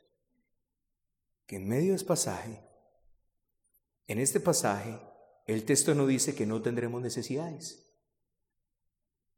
Que 1.44 1.57
en 1.57 1.68
medio 1.68 1.90
de 1.90 1.96
este 1.96 2.09
pasaje, 2.09 2.66
en 4.07 4.18
este 4.18 4.40
pasaje, 4.40 4.98
el 5.46 5.66
texto 5.66 5.94
no 5.94 6.07
dice 6.07 6.34
que 6.34 6.46
no 6.46 6.62
tendremos 6.62 7.02
necesidades 7.02 7.86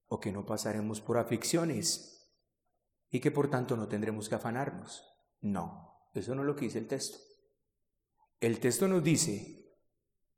o 0.07 0.21
que 0.21 0.31
no 0.31 0.47
pasaremos 0.47 1.01
por 1.01 1.19
aflicciones 1.19 2.31
y 3.11 3.19
que 3.19 3.33
por 3.33 3.51
tanto 3.51 3.77
no 3.77 3.89
tendremos 3.89 4.29
que 4.29 4.37
afanarnos. 4.37 5.03
No. 5.41 5.99
Eso 6.15 6.37
no 6.37 6.43
es 6.43 6.47
lo 6.47 6.55
que 6.55 6.67
dice 6.67 6.79
el 6.79 6.87
texto. 6.87 7.19
El 8.39 8.61
texto 8.61 8.87
nos 8.87 9.03
dice 9.03 9.75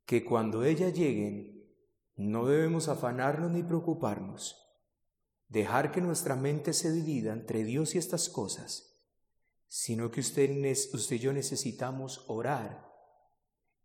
que 0.07 0.25
cuando 0.25 0.65
ellas 0.65 0.95
lleguen, 0.95 1.71
no 2.17 2.47
debemos 2.47 2.89
afanarnos 2.89 3.51
ni 3.51 3.63
preocuparnos, 3.63 4.68
dejar 5.49 5.93
que 5.93 6.01
nuestra 6.01 6.37
mente 6.37 6.73
se 6.73 6.93
divida 6.93 7.33
entre 7.33 7.65
Dios 7.65 7.95
y 7.95 7.99
estas 7.99 8.29
cosas, 8.29 9.01
sino 9.69 10.11
que 10.11 10.21
usted, 10.21 10.51
usted 10.93 11.17
y 11.17 11.19
yo 11.19 11.33
necesitamos 11.33 12.25
orar. 12.29 12.87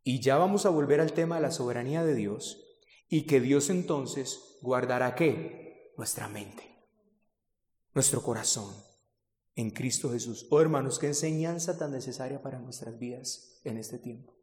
Y 0.03 0.19
ya 0.19 0.37
vamos 0.37 0.65
a 0.65 0.69
volver 0.69 0.99
al 0.99 1.13
tema 1.13 1.35
de 1.35 1.41
la 1.41 1.51
soberanía 1.51 2.03
de 2.03 2.15
Dios 2.15 2.63
y 3.07 3.25
que 3.25 3.39
Dios 3.39 3.69
entonces 3.69 4.57
guardará 4.61 5.15
qué? 5.15 5.93
Nuestra 5.97 6.27
mente, 6.27 6.63
nuestro 7.93 8.21
corazón 8.21 8.73
en 9.55 9.69
Cristo 9.69 10.11
Jesús. 10.11 10.47
Oh 10.49 10.59
hermanos, 10.59 10.99
qué 10.99 11.07
enseñanza 11.07 11.77
tan 11.77 11.91
necesaria 11.91 12.41
para 12.41 12.59
nuestras 12.59 12.97
vidas 12.97 13.61
en 13.63 13.77
este 13.77 13.99
tiempo. 13.99 14.33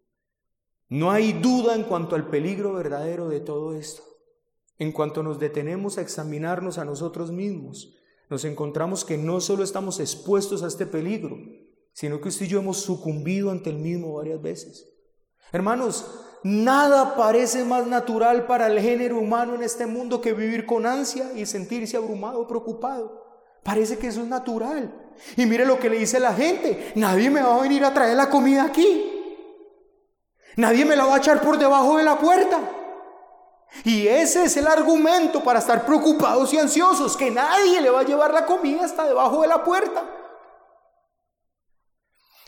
No 0.88 1.10
hay 1.10 1.32
duda 1.32 1.74
en 1.74 1.84
cuanto 1.84 2.16
al 2.16 2.28
peligro 2.28 2.72
verdadero 2.72 3.28
de 3.28 3.40
todo 3.40 3.74
esto. 3.74 4.09
En 4.80 4.92
cuanto 4.92 5.22
nos 5.22 5.38
detenemos 5.38 5.98
a 5.98 6.00
examinarnos 6.00 6.78
a 6.78 6.86
nosotros 6.86 7.30
mismos, 7.30 7.98
nos 8.30 8.46
encontramos 8.46 9.04
que 9.04 9.18
no 9.18 9.42
solo 9.42 9.62
estamos 9.62 10.00
expuestos 10.00 10.62
a 10.62 10.68
este 10.68 10.86
peligro, 10.86 11.36
sino 11.92 12.18
que 12.18 12.28
usted 12.28 12.46
y 12.46 12.48
yo 12.48 12.60
hemos 12.60 12.78
sucumbido 12.78 13.50
ante 13.50 13.68
el 13.68 13.76
mismo 13.76 14.14
varias 14.14 14.40
veces. 14.40 14.90
Hermanos, 15.52 16.06
nada 16.42 17.14
parece 17.14 17.62
más 17.62 17.86
natural 17.86 18.46
para 18.46 18.68
el 18.68 18.80
género 18.80 19.18
humano 19.18 19.54
en 19.54 19.62
este 19.62 19.84
mundo 19.84 20.22
que 20.22 20.32
vivir 20.32 20.64
con 20.64 20.86
ansia 20.86 21.30
y 21.36 21.44
sentirse 21.44 21.98
abrumado, 21.98 22.48
preocupado. 22.48 23.22
Parece 23.62 23.98
que 23.98 24.06
eso 24.06 24.22
es 24.22 24.28
natural. 24.28 25.12
Y 25.36 25.44
mire 25.44 25.66
lo 25.66 25.78
que 25.78 25.90
le 25.90 25.98
dice 25.98 26.18
la 26.18 26.32
gente. 26.32 26.92
Nadie 26.94 27.28
me 27.28 27.42
va 27.42 27.54
a 27.54 27.60
venir 27.60 27.84
a 27.84 27.92
traer 27.92 28.16
la 28.16 28.30
comida 28.30 28.64
aquí. 28.64 29.12
Nadie 30.56 30.86
me 30.86 30.96
la 30.96 31.04
va 31.04 31.16
a 31.16 31.18
echar 31.18 31.42
por 31.42 31.58
debajo 31.58 31.98
de 31.98 32.04
la 32.04 32.18
puerta. 32.18 32.78
Y 33.84 34.08
ese 34.08 34.44
es 34.44 34.56
el 34.56 34.66
argumento 34.66 35.42
para 35.42 35.60
estar 35.60 35.86
preocupados 35.86 36.52
y 36.52 36.58
ansiosos, 36.58 37.16
que 37.16 37.30
nadie 37.30 37.80
le 37.80 37.90
va 37.90 38.00
a 38.00 38.04
llevar 38.04 38.32
la 38.32 38.44
comida 38.44 38.84
hasta 38.84 39.06
debajo 39.06 39.42
de 39.42 39.48
la 39.48 39.64
puerta. 39.64 40.04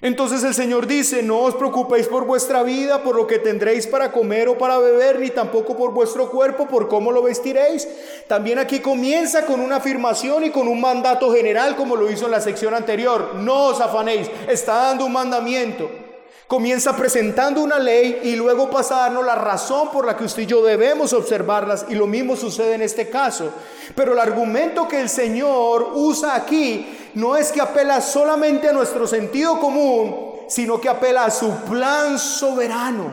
Entonces 0.03 0.43
el 0.43 0.53
Señor 0.53 0.89
dice, 0.89 1.23
no 1.23 1.39
os 1.43 1.55
preocupéis 1.55 2.09
por 2.09 2.25
vuestra 2.27 2.65
vida, 2.65 3.05
por 3.05 3.15
lo 3.15 3.29
que 3.29 3.39
tendréis 3.39 3.87
para 3.87 4.11
comer 4.11 4.49
o 4.49 4.59
para 4.59 4.79
beber, 4.79 5.21
ni 5.21 5.31
tampoco 5.31 5.77
por 5.77 5.93
vuestro 5.93 6.29
cuerpo, 6.29 6.67
por 6.67 6.89
cómo 6.89 7.13
lo 7.13 7.23
vestiréis. 7.23 7.87
También 8.27 8.59
aquí 8.59 8.81
comienza 8.81 9.47
con 9.47 9.61
una 9.61 9.77
afirmación 9.77 10.43
y 10.45 10.51
con 10.51 10.67
un 10.67 10.81
mandato 10.81 11.33
general, 11.33 11.77
como 11.77 11.95
lo 11.95 12.11
hizo 12.11 12.25
en 12.25 12.33
la 12.33 12.41
sección 12.41 12.75
anterior. 12.75 13.37
No 13.37 13.67
os 13.67 13.81
afanéis, 13.81 14.29
está 14.49 14.75
dando 14.89 15.07
un 15.07 15.13
mandamiento. 15.13 16.02
Comienza 16.53 16.95
presentando 16.95 17.63
una 17.63 17.79
ley 17.79 18.21
y 18.25 18.37
luego 18.37 18.69
pasa 18.69 18.97
a 18.97 19.01
darnos 19.05 19.25
la 19.25 19.37
razón 19.37 19.91
por 19.91 20.05
la 20.05 20.19
que 20.19 20.25
usted 20.25 20.43
y 20.43 20.47
yo 20.47 20.63
debemos 20.63 21.15
observarlas 21.15 21.87
y 21.89 21.95
lo 21.95 22.07
mismo 22.07 22.37
sucede 22.37 22.75
en 22.75 22.83
este 22.83 23.09
caso. 23.09 23.51
Pero 23.95 24.13
el 24.13 24.19
argumento 24.19 24.87
que 24.87 25.01
el 25.01 25.09
Señor 25.09 25.93
usa 25.95 26.35
aquí 26.35 27.11
no 27.15 27.39
es 27.39 27.51
que 27.53 27.63
apela 27.63 28.03
solamente 28.03 28.69
a 28.69 28.75
nuestro 28.75 29.07
sentido 29.07 29.59
común, 29.59 30.41
sino 30.47 30.79
que 30.79 30.91
apela 30.91 31.25
a 31.25 31.31
su 31.31 31.51
plan 31.71 32.19
soberano, 32.19 33.07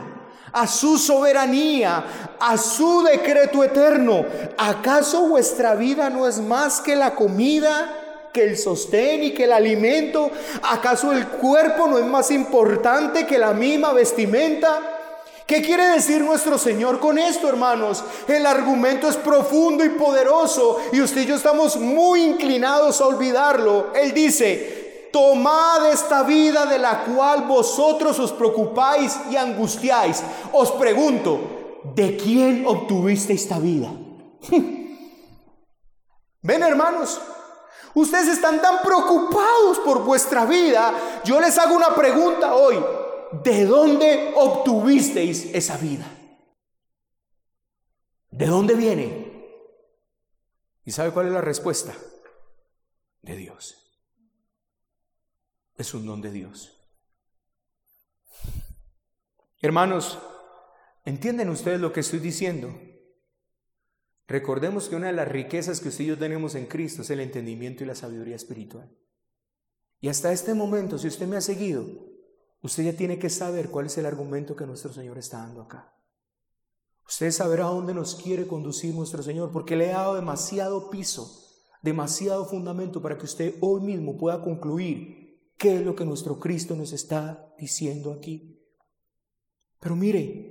a 0.52 0.68
su 0.68 0.98
soberanía, 0.98 2.36
a 2.42 2.58
su 2.58 3.04
decreto 3.04 3.64
eterno. 3.64 4.26
¿Acaso 4.58 5.30
vuestra 5.30 5.76
vida 5.76 6.10
no 6.10 6.28
es 6.28 6.42
más 6.42 6.82
que 6.82 6.94
la 6.94 7.16
comida? 7.16 8.09
Que 8.34 8.44
el 8.44 8.58
sostén 8.58 9.24
y 9.24 9.32
que 9.32 9.46
el 9.46 9.52
alimento? 9.52 10.32
¿Acaso 10.64 11.12
el 11.12 11.28
cuerpo 11.28 11.88
no 11.88 11.98
es 11.98 12.06
más 12.06 12.32
importante 12.32 13.26
que 13.26 13.38
la 13.38 13.54
misma 13.54 13.94
vestimenta? 13.94 14.98
¿Qué 15.50 15.64
quiere 15.64 15.88
decir 15.88 16.22
nuestro 16.22 16.60
Señor 16.60 17.00
con 17.00 17.18
esto, 17.18 17.50
hermanos? 17.50 18.04
El 18.28 18.46
argumento 18.46 19.10
es 19.10 19.18
profundo 19.18 19.84
y 19.84 19.90
poderoso 19.90 20.80
y 20.94 21.02
usted 21.02 21.22
y 21.22 21.26
yo 21.26 21.36
estamos 21.36 21.76
muy 21.78 22.22
inclinados 22.22 23.02
a 23.02 23.08
olvidarlo. 23.08 23.88
Él 23.96 24.14
dice, 24.14 25.10
tomad 25.12 25.92
esta 25.92 26.22
vida 26.22 26.68
de 26.68 26.78
la 26.78 27.04
cual 27.04 27.48
vosotros 27.48 28.20
os 28.20 28.32
preocupáis 28.32 29.18
y 29.32 29.38
angustiáis. 29.38 30.22
Os 30.54 30.72
pregunto, 30.74 31.82
¿de 31.96 32.16
quién 32.16 32.68
obtuviste 32.68 33.34
esta 33.34 33.58
vida? 33.58 33.90
Ven, 36.42 36.64
hermanos, 36.64 37.20
Ustedes 37.94 38.28
están 38.28 38.62
tan 38.62 38.82
preocupados 38.82 39.80
por 39.80 40.04
vuestra 40.04 40.46
vida. 40.46 41.22
Yo 41.24 41.40
les 41.40 41.58
hago 41.58 41.76
una 41.76 41.94
pregunta 41.96 42.54
hoy. 42.56 42.84
¿De 43.44 43.66
dónde 43.66 44.34
obtuvisteis 44.36 45.46
esa 45.54 45.78
vida? 45.78 46.06
¿De 48.32 48.46
dónde 48.46 48.74
viene? 48.74 49.30
¿Y 50.86 50.92
sabe 50.92 51.12
cuál 51.12 51.28
es 51.28 51.34
la 51.34 51.42
respuesta? 51.42 51.94
De 53.22 53.36
Dios. 53.36 53.76
Es 55.76 55.94
un 55.94 56.06
don 56.06 56.22
de 56.22 56.32
Dios. 56.32 56.76
Hermanos, 59.62 60.18
¿entienden 61.06 61.50
ustedes 61.50 61.80
lo 61.80 61.92
que 61.92 62.00
estoy 62.00 62.20
diciendo? 62.20 62.74
Recordemos 64.30 64.88
que 64.88 64.96
una 64.96 65.08
de 65.08 65.14
las 65.14 65.28
riquezas 65.28 65.82
que 65.82 65.90
usted 65.90 66.04
y 66.04 66.08
yo 66.08 66.18
tenemos 66.18 66.54
en 66.54 66.68
Cristo 66.68 67.02
es 67.02 67.10
el 67.10 67.20
entendimiento 67.20 67.84
y 67.84 67.88
la 67.88 67.96
sabiduría 67.96 68.36
espiritual. 68.36 68.96
Y 70.02 70.08
hasta 70.08 70.32
este 70.32 70.54
momento, 70.54 71.00
si 71.00 71.08
usted 71.08 71.28
me 71.28 71.36
ha 71.36 71.42
seguido, 71.42 71.84
usted 72.62 72.84
ya 72.84 72.94
tiene 72.94 73.18
que 73.18 73.32
saber 73.32 73.70
cuál 73.70 73.88
es 73.88 73.98
el 73.98 74.06
argumento 74.06 74.56
que 74.56 74.68
nuestro 74.68 74.94
Señor 74.94 75.18
está 75.18 75.40
dando 75.40 75.64
acá. 75.64 75.96
Usted 77.08 77.32
saberá 77.32 77.66
a 77.66 77.72
dónde 77.72 77.96
nos 77.96 78.14
quiere 78.14 78.46
conducir 78.46 78.94
nuestro 78.94 79.24
Señor, 79.24 79.52
porque 79.52 79.76
le 79.76 79.92
ha 79.92 79.98
dado 79.98 80.16
demasiado 80.16 80.92
piso, 80.92 81.44
demasiado 81.82 82.46
fundamento 82.46 83.02
para 83.02 83.18
que 83.18 83.26
usted 83.26 83.56
hoy 83.62 83.82
mismo 83.82 84.16
pueda 84.16 84.44
concluir 84.44 85.40
qué 85.58 85.78
es 85.78 85.82
lo 85.82 85.96
que 85.96 86.06
nuestro 86.06 86.40
Cristo 86.40 86.76
nos 86.76 86.94
está 86.94 87.52
diciendo 87.58 88.14
aquí. 88.14 88.64
Pero 89.80 89.96
mire, 89.96 90.49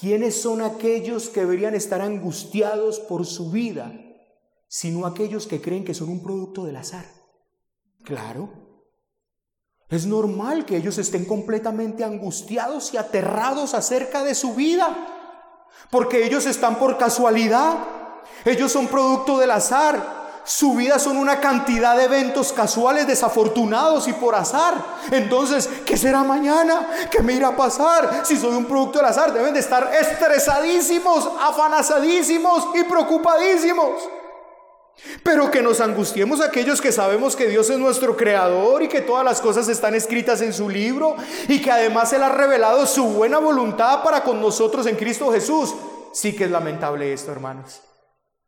¿Quiénes 0.00 0.40
son 0.40 0.62
aquellos 0.62 1.28
que 1.28 1.40
deberían 1.40 1.74
estar 1.74 2.00
angustiados 2.00 3.00
por 3.00 3.26
su 3.26 3.50
vida, 3.50 3.92
sino 4.66 5.04
aquellos 5.04 5.46
que 5.46 5.60
creen 5.60 5.84
que 5.84 5.92
son 5.92 6.08
un 6.08 6.22
producto 6.22 6.64
del 6.64 6.76
azar? 6.76 7.04
Claro. 8.02 8.48
Es 9.90 10.06
normal 10.06 10.64
que 10.64 10.78
ellos 10.78 10.96
estén 10.96 11.26
completamente 11.26 12.02
angustiados 12.02 12.94
y 12.94 12.96
aterrados 12.96 13.74
acerca 13.74 14.24
de 14.24 14.34
su 14.34 14.54
vida, 14.54 15.68
porque 15.90 16.24
ellos 16.24 16.46
están 16.46 16.78
por 16.78 16.96
casualidad, 16.96 17.76
ellos 18.46 18.72
son 18.72 18.86
producto 18.86 19.38
del 19.38 19.50
azar, 19.50 20.19
su 20.44 20.74
vida 20.74 20.98
son 20.98 21.16
una 21.16 21.40
cantidad 21.40 21.96
de 21.96 22.04
eventos 22.04 22.52
casuales, 22.52 23.06
desafortunados 23.06 24.08
y 24.08 24.12
por 24.14 24.34
azar. 24.34 24.74
Entonces, 25.10 25.68
¿qué 25.84 25.96
será 25.96 26.24
mañana? 26.24 26.88
¿Qué 27.10 27.22
me 27.22 27.34
irá 27.34 27.48
a 27.48 27.56
pasar? 27.56 28.22
Si 28.24 28.36
soy 28.36 28.54
un 28.56 28.64
producto 28.64 28.98
del 28.98 29.08
azar, 29.08 29.32
deben 29.32 29.54
de 29.54 29.60
estar 29.60 29.90
estresadísimos, 29.94 31.28
afanazadísimos 31.40 32.68
y 32.74 32.84
preocupadísimos. 32.84 34.08
Pero 35.22 35.50
que 35.50 35.62
nos 35.62 35.80
angustiemos 35.80 36.40
aquellos 36.40 36.80
que 36.80 36.92
sabemos 36.92 37.36
que 37.36 37.48
Dios 37.48 37.70
es 37.70 37.78
nuestro 37.78 38.16
creador 38.16 38.82
y 38.82 38.88
que 38.88 39.00
todas 39.00 39.24
las 39.24 39.40
cosas 39.40 39.68
están 39.68 39.94
escritas 39.94 40.40
en 40.42 40.52
su 40.52 40.68
libro 40.68 41.16
y 41.48 41.60
que 41.60 41.70
además 41.70 42.12
Él 42.12 42.22
ha 42.22 42.28
revelado 42.28 42.86
su 42.86 43.04
buena 43.04 43.38
voluntad 43.38 44.02
para 44.02 44.22
con 44.22 44.40
nosotros 44.40 44.86
en 44.86 44.96
Cristo 44.96 45.32
Jesús. 45.32 45.74
Sí 46.12 46.34
que 46.34 46.44
es 46.44 46.50
lamentable 46.50 47.12
esto, 47.12 47.32
hermanos. 47.32 47.80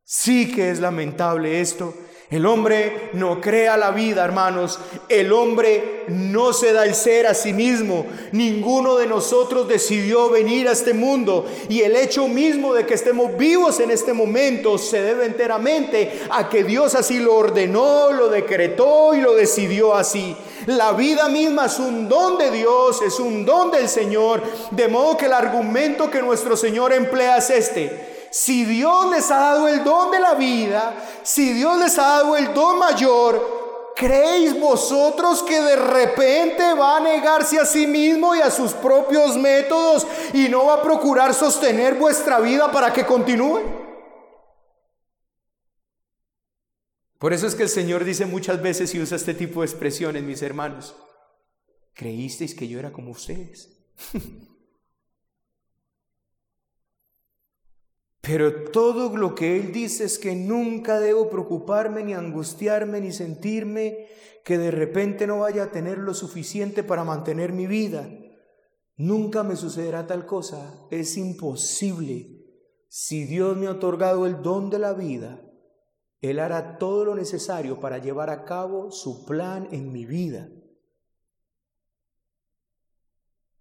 Sí 0.04 0.52
que 0.52 0.70
es 0.70 0.80
lamentable 0.80 1.60
esto. 1.60 1.94
El 2.32 2.46
hombre 2.46 3.10
no 3.12 3.42
crea 3.42 3.76
la 3.76 3.90
vida, 3.90 4.24
hermanos. 4.24 4.78
El 5.10 5.34
hombre 5.34 6.04
no 6.08 6.54
se 6.54 6.72
da 6.72 6.86
el 6.86 6.94
ser 6.94 7.26
a 7.26 7.34
sí 7.34 7.52
mismo. 7.52 8.06
Ninguno 8.32 8.96
de 8.96 9.06
nosotros 9.06 9.68
decidió 9.68 10.30
venir 10.30 10.66
a 10.66 10.72
este 10.72 10.94
mundo. 10.94 11.44
Y 11.68 11.82
el 11.82 11.94
hecho 11.94 12.28
mismo 12.28 12.72
de 12.72 12.86
que 12.86 12.94
estemos 12.94 13.36
vivos 13.36 13.80
en 13.80 13.90
este 13.90 14.14
momento 14.14 14.78
se 14.78 15.02
debe 15.02 15.26
enteramente 15.26 16.22
a 16.30 16.48
que 16.48 16.64
Dios 16.64 16.94
así 16.94 17.18
lo 17.18 17.34
ordenó, 17.34 18.10
lo 18.12 18.30
decretó 18.30 19.14
y 19.14 19.20
lo 19.20 19.34
decidió 19.34 19.94
así. 19.94 20.34
La 20.64 20.92
vida 20.92 21.28
misma 21.28 21.66
es 21.66 21.78
un 21.78 22.08
don 22.08 22.38
de 22.38 22.50
Dios, 22.50 23.02
es 23.02 23.20
un 23.20 23.44
don 23.44 23.70
del 23.70 23.90
Señor. 23.90 24.42
De 24.70 24.88
modo 24.88 25.18
que 25.18 25.26
el 25.26 25.34
argumento 25.34 26.10
que 26.10 26.22
nuestro 26.22 26.56
Señor 26.56 26.94
emplea 26.94 27.36
es 27.36 27.50
este 27.50 28.11
si 28.32 28.64
Dios 28.64 29.10
les 29.10 29.30
ha 29.30 29.38
dado 29.38 29.68
el 29.68 29.84
don 29.84 30.10
de 30.10 30.18
la 30.18 30.34
vida, 30.34 31.20
si 31.22 31.52
Dios 31.52 31.78
les 31.78 31.98
ha 31.98 32.02
dado 32.02 32.34
el 32.34 32.54
don 32.54 32.78
mayor, 32.78 33.92
¿creéis 33.94 34.58
vosotros 34.58 35.42
que 35.42 35.60
de 35.60 35.76
repente 35.76 36.72
va 36.72 36.96
a 36.96 37.00
negarse 37.00 37.60
a 37.60 37.66
sí 37.66 37.86
mismo 37.86 38.34
y 38.34 38.40
a 38.40 38.50
sus 38.50 38.72
propios 38.72 39.36
métodos 39.36 40.06
y 40.32 40.48
no 40.48 40.64
va 40.64 40.76
a 40.76 40.82
procurar 40.82 41.34
sostener 41.34 41.96
vuestra 41.96 42.40
vida 42.40 42.72
para 42.72 42.90
que 42.90 43.04
continúe? 43.04 43.60
Por 47.18 47.34
eso 47.34 47.46
es 47.46 47.54
que 47.54 47.64
el 47.64 47.68
Señor 47.68 48.02
dice 48.02 48.24
muchas 48.24 48.62
veces 48.62 48.94
y 48.94 49.00
usa 49.00 49.18
este 49.18 49.34
tipo 49.34 49.60
de 49.60 49.66
expresiones, 49.66 50.22
mis 50.22 50.40
hermanos. 50.40 50.96
¿Creísteis 51.92 52.54
que 52.54 52.66
yo 52.66 52.78
era 52.78 52.92
como 52.92 53.10
ustedes? 53.10 53.76
Pero 58.22 58.70
todo 58.70 59.16
lo 59.16 59.34
que 59.34 59.56
Él 59.56 59.72
dice 59.72 60.04
es 60.04 60.16
que 60.16 60.36
nunca 60.36 61.00
debo 61.00 61.28
preocuparme, 61.28 62.04
ni 62.04 62.14
angustiarme, 62.14 63.00
ni 63.00 63.10
sentirme 63.10 64.06
que 64.44 64.58
de 64.58 64.70
repente 64.70 65.26
no 65.26 65.40
vaya 65.40 65.64
a 65.64 65.70
tener 65.72 65.98
lo 65.98 66.14
suficiente 66.14 66.84
para 66.84 67.02
mantener 67.02 67.52
mi 67.52 67.66
vida. 67.66 68.08
Nunca 68.96 69.42
me 69.42 69.56
sucederá 69.56 70.06
tal 70.06 70.24
cosa. 70.24 70.86
Es 70.92 71.16
imposible. 71.16 72.46
Si 72.86 73.24
Dios 73.24 73.56
me 73.56 73.66
ha 73.66 73.72
otorgado 73.72 74.24
el 74.24 74.40
don 74.40 74.70
de 74.70 74.78
la 74.78 74.92
vida, 74.92 75.42
Él 76.20 76.38
hará 76.38 76.78
todo 76.78 77.04
lo 77.04 77.16
necesario 77.16 77.80
para 77.80 77.98
llevar 77.98 78.30
a 78.30 78.44
cabo 78.44 78.92
su 78.92 79.24
plan 79.24 79.66
en 79.72 79.90
mi 79.90 80.06
vida. 80.06 80.48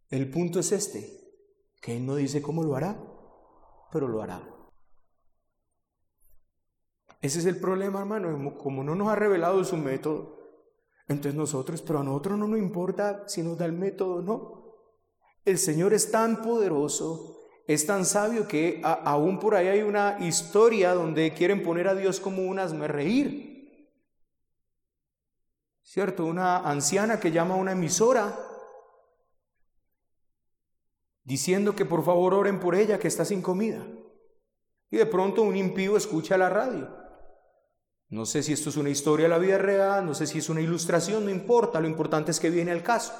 El 0.09 0.29
punto 0.29 0.59
es 0.59 0.71
este, 0.71 1.09
que 1.81 1.97
Él 1.97 2.05
no 2.05 2.15
dice 2.15 2.43
cómo 2.43 2.63
lo 2.63 2.75
hará, 2.75 3.01
pero 3.91 4.07
lo 4.07 4.21
hará. 4.21 4.50
Ese 7.21 7.39
es 7.39 7.45
el 7.45 7.57
problema, 7.57 7.99
hermano. 7.99 8.57
Como 8.57 8.83
no 8.83 8.95
nos 8.95 9.07
ha 9.09 9.15
revelado 9.15 9.63
su 9.63 9.77
método, 9.77 10.39
entonces 11.07 11.35
nosotros, 11.35 11.81
pero 11.81 11.99
a 11.99 12.03
nosotros 12.03 12.37
no 12.37 12.47
nos 12.47 12.59
importa 12.59 13.27
si 13.27 13.43
nos 13.43 13.57
da 13.57 13.65
el 13.65 13.73
método 13.73 14.15
o 14.15 14.21
no. 14.21 14.61
El 15.45 15.57
Señor 15.57 15.93
es 15.93 16.09
tan 16.09 16.41
poderoso, 16.41 17.47
es 17.67 17.85
tan 17.85 18.05
sabio 18.05 18.47
que 18.47 18.81
aún 18.83 19.39
por 19.39 19.55
ahí 19.55 19.67
hay 19.67 19.81
una 19.81 20.17
historia 20.19 20.93
donde 20.93 21.33
quieren 21.33 21.63
poner 21.63 21.87
a 21.87 21.95
Dios 21.95 22.19
como 22.19 22.43
un 22.43 22.57
reír. 22.57 23.51
¿Cierto? 25.83 26.25
Una 26.25 26.57
anciana 26.59 27.19
que 27.19 27.31
llama 27.31 27.55
a 27.55 27.57
una 27.57 27.73
emisora 27.73 28.47
diciendo 31.23 31.75
que 31.75 31.85
por 31.85 32.03
favor 32.03 32.33
oren 32.33 32.59
por 32.59 32.75
ella 32.75 32.97
que 32.97 33.07
está 33.07 33.25
sin 33.25 33.41
comida. 33.41 33.85
Y 34.89 34.97
de 34.97 35.05
pronto 35.05 35.41
un 35.41 35.55
impío 35.55 35.97
escucha 35.97 36.37
la 36.37 36.49
radio. 36.49 37.00
No 38.11 38.25
sé 38.25 38.43
si 38.43 38.51
esto 38.51 38.69
es 38.69 38.75
una 38.75 38.89
historia 38.89 39.23
de 39.23 39.29
la 39.29 39.37
vida 39.37 39.57
real, 39.57 40.05
no 40.05 40.13
sé 40.13 40.27
si 40.27 40.39
es 40.39 40.49
una 40.49 40.59
ilustración, 40.59 41.23
no 41.23 41.31
importa, 41.31 41.79
lo 41.79 41.87
importante 41.87 42.31
es 42.31 42.41
que 42.41 42.49
viene 42.49 42.71
al 42.71 42.83
caso. 42.83 43.13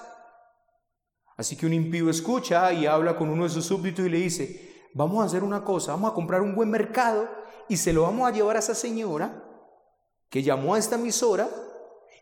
Así 1.37 1.55
que 1.55 1.65
un 1.65 1.73
impío 1.73 2.09
escucha 2.09 2.73
y 2.73 2.85
habla 2.85 3.15
con 3.15 3.29
uno 3.29 3.45
de 3.45 3.49
sus 3.49 3.65
súbditos 3.65 4.05
y 4.05 4.09
le 4.09 4.17
dice, 4.17 4.89
vamos 4.93 5.23
a 5.23 5.27
hacer 5.27 5.45
una 5.45 5.63
cosa, 5.63 5.93
vamos 5.93 6.11
a 6.11 6.13
comprar 6.13 6.41
un 6.41 6.55
buen 6.55 6.69
mercado 6.69 7.29
y 7.69 7.77
se 7.77 7.93
lo 7.93 8.01
vamos 8.01 8.27
a 8.27 8.33
llevar 8.33 8.57
a 8.57 8.59
esa 8.59 8.75
señora 8.75 9.41
que 10.29 10.43
llamó 10.43 10.75
a 10.75 10.79
esta 10.79 10.95
emisora 10.95 11.49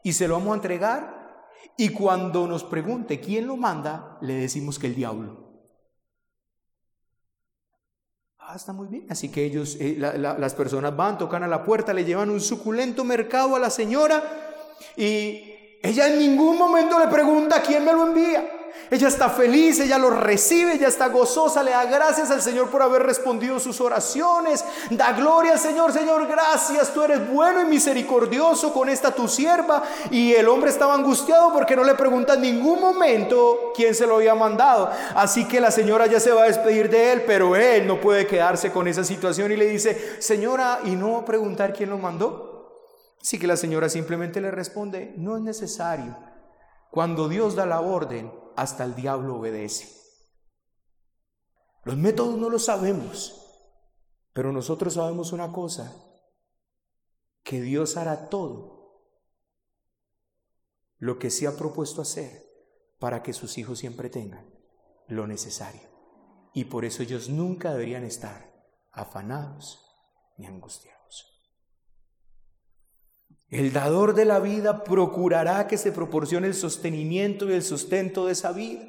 y 0.04 0.14
se 0.14 0.28
lo 0.28 0.36
vamos 0.36 0.52
a 0.52 0.56
entregar 0.58 1.48
y 1.76 1.90
cuando 1.90 2.46
nos 2.46 2.64
pregunte 2.64 3.20
quién 3.20 3.48
lo 3.48 3.58
manda, 3.58 4.20
le 4.22 4.36
decimos 4.36 4.78
que 4.78 4.86
el 4.86 4.96
diablo. 4.96 5.49
Ah, 8.52 8.56
está 8.56 8.74
muy 8.74 8.88
bien. 8.88 9.06
Así 9.10 9.30
que 9.30 9.45
ellos, 9.45 9.78
eh, 9.80 9.95
las 10.00 10.56
personas 10.56 10.97
van, 10.97 11.20
tocan 11.20 11.43
a 11.43 11.47
la 11.47 11.64
puerta, 11.64 11.93
le 11.93 12.04
llevan 12.04 12.32
un 12.32 12.41
suculento 12.41 13.04
mercado 13.04 13.56
a 13.56 13.60
la 13.60 13.70
señora 13.70 14.24
y 14.97 15.54
ella 15.84 16.08
en 16.08 16.18
ningún 16.18 16.58
momento 16.58 16.97
le 16.97 17.08
pregunta 17.10 17.62
quién 17.62 17.86
me 17.86 17.93
lo 17.93 18.08
envía. 18.08 18.59
Ella 18.92 19.08
está 19.08 19.30
feliz, 19.30 19.80
ella 19.80 19.98
lo 19.98 20.10
recibe, 20.10 20.74
ella 20.74 20.88
está 20.88 21.08
gozosa, 21.08 21.64
le 21.64 21.72
da 21.72 21.86
gracias 21.86 22.32
al 22.32 22.42
Señor 22.42 22.70
por 22.70 22.82
haber 22.82 23.04
respondido 23.04 23.60
sus 23.60 23.80
oraciones. 23.82 24.66
Da 24.92 25.14
gloria 25.14 25.54
al 25.54 25.60
Señor, 25.60 25.94
Señor, 25.94 26.28
gracias, 26.28 26.94
tú 26.94 27.04
eres 27.04 27.30
bueno 27.32 27.62
y 27.62 27.66
misericordioso 27.66 28.74
con 28.74 28.90
esta 28.90 29.12
tu 29.12 29.28
sierva. 29.28 29.84
Y 30.12 30.34
el 30.34 30.48
hombre 30.48 30.70
estaba 30.70 30.94
angustiado 30.94 31.54
porque 31.54 31.76
no 31.76 31.84
le 31.84 31.96
pregunta 31.96 32.34
en 32.34 32.42
ningún 32.42 32.82
momento 32.82 33.72
quién 33.76 33.94
se 33.94 34.08
lo 34.08 34.16
había 34.16 34.36
mandado. 34.36 34.90
Así 35.16 35.46
que 35.46 35.62
la 35.62 35.72
señora 35.72 36.08
ya 36.08 36.20
se 36.20 36.32
va 36.32 36.44
a 36.44 36.48
despedir 36.48 36.90
de 36.90 37.14
él, 37.14 37.24
pero 37.26 37.56
él 37.56 37.86
no 37.86 38.00
puede 38.02 38.28
quedarse 38.28 38.72
con 38.72 38.88
esa 38.88 39.04
situación 39.04 39.52
y 39.52 39.58
le 39.58 39.66
dice, 39.66 40.22
señora, 40.22 40.80
¿y 40.84 40.96
no 40.96 41.26
preguntar 41.26 41.74
quién 41.74 41.90
lo 41.90 41.98
mandó? 41.98 42.50
Así 43.22 43.38
que 43.38 43.48
la 43.48 43.58
señora 43.58 43.90
simplemente 43.90 44.40
le 44.42 44.52
responde, 44.52 45.14
no 45.18 45.36
es 45.36 45.42
necesario. 45.42 46.18
Cuando 46.90 47.28
Dios 47.28 47.56
da 47.56 47.66
la 47.66 47.82
orden, 47.82 48.32
hasta 48.62 48.84
el 48.84 48.95
diablo 48.95 49.38
obedece. 49.38 49.88
Los 51.84 51.97
métodos 51.97 52.38
no 52.38 52.49
los 52.49 52.66
sabemos, 52.66 53.36
pero 54.34 54.51
nosotros 54.51 54.95
sabemos 54.95 55.32
una 55.32 55.51
cosa, 55.51 55.95
que 57.43 57.62
Dios 57.62 57.97
hará 57.97 58.30
todo 58.30 58.80
lo 60.97 61.18
que 61.18 61.30
se 61.30 61.47
ha 61.47 61.55
propuesto 61.55 62.01
hacer 62.01 62.43
para 62.99 63.24
que 63.24 63.34
sus 63.34 63.57
hijos 63.57 63.80
siempre 63.80 64.10
tengan 64.10 64.53
lo 65.07 65.26
necesario. 65.26 65.89
Y 66.53 66.66
por 66.66 66.84
eso 66.84 67.01
ellos 67.01 67.30
nunca 67.30 67.72
deberían 67.72 68.03
estar 68.03 68.53
afanados 68.91 69.80
ni 70.38 70.45
angustiados. 70.45 70.99
El 73.50 73.74
dador 73.74 74.14
de 74.14 74.26
la 74.26 74.39
vida 74.39 74.84
procurará 74.84 75.68
que 75.68 75.78
se 75.78 75.91
proporcione 75.91 76.47
el 76.47 76.54
sostenimiento 76.54 77.50
y 77.50 77.54
el 77.54 77.64
sustento 77.64 78.28
de 78.28 78.34
esa 78.34 78.52
vida. 78.52 78.82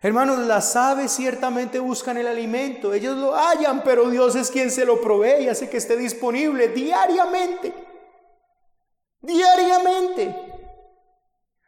Hermanos, 0.00 0.38
las 0.40 0.76
aves 0.76 1.12
ciertamente 1.12 1.78
buscan 1.78 2.16
el 2.16 2.26
alimento, 2.26 2.92
ellos 2.92 3.16
lo 3.16 3.34
hallan, 3.34 3.82
pero 3.84 4.10
Dios 4.10 4.36
es 4.36 4.50
quien 4.50 4.70
se 4.70 4.84
lo 4.84 5.00
provee 5.00 5.44
y 5.44 5.48
hace 5.48 5.68
que 5.68 5.78
esté 5.78 5.96
disponible 5.96 6.68
diariamente. 6.68 7.72
Diariamente. 9.20 10.53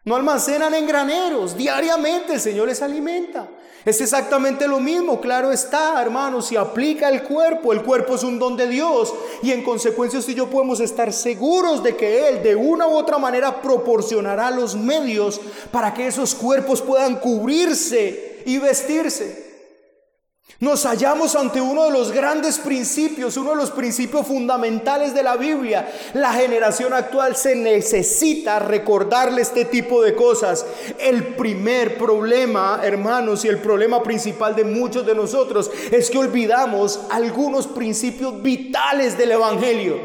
No 0.06 0.14
almacenan 0.14 0.72
en 0.72 0.86
graneros, 0.86 1.56
diariamente 1.56 2.34
el 2.34 2.40
Señor 2.40 2.68
les 2.68 2.80
alimenta. 2.80 3.48
Es 3.84 4.00
exactamente 4.00 4.68
lo 4.68 4.78
mismo, 4.78 5.20
claro 5.20 5.50
está, 5.50 6.00
hermanos, 6.00 6.46
si 6.46 6.56
aplica 6.56 7.08
el 7.08 7.24
cuerpo, 7.24 7.72
el 7.72 7.82
cuerpo 7.82 8.14
es 8.14 8.22
un 8.22 8.38
don 8.38 8.56
de 8.56 8.68
Dios 8.68 9.12
y 9.42 9.50
en 9.50 9.64
consecuencia 9.64 10.20
y 10.24 10.34
yo 10.34 10.48
podemos 10.48 10.78
estar 10.78 11.12
seguros 11.12 11.82
de 11.82 11.96
que 11.96 12.28
Él 12.28 12.40
de 12.40 12.54
una 12.54 12.86
u 12.86 12.92
otra 12.92 13.18
manera 13.18 13.60
proporcionará 13.60 14.52
los 14.52 14.76
medios 14.76 15.40
para 15.72 15.92
que 15.92 16.06
esos 16.06 16.36
cuerpos 16.36 16.82
puedan 16.82 17.16
cubrirse 17.16 18.42
y 18.46 18.58
vestirse. 18.58 19.45
Nos 20.58 20.86
hallamos 20.86 21.36
ante 21.36 21.60
uno 21.60 21.84
de 21.84 21.90
los 21.90 22.12
grandes 22.12 22.58
principios, 22.58 23.36
uno 23.36 23.50
de 23.50 23.56
los 23.56 23.70
principios 23.70 24.26
fundamentales 24.26 25.12
de 25.12 25.22
la 25.22 25.36
Biblia. 25.36 25.92
La 26.14 26.32
generación 26.32 26.94
actual 26.94 27.36
se 27.36 27.54
necesita 27.54 28.58
recordarle 28.58 29.42
este 29.42 29.66
tipo 29.66 30.00
de 30.02 30.14
cosas. 30.14 30.64
El 30.98 31.34
primer 31.34 31.98
problema, 31.98 32.80
hermanos, 32.82 33.44
y 33.44 33.48
el 33.48 33.58
problema 33.58 34.02
principal 34.02 34.56
de 34.56 34.64
muchos 34.64 35.04
de 35.04 35.14
nosotros 35.14 35.70
es 35.90 36.10
que 36.10 36.16
olvidamos 36.16 37.00
algunos 37.10 37.66
principios 37.66 38.42
vitales 38.42 39.18
del 39.18 39.32
Evangelio. 39.32 39.98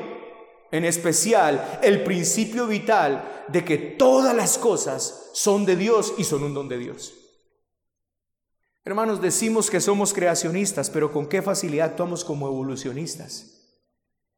En 0.69 0.83
especial 0.83 1.79
el 1.81 2.03
principio 2.03 2.67
vital 2.67 3.45
de 3.47 3.63
que 3.63 3.77
todas 3.77 4.35
las 4.35 4.57
cosas 4.57 5.29
son 5.31 5.65
de 5.65 5.77
Dios 5.77 6.13
y 6.17 6.25
son 6.25 6.43
un 6.43 6.53
don 6.53 6.67
de 6.67 6.77
Dios. 6.77 7.20
Hermanos, 8.83 9.21
decimos 9.21 9.69
que 9.69 9.79
somos 9.79 10.13
creacionistas, 10.13 10.89
pero 10.89 11.11
con 11.11 11.27
qué 11.27 11.41
facilidad 11.41 11.89
actuamos 11.91 12.25
como 12.25 12.47
evolucionistas, 12.47 13.79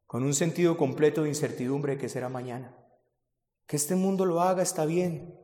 con 0.05 0.23
un 0.23 0.33
sentido 0.33 0.75
completo 0.75 1.23
de 1.23 1.29
incertidumbre 1.29 1.97
que 1.97 2.09
será 2.09 2.27
mañana. 2.27 2.75
Que 3.67 3.77
este 3.77 3.95
mundo 3.95 4.25
lo 4.25 4.41
haga 4.41 4.61
está 4.61 4.85
bien. 4.85 5.39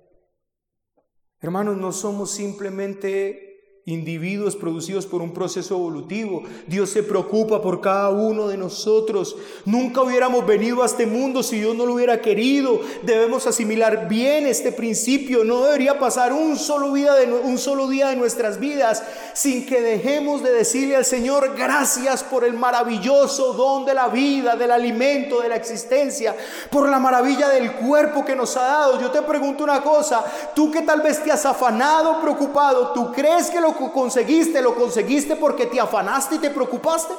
Hermanos, 1.39 1.78
no 1.78 1.93
somos 1.93 2.32
simplemente 2.32 3.49
individuos 3.89 4.55
producidos 4.55 5.05
por 5.05 5.21
un 5.21 5.31
proceso 5.33 5.75
evolutivo. 5.75 6.43
Dios 6.67 6.89
se 6.89 7.03
preocupa 7.03 7.61
por 7.61 7.81
cada 7.81 8.09
uno 8.09 8.47
de 8.47 8.57
nosotros. 8.57 9.35
Nunca 9.65 10.01
hubiéramos 10.01 10.45
venido 10.45 10.83
a 10.83 10.85
este 10.85 11.05
mundo 11.05 11.43
si 11.43 11.57
Dios 11.57 11.75
no 11.75 11.85
lo 11.85 11.95
hubiera 11.95 12.21
querido. 12.21 12.81
Debemos 13.03 13.47
asimilar 13.47 14.07
bien 14.07 14.45
este 14.45 14.71
principio. 14.71 15.43
No 15.43 15.63
debería 15.65 15.99
pasar 15.99 16.33
un 16.33 16.57
solo, 16.57 16.93
de, 16.93 17.31
un 17.43 17.57
solo 17.57 17.87
día 17.87 18.09
de 18.09 18.15
nuestras 18.15 18.59
vidas 18.59 19.03
sin 19.39 19.65
que 19.65 19.79
dejemos 19.79 20.43
de 20.43 20.51
decirle 20.51 20.97
al 20.97 21.05
Señor 21.05 21.55
gracias 21.55 22.23
por 22.25 22.43
el 22.43 22.55
maravilloso 22.55 23.53
don 23.53 23.85
de 23.85 23.93
la 23.93 24.09
vida, 24.09 24.57
del 24.57 24.69
alimento, 24.69 25.39
de 25.39 25.47
la 25.47 25.55
existencia, 25.55 26.35
por 26.69 26.89
la 26.89 26.99
maravilla 26.99 27.47
del 27.47 27.71
cuerpo 27.71 28.25
que 28.25 28.35
nos 28.35 28.57
ha 28.57 28.63
dado. 28.63 28.99
Yo 28.99 29.09
te 29.11 29.21
pregunto 29.21 29.63
una 29.63 29.81
cosa, 29.81 30.25
tú 30.53 30.69
que 30.69 30.81
tal 30.81 31.01
vez 31.01 31.23
te 31.23 31.31
has 31.31 31.45
afanado, 31.45 32.19
preocupado, 32.19 32.91
¿tú 32.91 33.13
crees 33.13 33.49
que 33.49 33.61
lo 33.61 33.71
conseguiste, 33.77 34.61
lo 34.61 34.75
conseguiste 34.75 35.37
porque 35.37 35.67
te 35.67 35.79
afanaste 35.79 36.35
y 36.35 36.39
te 36.39 36.49
preocupaste? 36.49 37.13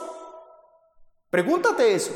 Pregúntate 1.31 1.95
eso. 1.95 2.13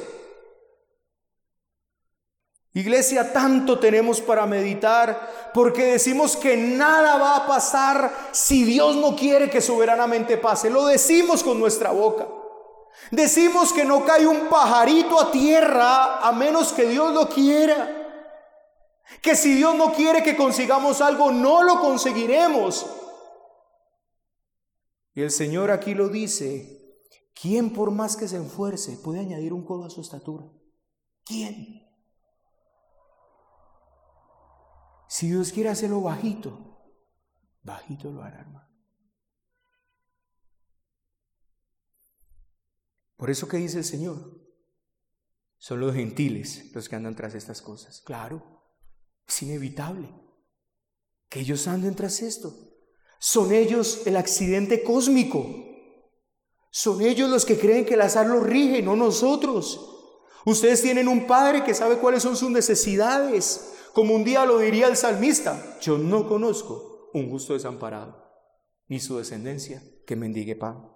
Iglesia, 2.76 3.32
tanto 3.32 3.78
tenemos 3.78 4.20
para 4.20 4.46
meditar 4.46 5.52
porque 5.54 5.92
decimos 5.92 6.36
que 6.36 6.56
nada 6.56 7.16
va 7.18 7.36
a 7.36 7.46
pasar 7.46 8.12
si 8.32 8.64
Dios 8.64 8.96
no 8.96 9.14
quiere 9.14 9.48
que 9.48 9.60
soberanamente 9.60 10.36
pase. 10.38 10.70
Lo 10.70 10.84
decimos 10.86 11.44
con 11.44 11.60
nuestra 11.60 11.92
boca. 11.92 12.26
Decimos 13.12 13.72
que 13.72 13.84
no 13.84 14.04
cae 14.04 14.26
un 14.26 14.48
pajarito 14.48 15.20
a 15.20 15.30
tierra 15.30 16.18
a 16.18 16.32
menos 16.32 16.72
que 16.72 16.86
Dios 16.86 17.14
lo 17.14 17.28
quiera. 17.28 18.00
Que 19.22 19.36
si 19.36 19.54
Dios 19.54 19.76
no 19.76 19.92
quiere 19.92 20.24
que 20.24 20.36
consigamos 20.36 21.00
algo, 21.00 21.30
no 21.30 21.62
lo 21.62 21.80
conseguiremos. 21.80 22.86
Y 25.14 25.22
el 25.22 25.30
Señor 25.30 25.70
aquí 25.70 25.94
lo 25.94 26.08
dice, 26.08 26.98
¿quién 27.40 27.72
por 27.72 27.92
más 27.92 28.16
que 28.16 28.26
se 28.26 28.34
enfuerce 28.34 28.96
puede 28.96 29.20
añadir 29.20 29.52
un 29.52 29.64
codo 29.64 29.84
a 29.84 29.90
su 29.90 30.00
estatura? 30.00 30.44
¿Quién? 31.24 31.83
Si 35.08 35.28
Dios 35.28 35.52
quiere 35.52 35.68
hacerlo 35.68 36.00
bajito, 36.00 36.82
bajito 37.62 38.10
lo 38.10 38.22
hará. 38.22 38.44
Por 43.16 43.30
eso 43.30 43.48
que 43.48 43.56
dice 43.56 43.78
el 43.78 43.84
Señor, 43.84 44.44
son 45.56 45.80
los 45.80 45.94
gentiles 45.94 46.70
los 46.74 46.88
que 46.88 46.96
andan 46.96 47.16
tras 47.16 47.34
estas 47.34 47.62
cosas. 47.62 48.02
Claro, 48.02 48.62
es 49.26 49.42
inevitable 49.42 50.12
que 51.30 51.40
ellos 51.40 51.66
anden 51.66 51.94
tras 51.94 52.20
esto. 52.20 52.54
Son 53.18 53.52
ellos 53.52 54.02
el 54.06 54.16
accidente 54.16 54.82
cósmico. 54.82 55.46
Son 56.70 57.00
ellos 57.00 57.30
los 57.30 57.46
que 57.46 57.58
creen 57.58 57.86
que 57.86 57.94
el 57.94 58.02
azar 58.02 58.26
los 58.26 58.42
rige, 58.42 58.82
no 58.82 58.96
nosotros. 58.96 59.80
Ustedes 60.44 60.82
tienen 60.82 61.08
un 61.08 61.26
padre 61.26 61.64
que 61.64 61.72
sabe 61.72 61.96
cuáles 61.98 62.22
son 62.22 62.36
sus 62.36 62.50
necesidades. 62.50 63.73
Como 63.94 64.12
un 64.12 64.24
día 64.24 64.44
lo 64.44 64.58
diría 64.58 64.88
el 64.88 64.96
salmista, 64.96 65.78
yo 65.80 65.98
no 65.98 66.26
conozco 66.26 67.10
un 67.14 67.30
justo 67.30 67.52
desamparado, 67.52 68.24
ni 68.88 68.98
su 68.98 69.18
descendencia 69.18 69.84
que 70.04 70.16
mendigue 70.16 70.56
pan. 70.56 70.90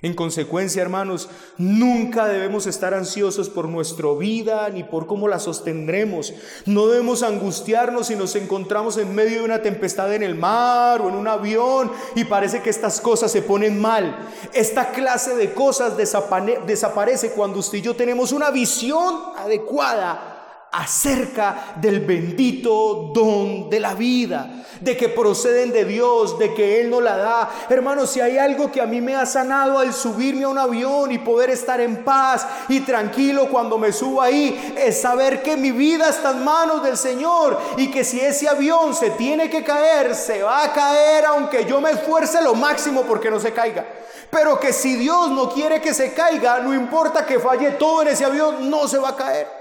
En 0.00 0.14
consecuencia, 0.14 0.80
hermanos, 0.80 1.28
nunca 1.56 2.28
debemos 2.28 2.68
estar 2.68 2.94
ansiosos 2.94 3.48
por 3.48 3.68
nuestra 3.68 4.12
vida 4.12 4.68
ni 4.68 4.84
por 4.84 5.08
cómo 5.08 5.26
la 5.26 5.40
sostendremos. 5.40 6.32
No 6.66 6.86
debemos 6.86 7.24
angustiarnos 7.24 8.06
si 8.06 8.14
nos 8.14 8.36
encontramos 8.36 8.96
en 8.98 9.12
medio 9.12 9.40
de 9.40 9.44
una 9.44 9.60
tempestad 9.60 10.14
en 10.14 10.22
el 10.22 10.36
mar 10.36 11.00
o 11.00 11.08
en 11.08 11.16
un 11.16 11.26
avión 11.26 11.90
y 12.14 12.22
parece 12.22 12.62
que 12.62 12.70
estas 12.70 13.00
cosas 13.00 13.32
se 13.32 13.42
ponen 13.42 13.80
mal. 13.80 14.16
Esta 14.52 14.92
clase 14.92 15.34
de 15.34 15.52
cosas 15.52 15.96
desaparece 15.96 17.32
cuando 17.32 17.58
usted 17.58 17.78
y 17.78 17.82
yo 17.82 17.96
tenemos 17.96 18.30
una 18.30 18.52
visión 18.52 19.16
adecuada 19.36 20.27
acerca 20.70 21.74
del 21.76 22.00
bendito 22.00 23.10
don 23.14 23.70
de 23.70 23.80
la 23.80 23.94
vida, 23.94 24.64
de 24.80 24.96
que 24.96 25.08
proceden 25.08 25.72
de 25.72 25.84
Dios, 25.84 26.38
de 26.38 26.52
que 26.54 26.80
Él 26.80 26.90
no 26.90 27.00
la 27.00 27.16
da. 27.16 27.50
Hermanos, 27.68 28.10
si 28.10 28.20
hay 28.20 28.38
algo 28.38 28.70
que 28.70 28.80
a 28.80 28.86
mí 28.86 29.00
me 29.00 29.16
ha 29.16 29.24
sanado 29.24 29.78
al 29.78 29.94
subirme 29.94 30.44
a 30.44 30.48
un 30.48 30.58
avión 30.58 31.10
y 31.10 31.18
poder 31.18 31.50
estar 31.50 31.80
en 31.80 32.04
paz 32.04 32.46
y 32.68 32.80
tranquilo 32.80 33.48
cuando 33.48 33.78
me 33.78 33.92
subo 33.92 34.20
ahí, 34.20 34.74
es 34.76 35.00
saber 35.00 35.42
que 35.42 35.56
mi 35.56 35.70
vida 35.70 36.08
está 36.08 36.32
en 36.32 36.44
manos 36.44 36.82
del 36.82 36.96
Señor 36.96 37.58
y 37.76 37.90
que 37.90 38.04
si 38.04 38.20
ese 38.20 38.48
avión 38.48 38.94
se 38.94 39.10
tiene 39.10 39.48
que 39.48 39.64
caer, 39.64 40.14
se 40.14 40.42
va 40.42 40.64
a 40.64 40.72
caer 40.72 41.24
aunque 41.26 41.64
yo 41.64 41.80
me 41.80 41.92
esfuerce 41.92 42.42
lo 42.42 42.54
máximo 42.54 43.02
porque 43.02 43.30
no 43.30 43.40
se 43.40 43.52
caiga. 43.52 43.86
Pero 44.30 44.60
que 44.60 44.72
si 44.74 44.96
Dios 44.96 45.30
no 45.30 45.48
quiere 45.48 45.80
que 45.80 45.94
se 45.94 46.12
caiga, 46.12 46.58
no 46.58 46.74
importa 46.74 47.24
que 47.24 47.38
falle 47.38 47.72
todo 47.72 48.02
en 48.02 48.08
ese 48.08 48.26
avión, 48.26 48.68
no 48.68 48.86
se 48.86 48.98
va 48.98 49.10
a 49.10 49.16
caer. 49.16 49.57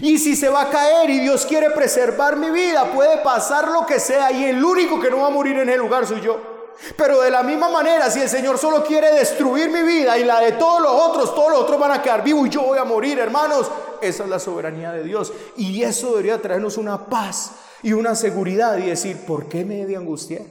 Y 0.00 0.18
si 0.18 0.34
se 0.34 0.48
va 0.48 0.62
a 0.62 0.70
caer 0.70 1.10
y 1.10 1.20
Dios 1.20 1.46
quiere 1.46 1.70
preservar 1.70 2.36
mi 2.36 2.50
vida, 2.50 2.92
puede 2.92 3.18
pasar 3.18 3.68
lo 3.68 3.86
que 3.86 4.00
sea 4.00 4.32
y 4.32 4.44
el 4.44 4.64
único 4.64 5.00
que 5.00 5.10
no 5.10 5.18
va 5.18 5.26
a 5.28 5.30
morir 5.30 5.58
en 5.58 5.68
el 5.68 5.78
lugar 5.78 6.06
soy 6.06 6.20
yo. 6.20 6.54
Pero 6.96 7.20
de 7.20 7.30
la 7.30 7.42
misma 7.42 7.70
manera, 7.70 8.10
si 8.10 8.20
el 8.20 8.28
Señor 8.28 8.58
solo 8.58 8.84
quiere 8.84 9.12
destruir 9.12 9.70
mi 9.70 9.82
vida 9.82 10.18
y 10.18 10.24
la 10.24 10.40
de 10.40 10.52
todos 10.52 10.82
los 10.82 10.92
otros, 10.92 11.34
todos 11.34 11.50
los 11.50 11.60
otros 11.60 11.78
van 11.78 11.92
a 11.92 12.02
quedar 12.02 12.24
vivos 12.24 12.46
y 12.46 12.50
yo 12.50 12.62
voy 12.62 12.78
a 12.78 12.84
morir, 12.84 13.18
hermanos, 13.18 13.70
esa 14.00 14.24
es 14.24 14.30
la 14.30 14.38
soberanía 14.38 14.92
de 14.92 15.04
Dios. 15.04 15.32
Y 15.56 15.82
eso 15.82 16.10
debería 16.10 16.40
traernos 16.40 16.76
una 16.76 17.06
paz 17.06 17.52
y 17.82 17.92
una 17.92 18.14
seguridad 18.14 18.78
y 18.78 18.86
decir, 18.86 19.18
¿por 19.26 19.48
qué 19.48 19.64
me 19.64 19.82
he 19.82 19.86
de 19.86 19.96
angustiar? 19.96 20.42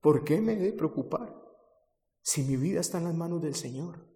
¿Por 0.00 0.24
qué 0.24 0.40
me 0.40 0.54
he 0.54 0.56
de 0.56 0.72
preocupar? 0.72 1.34
Si 2.22 2.42
mi 2.42 2.56
vida 2.56 2.80
está 2.80 2.98
en 2.98 3.04
las 3.04 3.14
manos 3.14 3.40
del 3.42 3.54
Señor. 3.54 4.09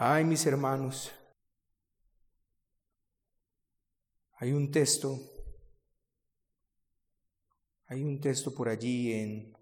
Ay, 0.00 0.24
mis 0.24 0.46
hermanos, 0.46 1.10
hay 4.34 4.52
un 4.52 4.70
texto, 4.70 5.18
hay 7.86 8.04
un 8.04 8.20
texto 8.20 8.54
por 8.54 8.68
allí 8.68 9.12
en 9.12 9.58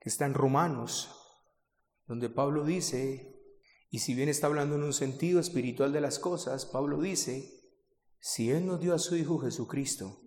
que 0.00 0.08
está 0.08 0.26
en 0.26 0.34
Romanos, 0.34 1.14
donde 2.08 2.28
Pablo 2.28 2.64
dice, 2.64 3.40
y 3.88 4.00
si 4.00 4.16
bien 4.16 4.28
está 4.28 4.48
hablando 4.48 4.74
en 4.74 4.82
un 4.82 4.94
sentido 4.94 5.38
espiritual 5.38 5.92
de 5.92 6.00
las 6.00 6.18
cosas, 6.18 6.66
Pablo 6.66 7.00
dice, 7.00 7.70
si 8.18 8.50
Él 8.50 8.66
nos 8.66 8.80
dio 8.80 8.94
a 8.94 8.98
su 8.98 9.14
Hijo 9.14 9.38
Jesucristo, 9.38 10.20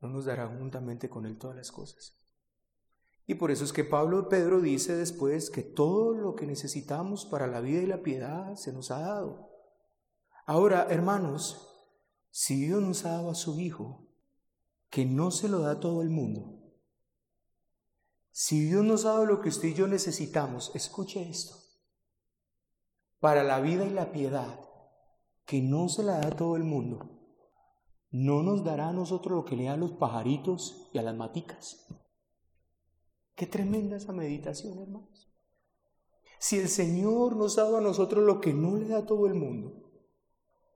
no 0.00 0.08
nos 0.08 0.24
dará 0.24 0.46
juntamente 0.46 1.10
con 1.10 1.26
Él 1.26 1.36
todas 1.36 1.56
las 1.58 1.70
cosas. 1.70 2.23
Y 3.26 3.34
por 3.36 3.50
eso 3.50 3.64
es 3.64 3.72
que 3.72 3.84
Pablo 3.84 4.28
Pedro 4.28 4.60
dice 4.60 4.96
después 4.96 5.50
que 5.50 5.62
todo 5.62 6.12
lo 6.12 6.34
que 6.34 6.46
necesitamos 6.46 7.24
para 7.24 7.46
la 7.46 7.60
vida 7.60 7.80
y 7.80 7.86
la 7.86 8.02
piedad 8.02 8.54
se 8.56 8.72
nos 8.72 8.90
ha 8.90 9.00
dado. 9.00 9.50
Ahora, 10.46 10.86
hermanos, 10.90 11.88
si 12.30 12.66
Dios 12.66 12.82
nos 12.82 13.04
ha 13.06 13.12
dado 13.12 13.30
a 13.30 13.34
su 13.34 13.58
Hijo, 13.58 14.08
que 14.90 15.06
no 15.06 15.30
se 15.30 15.48
lo 15.48 15.60
da 15.60 15.72
a 15.72 15.80
todo 15.80 16.02
el 16.02 16.10
mundo, 16.10 16.60
si 18.30 18.66
Dios 18.66 18.84
nos 18.84 19.04
ha 19.04 19.10
dado 19.10 19.26
lo 19.26 19.40
que 19.40 19.48
usted 19.48 19.68
y 19.68 19.74
yo 19.74 19.86
necesitamos, 19.86 20.70
escuche 20.74 21.22
esto, 21.30 21.56
para 23.20 23.42
la 23.42 23.60
vida 23.60 23.86
y 23.86 23.90
la 23.90 24.12
piedad, 24.12 24.60
que 25.46 25.62
no 25.62 25.88
se 25.88 26.02
la 26.02 26.18
da 26.18 26.28
a 26.28 26.36
todo 26.36 26.56
el 26.56 26.64
mundo, 26.64 27.14
no 28.10 28.42
nos 28.42 28.64
dará 28.64 28.88
a 28.88 28.92
nosotros 28.92 29.34
lo 29.34 29.44
que 29.44 29.56
le 29.56 29.64
dan 29.64 29.80
los 29.80 29.92
pajaritos 29.92 30.90
y 30.92 30.98
a 30.98 31.02
las 31.02 31.16
maticas. 31.16 31.86
Qué 33.34 33.46
tremenda 33.46 33.96
esa 33.96 34.12
meditación, 34.12 34.78
hermanos. 34.78 35.28
Si 36.38 36.58
el 36.58 36.68
Señor 36.68 37.36
nos 37.36 37.56
dado 37.56 37.78
a 37.78 37.80
nosotros 37.80 38.24
lo 38.24 38.40
que 38.40 38.52
no 38.52 38.76
le 38.76 38.86
da 38.86 38.98
a 38.98 39.06
todo 39.06 39.26
el 39.26 39.34
mundo, 39.34 39.90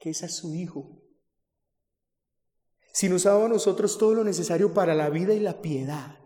que 0.01 0.11
es 0.11 0.23
a 0.23 0.29
su 0.29 0.55
Hijo. 0.55 1.03
Si 2.93 3.09
nos 3.09 3.25
dado 3.25 3.47
a 3.47 3.49
nosotros 3.49 3.99
todo 3.99 4.15
lo 4.15 4.25
necesario 4.25 4.73
para 4.73 4.95
la 4.95 5.11
vida 5.11 5.35
y 5.35 5.41
la 5.41 5.61
piedad, 5.61 6.19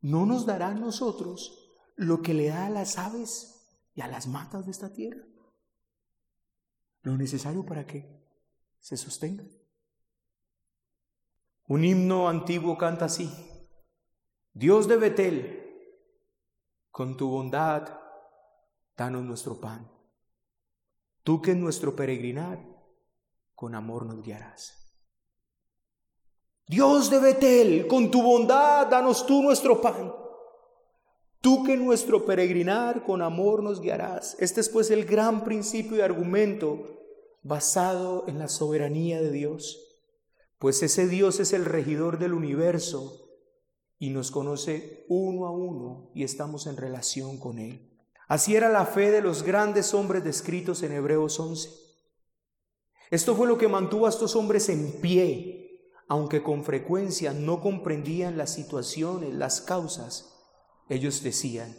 ¿no 0.00 0.24
nos 0.24 0.46
dará 0.46 0.68
a 0.68 0.74
nosotros 0.74 1.74
lo 1.96 2.22
que 2.22 2.32
le 2.32 2.48
da 2.48 2.66
a 2.66 2.70
las 2.70 2.96
aves 2.96 3.66
y 3.94 4.00
a 4.00 4.08
las 4.08 4.28
matas 4.28 4.64
de 4.64 4.72
esta 4.72 4.92
tierra? 4.92 5.26
Lo 7.02 7.16
necesario 7.16 7.66
para 7.66 7.86
que 7.86 8.08
se 8.78 8.96
sostengan. 8.96 9.50
Un 11.66 11.84
himno 11.84 12.28
antiguo 12.28 12.78
canta 12.78 13.06
así. 13.06 13.30
Dios 14.52 14.88
de 14.88 14.96
Betel, 14.96 15.60
con 16.90 17.16
tu 17.16 17.28
bondad, 17.30 17.88
danos 18.96 19.22
nuestro 19.22 19.60
pan. 19.60 19.88
Tú 21.22 21.40
que 21.40 21.52
en 21.52 21.60
nuestro 21.60 21.94
peregrinar, 21.94 22.58
con 23.54 23.74
amor 23.74 24.06
nos 24.06 24.22
guiarás. 24.22 24.76
Dios 26.66 27.10
de 27.10 27.20
Betel, 27.20 27.86
con 27.86 28.10
tu 28.10 28.22
bondad, 28.22 28.88
danos 28.88 29.24
tú 29.26 29.42
nuestro 29.42 29.80
pan. 29.80 30.12
Tú 31.40 31.64
que 31.64 31.74
en 31.74 31.84
nuestro 31.84 32.24
peregrinar 32.24 33.04
con 33.04 33.22
amor 33.22 33.62
nos 33.62 33.80
guiarás. 33.80 34.36
Este 34.40 34.60
es 34.60 34.68
pues 34.68 34.90
el 34.90 35.04
gran 35.04 35.44
principio 35.44 35.96
y 35.96 36.00
argumento 36.00 36.98
basado 37.42 38.24
en 38.28 38.38
la 38.38 38.48
soberanía 38.48 39.20
de 39.20 39.30
Dios. 39.30 40.02
Pues 40.58 40.82
ese 40.82 41.06
Dios 41.06 41.40
es 41.40 41.52
el 41.52 41.64
regidor 41.64 42.18
del 42.18 42.34
universo 42.34 43.19
y 44.00 44.08
nos 44.08 44.30
conoce 44.30 45.04
uno 45.08 45.46
a 45.46 45.50
uno 45.50 46.10
y 46.14 46.24
estamos 46.24 46.66
en 46.66 46.78
relación 46.78 47.38
con 47.38 47.58
Él. 47.58 47.86
Así 48.26 48.56
era 48.56 48.70
la 48.70 48.86
fe 48.86 49.10
de 49.10 49.20
los 49.20 49.42
grandes 49.42 49.92
hombres 49.92 50.24
descritos 50.24 50.82
en 50.82 50.92
Hebreos 50.92 51.38
11. 51.38 51.68
Esto 53.10 53.36
fue 53.36 53.46
lo 53.46 53.58
que 53.58 53.68
mantuvo 53.68 54.06
a 54.06 54.08
estos 54.08 54.36
hombres 54.36 54.70
en 54.70 55.00
pie, 55.02 55.92
aunque 56.08 56.42
con 56.42 56.64
frecuencia 56.64 57.34
no 57.34 57.60
comprendían 57.60 58.38
las 58.38 58.54
situaciones, 58.54 59.34
las 59.34 59.60
causas. 59.60 60.34
Ellos 60.88 61.22
decían, 61.22 61.76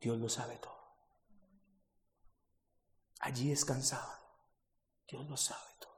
Dios 0.00 0.18
lo 0.18 0.30
sabe 0.30 0.56
todo. 0.56 0.72
Allí 3.20 3.50
descansaban, 3.50 4.18
Dios 5.06 5.28
lo 5.28 5.36
sabe 5.36 5.60
todo. 5.78 5.92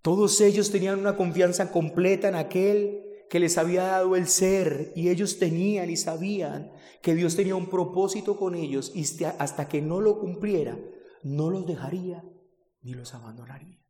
Todos 0.00 0.40
ellos 0.40 0.70
tenían 0.70 1.00
una 1.00 1.16
confianza 1.16 1.72
completa 1.72 2.28
en 2.28 2.36
aquel 2.36 3.02
que 3.28 3.40
les 3.40 3.58
había 3.58 3.84
dado 3.84 4.16
el 4.16 4.28
ser 4.28 4.92
y 4.94 5.08
ellos 5.08 5.38
tenían 5.38 5.90
y 5.90 5.96
sabían 5.96 6.72
que 7.02 7.14
Dios 7.14 7.36
tenía 7.36 7.56
un 7.56 7.70
propósito 7.70 8.36
con 8.36 8.54
ellos 8.54 8.92
y 8.94 9.04
hasta 9.24 9.68
que 9.68 9.82
no 9.82 10.00
lo 10.00 10.18
cumpliera, 10.18 10.78
no 11.22 11.50
los 11.50 11.66
dejaría 11.66 12.24
ni 12.82 12.94
los 12.94 13.14
abandonaría. 13.14 13.85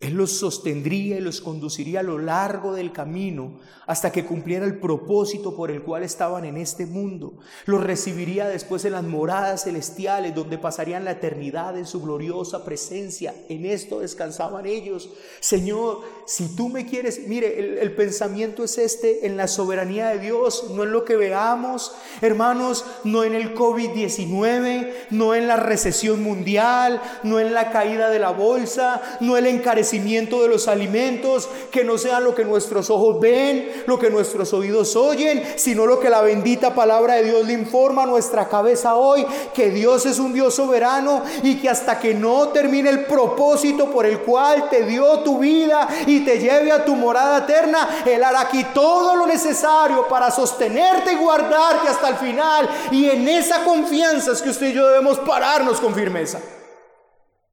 Él 0.00 0.14
los 0.14 0.32
sostendría 0.32 1.18
y 1.18 1.20
los 1.20 1.42
conduciría 1.42 2.00
a 2.00 2.02
lo 2.02 2.18
largo 2.18 2.72
del 2.72 2.90
camino 2.90 3.58
hasta 3.86 4.10
que 4.10 4.24
cumpliera 4.24 4.64
el 4.64 4.78
propósito 4.78 5.54
por 5.54 5.70
el 5.70 5.82
cual 5.82 6.04
estaban 6.04 6.46
en 6.46 6.56
este 6.56 6.86
mundo. 6.86 7.34
Los 7.66 7.82
recibiría 7.82 8.48
después 8.48 8.84
en 8.86 8.92
las 8.92 9.02
moradas 9.02 9.64
celestiales 9.64 10.34
donde 10.34 10.56
pasarían 10.56 11.04
la 11.04 11.10
eternidad 11.10 11.76
en 11.76 11.84
su 11.84 12.00
gloriosa 12.00 12.64
presencia. 12.64 13.34
En 13.50 13.66
esto 13.66 14.00
descansaban 14.00 14.64
ellos. 14.64 15.10
Señor, 15.40 16.00
si 16.24 16.56
tú 16.56 16.70
me 16.70 16.86
quieres, 16.86 17.26
mire, 17.28 17.82
el, 17.82 17.92
pensamiento 17.94 18.64
es 18.64 18.78
este, 18.78 19.26
en 19.26 19.36
la 19.36 19.48
soberanía 19.48 20.08
de 20.10 20.20
Dios, 20.20 20.70
no 20.70 20.84
en 20.84 20.92
lo 20.92 21.04
que 21.04 21.16
veamos, 21.16 21.92
hermanos, 22.22 22.86
no 23.04 23.24
en 23.24 23.34
el 23.34 23.54
COVID-19, 23.54 24.92
no 25.10 25.34
en 25.34 25.46
la 25.46 25.56
recesión 25.56 26.22
mundial, 26.22 27.02
no 27.22 27.40
en 27.40 27.52
la 27.52 27.70
caída 27.70 28.08
de 28.08 28.20
la 28.20 28.30
bolsa, 28.30 29.02
no 29.20 29.36
en 29.36 29.46
el 29.46 29.56
encarecimiento 29.56 29.89
de 29.98 30.48
los 30.48 30.68
alimentos, 30.68 31.48
que 31.70 31.84
no 31.84 31.98
sea 31.98 32.20
lo 32.20 32.34
que 32.34 32.44
nuestros 32.44 32.90
ojos 32.90 33.18
ven, 33.20 33.84
lo 33.86 33.98
que 33.98 34.08
nuestros 34.08 34.52
oídos 34.52 34.94
oyen, 34.94 35.42
sino 35.56 35.84
lo 35.86 35.98
que 35.98 36.08
la 36.08 36.20
bendita 36.20 36.74
palabra 36.74 37.14
de 37.14 37.24
Dios 37.24 37.46
le 37.46 37.54
informa 37.54 38.04
a 38.04 38.06
nuestra 38.06 38.48
cabeza 38.48 38.94
hoy, 38.94 39.26
que 39.52 39.70
Dios 39.70 40.06
es 40.06 40.18
un 40.18 40.32
Dios 40.32 40.54
soberano 40.54 41.22
y 41.42 41.56
que 41.56 41.68
hasta 41.68 41.98
que 41.98 42.14
no 42.14 42.48
termine 42.48 42.90
el 42.90 43.04
propósito 43.06 43.90
por 43.90 44.06
el 44.06 44.20
cual 44.20 44.68
te 44.70 44.84
dio 44.84 45.20
tu 45.20 45.38
vida 45.38 45.88
y 46.06 46.20
te 46.20 46.38
lleve 46.38 46.70
a 46.70 46.84
tu 46.84 46.94
morada 46.94 47.38
eterna, 47.38 48.02
Él 48.06 48.22
hará 48.22 48.42
aquí 48.42 48.64
todo 48.72 49.16
lo 49.16 49.26
necesario 49.26 50.06
para 50.08 50.30
sostenerte 50.30 51.12
y 51.12 51.16
guardarte 51.16 51.88
hasta 51.88 52.08
el 52.08 52.16
final. 52.16 52.68
Y 52.92 53.10
en 53.10 53.26
esa 53.28 53.64
confianza 53.64 54.32
es 54.32 54.42
que 54.42 54.50
usted 54.50 54.68
y 54.68 54.72
yo 54.74 54.86
debemos 54.86 55.18
pararnos 55.18 55.80
con 55.80 55.94
firmeza. 55.94 56.38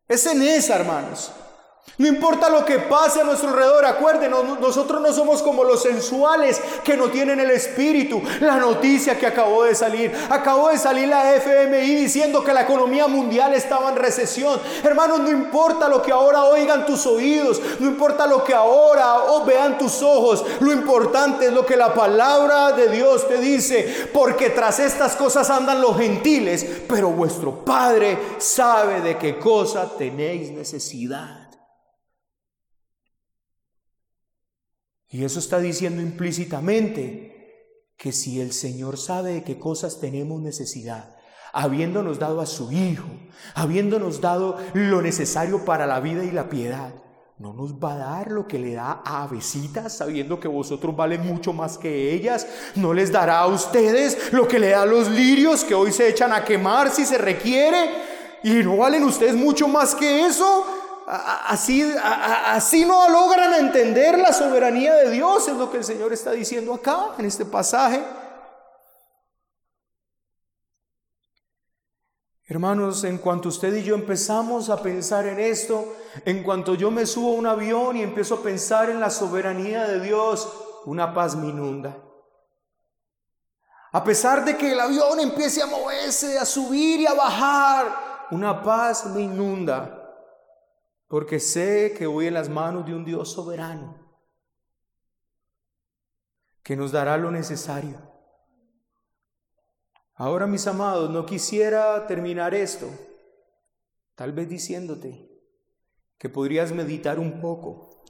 Es 0.08 0.26
en 0.26 0.42
esa, 0.42 0.76
hermanos. 0.76 1.32
No 2.00 2.06
importa 2.06 2.48
lo 2.50 2.64
que 2.64 2.78
pase 2.78 3.22
a 3.22 3.24
nuestro 3.24 3.50
alrededor, 3.50 3.84
acuérdenos, 3.86 4.60
nosotros 4.60 5.02
no 5.02 5.12
somos 5.12 5.42
como 5.42 5.64
los 5.64 5.82
sensuales 5.82 6.62
que 6.84 6.96
no 6.96 7.10
tienen 7.10 7.40
el 7.40 7.50
espíritu. 7.50 8.22
La 8.40 8.58
noticia 8.58 9.18
que 9.18 9.26
acabó 9.26 9.64
de 9.64 9.74
salir, 9.74 10.12
acabó 10.30 10.70
de 10.70 10.78
salir 10.78 11.08
la 11.08 11.34
FMI 11.34 11.96
diciendo 11.96 12.44
que 12.44 12.54
la 12.54 12.62
economía 12.62 13.08
mundial 13.08 13.56
estaba 13.56 13.90
en 13.90 13.96
recesión. 13.96 14.60
Hermanos, 14.84 15.22
no 15.22 15.32
importa 15.32 15.90
lo 15.90 16.04
que 16.04 16.12
ahora 16.12 16.44
oigan 16.44 16.86
tus 16.86 17.08
oídos, 17.08 17.60
no 17.80 17.88
importa 17.88 18.28
lo 18.28 18.44
que 18.44 18.54
ahora 18.54 19.16
vean 19.44 19.80
tus 19.80 20.04
ojos, 20.04 20.46
lo 20.60 20.72
importante 20.72 21.48
es 21.48 21.54
lo 21.54 21.66
que 21.66 21.78
la 21.78 21.96
palabra 21.96 22.74
de 22.74 22.90
Dios 22.90 23.28
te 23.28 23.40
dice, 23.40 24.10
porque 24.14 24.52
tras 24.52 24.80
estas 24.80 25.16
cosas 25.16 25.50
andan 25.50 25.82
los 25.82 25.98
gentiles, 25.98 26.64
pero 26.88 27.10
vuestro 27.10 27.66
Padre 27.66 28.20
sabe 28.38 29.02
de 29.02 29.18
qué 29.18 29.40
cosa 29.40 29.90
tenéis 29.98 30.52
necesidad. 30.52 31.47
Y 35.10 35.24
eso 35.24 35.40
está 35.40 35.60
diciendo 35.60 36.02
implícitamente 36.02 37.94
que 37.98 38.12
si 38.12 38.42
el 38.42 38.52
Señor 38.54 38.98
sabe 38.98 39.34
de 39.34 39.44
qué 39.44 39.58
cosas 39.58 40.00
tenemos 40.00 40.42
necesidad, 40.42 41.16
habiéndonos 41.54 42.20
dado 42.20 42.42
a 42.42 42.46
su 42.46 42.72
Hijo, 42.72 43.08
habiéndonos 43.56 44.22
dado 44.22 44.58
lo 44.74 45.02
necesario 45.02 45.66
para 45.66 45.88
la 45.88 46.00
vida 46.00 46.24
y 46.24 46.32
la 46.32 46.50
piedad, 46.50 46.94
no 47.40 47.54
nos 47.54 47.76
va 47.76 47.94
a 47.94 47.98
dar 47.98 48.32
lo 48.32 48.48
que 48.48 48.58
le 48.58 48.74
da 48.74 49.04
a 49.06 49.24
avecitas, 49.24 49.96
sabiendo 49.96 50.40
que 50.40 50.48
vosotros 50.48 50.96
valen 50.96 51.26
mucho 51.26 51.54
más 51.54 51.78
que 51.78 52.12
ellas. 52.14 52.48
No 52.74 52.94
les 52.96 53.12
dará 53.12 53.40
a 53.40 53.48
ustedes 53.48 54.34
lo 54.34 54.48
que 54.48 54.58
le 54.58 54.70
da 54.70 54.82
a 54.82 54.86
los 54.88 55.08
lirios 55.08 55.64
que 55.64 55.76
hoy 55.76 55.92
se 55.92 56.10
echan 56.10 56.34
a 56.34 56.44
quemar 56.44 56.90
si 56.90 57.06
se 57.06 57.20
requiere. 57.20 57.92
Y 58.44 58.64
no 58.64 58.78
valen 58.78 59.04
ustedes 59.04 59.36
mucho 59.36 59.68
más 59.68 59.94
que 59.94 60.26
eso. 60.26 60.66
Así, 61.10 61.90
así 62.04 62.84
no 62.84 63.08
logran 63.08 63.54
entender 63.54 64.20
la 64.20 64.34
soberanía 64.34 64.94
de 64.94 65.12
Dios, 65.12 65.48
es 65.48 65.56
lo 65.56 65.72
que 65.72 65.78
el 65.78 65.86
Señor 65.86 66.12
está 66.12 66.32
diciendo 66.32 66.74
acá, 66.74 67.12
en 67.18 67.24
este 67.24 67.46
pasaje. 67.46 68.04
Hermanos, 72.44 73.06
en 73.06 73.20
cuanto 73.20 73.48
usted 73.48 73.74
y 73.76 73.84
yo 73.84 73.96
empezamos 73.96 74.70
a 74.70 74.82
pensar 74.82 75.26
en 75.28 75.40
esto, 75.40 75.96
en 76.26 76.44
cuanto 76.44 76.76
yo 76.76 76.92
me 76.92 77.06
subo 77.06 77.36
a 77.36 77.40
un 77.40 77.48
avión 77.48 77.96
y 77.96 78.04
empiezo 78.04 78.36
a 78.36 78.44
pensar 78.44 78.90
en 78.90 79.00
la 79.00 79.10
soberanía 79.10 79.88
de 79.88 80.02
Dios, 80.02 80.52
una 80.86 81.14
paz 81.14 81.38
me 81.38 81.48
inunda. 81.48 81.96
A 83.94 84.04
pesar 84.04 84.44
de 84.44 84.58
que 84.58 84.74
el 84.74 84.80
avión 84.82 85.22
empiece 85.22 85.62
a 85.62 85.68
moverse, 85.68 86.38
a 86.38 86.44
subir 86.44 87.00
y 87.00 87.08
a 87.08 87.14
bajar, 87.14 88.28
una 88.32 88.62
paz 88.62 89.06
me 89.06 89.22
inunda 89.22 89.97
porque 91.08 91.40
sé 91.40 91.94
que 91.98 92.06
voy 92.06 92.28
en 92.28 92.34
las 92.34 92.50
manos 92.50 92.86
de 92.86 92.94
un 92.94 93.06
Dios 93.06 93.32
soberano 93.32 94.08
que 96.64 96.76
nos 96.76 96.92
dará 96.92 97.18
lo 97.18 97.32
necesario. 97.32 97.98
Ahora, 100.16 100.48
mis 100.48 100.68
amados, 100.68 101.10
no 101.10 101.26
quisiera 101.26 102.08
terminar 102.08 102.54
esto, 102.54 102.90
tal 104.16 104.34
vez 104.34 104.50
diciéndote 104.50 105.32
que 106.18 106.28
podrías 106.28 106.74
meditar 106.74 107.20
un 107.20 107.40
poco, 107.40 108.04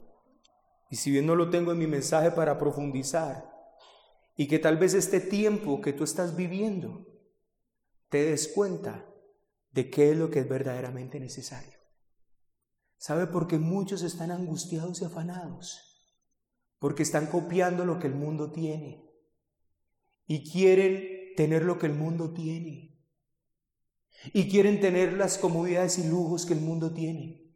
y 0.90 0.96
si 0.96 1.10
bien 1.12 1.26
no 1.26 1.36
lo 1.36 1.50
tengo 1.50 1.70
en 1.70 1.78
mi 1.78 1.86
mensaje 1.86 2.32
para 2.32 2.58
profundizar, 2.58 3.48
y 4.34 4.48
que 4.48 4.58
tal 4.58 4.76
vez 4.76 4.94
este 4.94 5.20
tiempo 5.20 5.80
que 5.80 5.92
tú 5.92 6.02
estás 6.02 6.34
viviendo 6.34 7.06
te 8.08 8.24
des 8.24 8.48
cuenta 8.48 9.04
de 9.70 9.90
qué 9.90 10.10
es 10.10 10.16
lo 10.16 10.30
que 10.30 10.40
es 10.40 10.48
verdaderamente 10.48 11.20
necesario. 11.20 11.77
¿Sabe 12.98 13.28
por 13.28 13.46
qué 13.46 13.58
muchos 13.58 14.02
están 14.02 14.32
angustiados 14.32 15.00
y 15.00 15.04
afanados? 15.04 15.80
Porque 16.80 17.04
están 17.04 17.26
copiando 17.26 17.84
lo 17.84 18.00
que 18.00 18.08
el 18.08 18.14
mundo 18.14 18.50
tiene 18.50 19.08
y 20.26 20.50
quieren 20.50 21.34
tener 21.36 21.62
lo 21.62 21.78
que 21.78 21.86
el 21.86 21.94
mundo 21.94 22.32
tiene. 22.34 22.98
Y 24.32 24.50
quieren 24.50 24.80
tener 24.80 25.12
las 25.12 25.38
comodidades 25.38 25.98
y 25.98 26.08
lujos 26.08 26.44
que 26.44 26.54
el 26.54 26.60
mundo 26.60 26.92
tiene. 26.92 27.54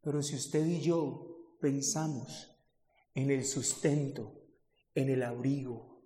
Pero 0.00 0.20
si 0.20 0.34
usted 0.34 0.66
y 0.66 0.80
yo 0.80 1.56
pensamos 1.60 2.58
en 3.14 3.30
el 3.30 3.44
sustento, 3.44 4.42
en 4.96 5.10
el 5.10 5.22
abrigo, 5.22 6.02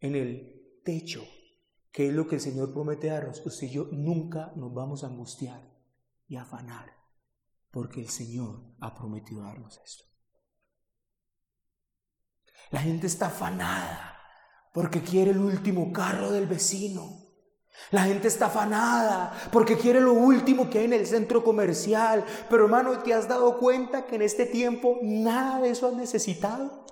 en 0.00 0.16
el 0.16 0.80
techo, 0.82 1.24
que 1.92 2.08
es 2.08 2.14
lo 2.14 2.26
que 2.26 2.36
el 2.36 2.40
Señor 2.40 2.72
promete 2.72 3.08
darnos, 3.08 3.44
usted 3.44 3.66
y 3.66 3.70
yo 3.70 3.88
nunca 3.92 4.52
nos 4.56 4.72
vamos 4.72 5.04
a 5.04 5.08
angustiar 5.08 5.62
y 6.26 6.36
afanar 6.36 7.05
porque 7.76 8.00
el 8.00 8.08
Señor 8.08 8.62
ha 8.80 8.94
prometido 8.94 9.42
darnos 9.42 9.78
esto. 9.84 10.04
La 12.70 12.80
gente 12.80 13.06
está 13.06 13.26
afanada 13.26 14.18
porque 14.72 15.02
quiere 15.02 15.32
el 15.32 15.38
último 15.40 15.92
carro 15.92 16.30
del 16.30 16.46
vecino. 16.46 17.02
La 17.90 18.04
gente 18.04 18.28
está 18.28 18.46
afanada 18.46 19.50
porque 19.52 19.76
quiere 19.76 20.00
lo 20.00 20.14
último 20.14 20.70
que 20.70 20.78
hay 20.78 20.84
en 20.86 20.94
el 20.94 21.06
centro 21.06 21.44
comercial. 21.44 22.24
Pero 22.48 22.64
hermano, 22.64 22.98
¿te 23.00 23.12
has 23.12 23.28
dado 23.28 23.58
cuenta 23.58 24.06
que 24.06 24.14
en 24.14 24.22
este 24.22 24.46
tiempo 24.46 24.96
nada 25.02 25.60
de 25.60 25.68
eso 25.68 25.88
has 25.88 25.94
necesitado? 25.96 26.85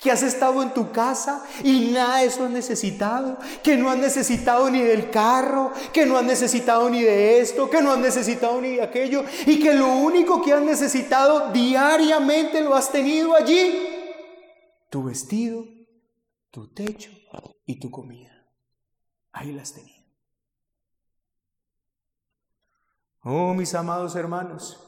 Que 0.00 0.10
has 0.10 0.22
estado 0.22 0.62
en 0.62 0.72
tu 0.72 0.92
casa 0.92 1.44
y 1.62 1.90
nada 1.90 2.18
de 2.18 2.26
eso 2.26 2.44
has 2.44 2.50
necesitado, 2.50 3.38
que 3.62 3.76
no 3.76 3.90
has 3.90 3.98
necesitado 3.98 4.70
ni 4.70 4.80
del 4.80 5.10
carro, 5.10 5.72
que 5.92 6.06
no 6.06 6.16
has 6.16 6.24
necesitado 6.24 6.88
ni 6.90 7.02
de 7.02 7.40
esto, 7.40 7.68
que 7.68 7.82
no 7.82 7.92
has 7.92 7.98
necesitado 7.98 8.60
ni 8.60 8.76
de 8.76 8.82
aquello, 8.82 9.24
y 9.46 9.60
que 9.60 9.74
lo 9.74 9.88
único 9.88 10.42
que 10.42 10.52
has 10.52 10.62
necesitado 10.62 11.52
diariamente 11.52 12.60
lo 12.60 12.74
has 12.74 12.90
tenido 12.90 13.34
allí, 13.34 13.88
tu 14.90 15.04
vestido, 15.04 15.64
tu 16.50 16.72
techo 16.72 17.10
y 17.66 17.80
tu 17.80 17.90
comida. 17.90 18.30
Ahí 19.32 19.52
las 19.52 19.72
tenías. 19.72 20.04
Oh, 23.22 23.54
mis 23.54 23.74
amados 23.74 24.14
hermanos, 24.16 24.80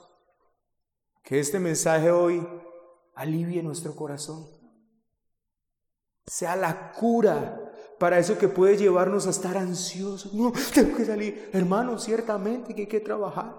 que 1.25 1.41
este 1.41 1.59
mensaje 1.59 2.11
hoy 2.11 2.47
alivie 3.15 3.63
nuestro 3.63 3.97
corazón 3.97 4.56
sea 6.27 6.57
la 6.57 6.93
cura 6.93 7.61
para 7.99 8.19
eso 8.19 8.37
que 8.37 8.49
puede 8.49 8.77
llevarnos 8.77 9.27
a 9.27 9.31
estar 9.31 9.57
ansiosos. 9.57 10.35
No, 10.35 10.53
tengo 10.75 10.97
que 10.97 11.05
salir. 11.05 11.51
Hermano, 11.53 11.99
ciertamente 11.99 12.75
que 12.75 12.83
hay 12.83 12.89
que 12.89 13.01
trabajar, 13.01 13.55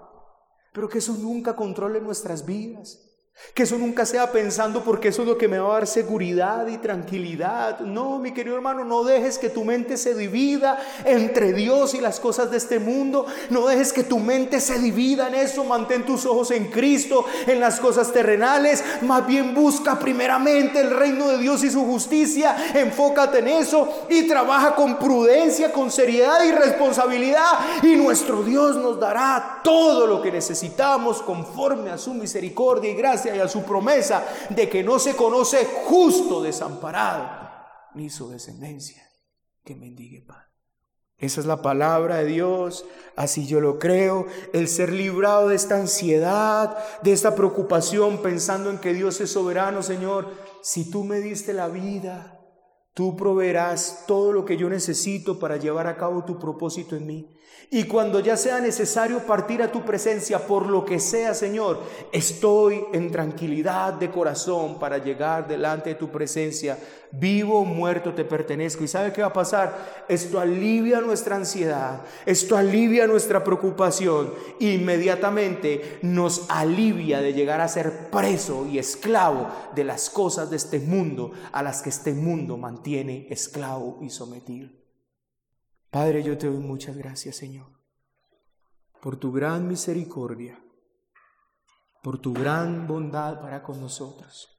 pero 0.72 0.88
que 0.88 0.98
eso 0.98 1.14
nunca 1.18 1.56
controle 1.56 2.00
nuestras 2.00 2.44
vidas. 2.44 3.07
Que 3.54 3.62
eso 3.64 3.78
nunca 3.78 4.04
sea 4.04 4.30
pensando 4.30 4.84
porque 4.84 5.08
eso 5.08 5.22
es 5.22 5.28
lo 5.28 5.38
que 5.38 5.48
me 5.48 5.58
va 5.58 5.70
a 5.70 5.72
dar 5.74 5.86
seguridad 5.86 6.66
y 6.68 6.78
tranquilidad. 6.78 7.80
No, 7.80 8.18
mi 8.18 8.32
querido 8.32 8.56
hermano, 8.56 8.84
no 8.84 9.04
dejes 9.04 9.38
que 9.38 9.48
tu 9.48 9.64
mente 9.64 9.96
se 9.96 10.14
divida 10.14 10.78
entre 11.04 11.52
Dios 11.52 11.94
y 11.94 12.00
las 12.00 12.20
cosas 12.20 12.50
de 12.50 12.56
este 12.56 12.78
mundo. 12.78 13.26
No 13.50 13.66
dejes 13.66 13.92
que 13.92 14.04
tu 14.04 14.18
mente 14.18 14.60
se 14.60 14.78
divida 14.78 15.28
en 15.28 15.34
eso. 15.34 15.64
Mantén 15.64 16.04
tus 16.04 16.26
ojos 16.26 16.50
en 16.50 16.66
Cristo, 16.66 17.24
en 17.46 17.58
las 17.60 17.80
cosas 17.80 18.12
terrenales. 18.12 18.84
Más 19.02 19.26
bien 19.26 19.54
busca 19.54 19.98
primeramente 19.98 20.80
el 20.80 20.90
reino 20.90 21.28
de 21.28 21.38
Dios 21.38 21.64
y 21.64 21.70
su 21.70 21.84
justicia. 21.84 22.56
Enfócate 22.74 23.38
en 23.38 23.48
eso 23.48 24.06
y 24.08 24.28
trabaja 24.28 24.74
con 24.74 24.98
prudencia, 24.98 25.72
con 25.72 25.90
seriedad 25.90 26.44
y 26.44 26.52
responsabilidad. 26.52 27.82
Y 27.82 27.96
nuestro 27.96 28.42
Dios 28.42 28.76
nos 28.76 29.00
dará 29.00 29.60
todo 29.64 30.06
lo 30.06 30.22
que 30.22 30.30
necesitamos 30.30 31.22
conforme 31.22 31.90
a 31.90 31.98
su 31.98 32.14
misericordia 32.14 32.90
y 32.90 32.94
y 33.34 33.40
a 33.40 33.48
su 33.48 33.64
promesa 33.64 34.26
de 34.50 34.68
que 34.68 34.82
no 34.82 34.98
se 34.98 35.16
conoce 35.16 35.66
justo 35.86 36.42
desamparado, 36.42 37.28
ni 37.94 38.10
su 38.10 38.28
descendencia 38.30 39.02
que 39.64 39.74
mendigue 39.74 40.22
pan. 40.22 40.42
Esa 41.16 41.40
es 41.40 41.46
la 41.46 41.62
palabra 41.62 42.18
de 42.18 42.26
Dios, 42.26 42.84
así 43.16 43.46
yo 43.46 43.60
lo 43.60 43.78
creo, 43.78 44.26
el 44.52 44.68
ser 44.68 44.92
librado 44.92 45.48
de 45.48 45.56
esta 45.56 45.76
ansiedad, 45.76 46.78
de 47.02 47.12
esta 47.12 47.34
preocupación, 47.34 48.22
pensando 48.22 48.70
en 48.70 48.78
que 48.78 48.94
Dios 48.94 49.20
es 49.20 49.32
soberano, 49.32 49.82
Señor. 49.82 50.28
Si 50.62 50.90
tú 50.90 51.02
me 51.02 51.20
diste 51.20 51.52
la 51.52 51.66
vida, 51.66 52.38
Tú 52.98 53.14
proveerás 53.14 54.06
todo 54.08 54.32
lo 54.32 54.44
que 54.44 54.56
yo 54.56 54.68
necesito 54.68 55.38
para 55.38 55.56
llevar 55.56 55.86
a 55.86 55.96
cabo 55.96 56.24
tu 56.24 56.36
propósito 56.40 56.96
en 56.96 57.06
mí. 57.06 57.30
Y 57.70 57.84
cuando 57.84 58.20
ya 58.20 58.38
sea 58.38 58.60
necesario 58.60 59.26
partir 59.26 59.62
a 59.62 59.70
tu 59.70 59.84
presencia 59.84 60.38
por 60.38 60.66
lo 60.66 60.86
que 60.86 60.98
sea, 60.98 61.34
Señor, 61.34 61.78
estoy 62.12 62.82
en 62.94 63.10
tranquilidad 63.10 63.92
de 63.92 64.10
corazón 64.10 64.78
para 64.78 64.96
llegar 64.96 65.46
delante 65.46 65.90
de 65.90 65.96
tu 65.96 66.08
presencia. 66.08 66.78
Vivo 67.12 67.60
o 67.60 67.64
muerto 67.66 68.14
te 68.14 68.24
pertenezco. 68.24 68.84
¿Y 68.84 68.88
sabe 68.88 69.12
qué 69.12 69.20
va 69.20 69.28
a 69.28 69.32
pasar? 69.34 70.04
Esto 70.08 70.40
alivia 70.40 71.02
nuestra 71.02 71.36
ansiedad, 71.36 72.00
esto 72.24 72.56
alivia 72.56 73.06
nuestra 73.06 73.44
preocupación. 73.44 74.32
Inmediatamente 74.60 75.98
nos 76.00 76.46
alivia 76.48 77.20
de 77.20 77.34
llegar 77.34 77.60
a 77.60 77.68
ser 77.68 78.08
preso 78.08 78.66
y 78.66 78.78
esclavo 78.78 79.46
de 79.74 79.84
las 79.84 80.08
cosas 80.08 80.48
de 80.48 80.56
este 80.56 80.80
mundo 80.80 81.32
a 81.52 81.62
las 81.62 81.82
que 81.82 81.90
este 81.90 82.14
mundo 82.14 82.56
mantiene 82.56 83.26
esclavo 83.28 83.98
y 84.00 84.08
sometido. 84.08 84.77
Padre, 85.90 86.22
yo 86.22 86.36
te 86.36 86.46
doy 86.46 86.58
muchas 86.58 86.96
gracias, 86.96 87.36
Señor, 87.36 87.66
por 89.00 89.16
tu 89.16 89.32
gran 89.32 89.66
misericordia 89.66 90.62
por 92.02 92.18
tu 92.18 92.32
gran 92.32 92.86
bondad 92.86 93.40
para 93.40 93.62
con 93.62 93.80
nosotros. 93.80 94.57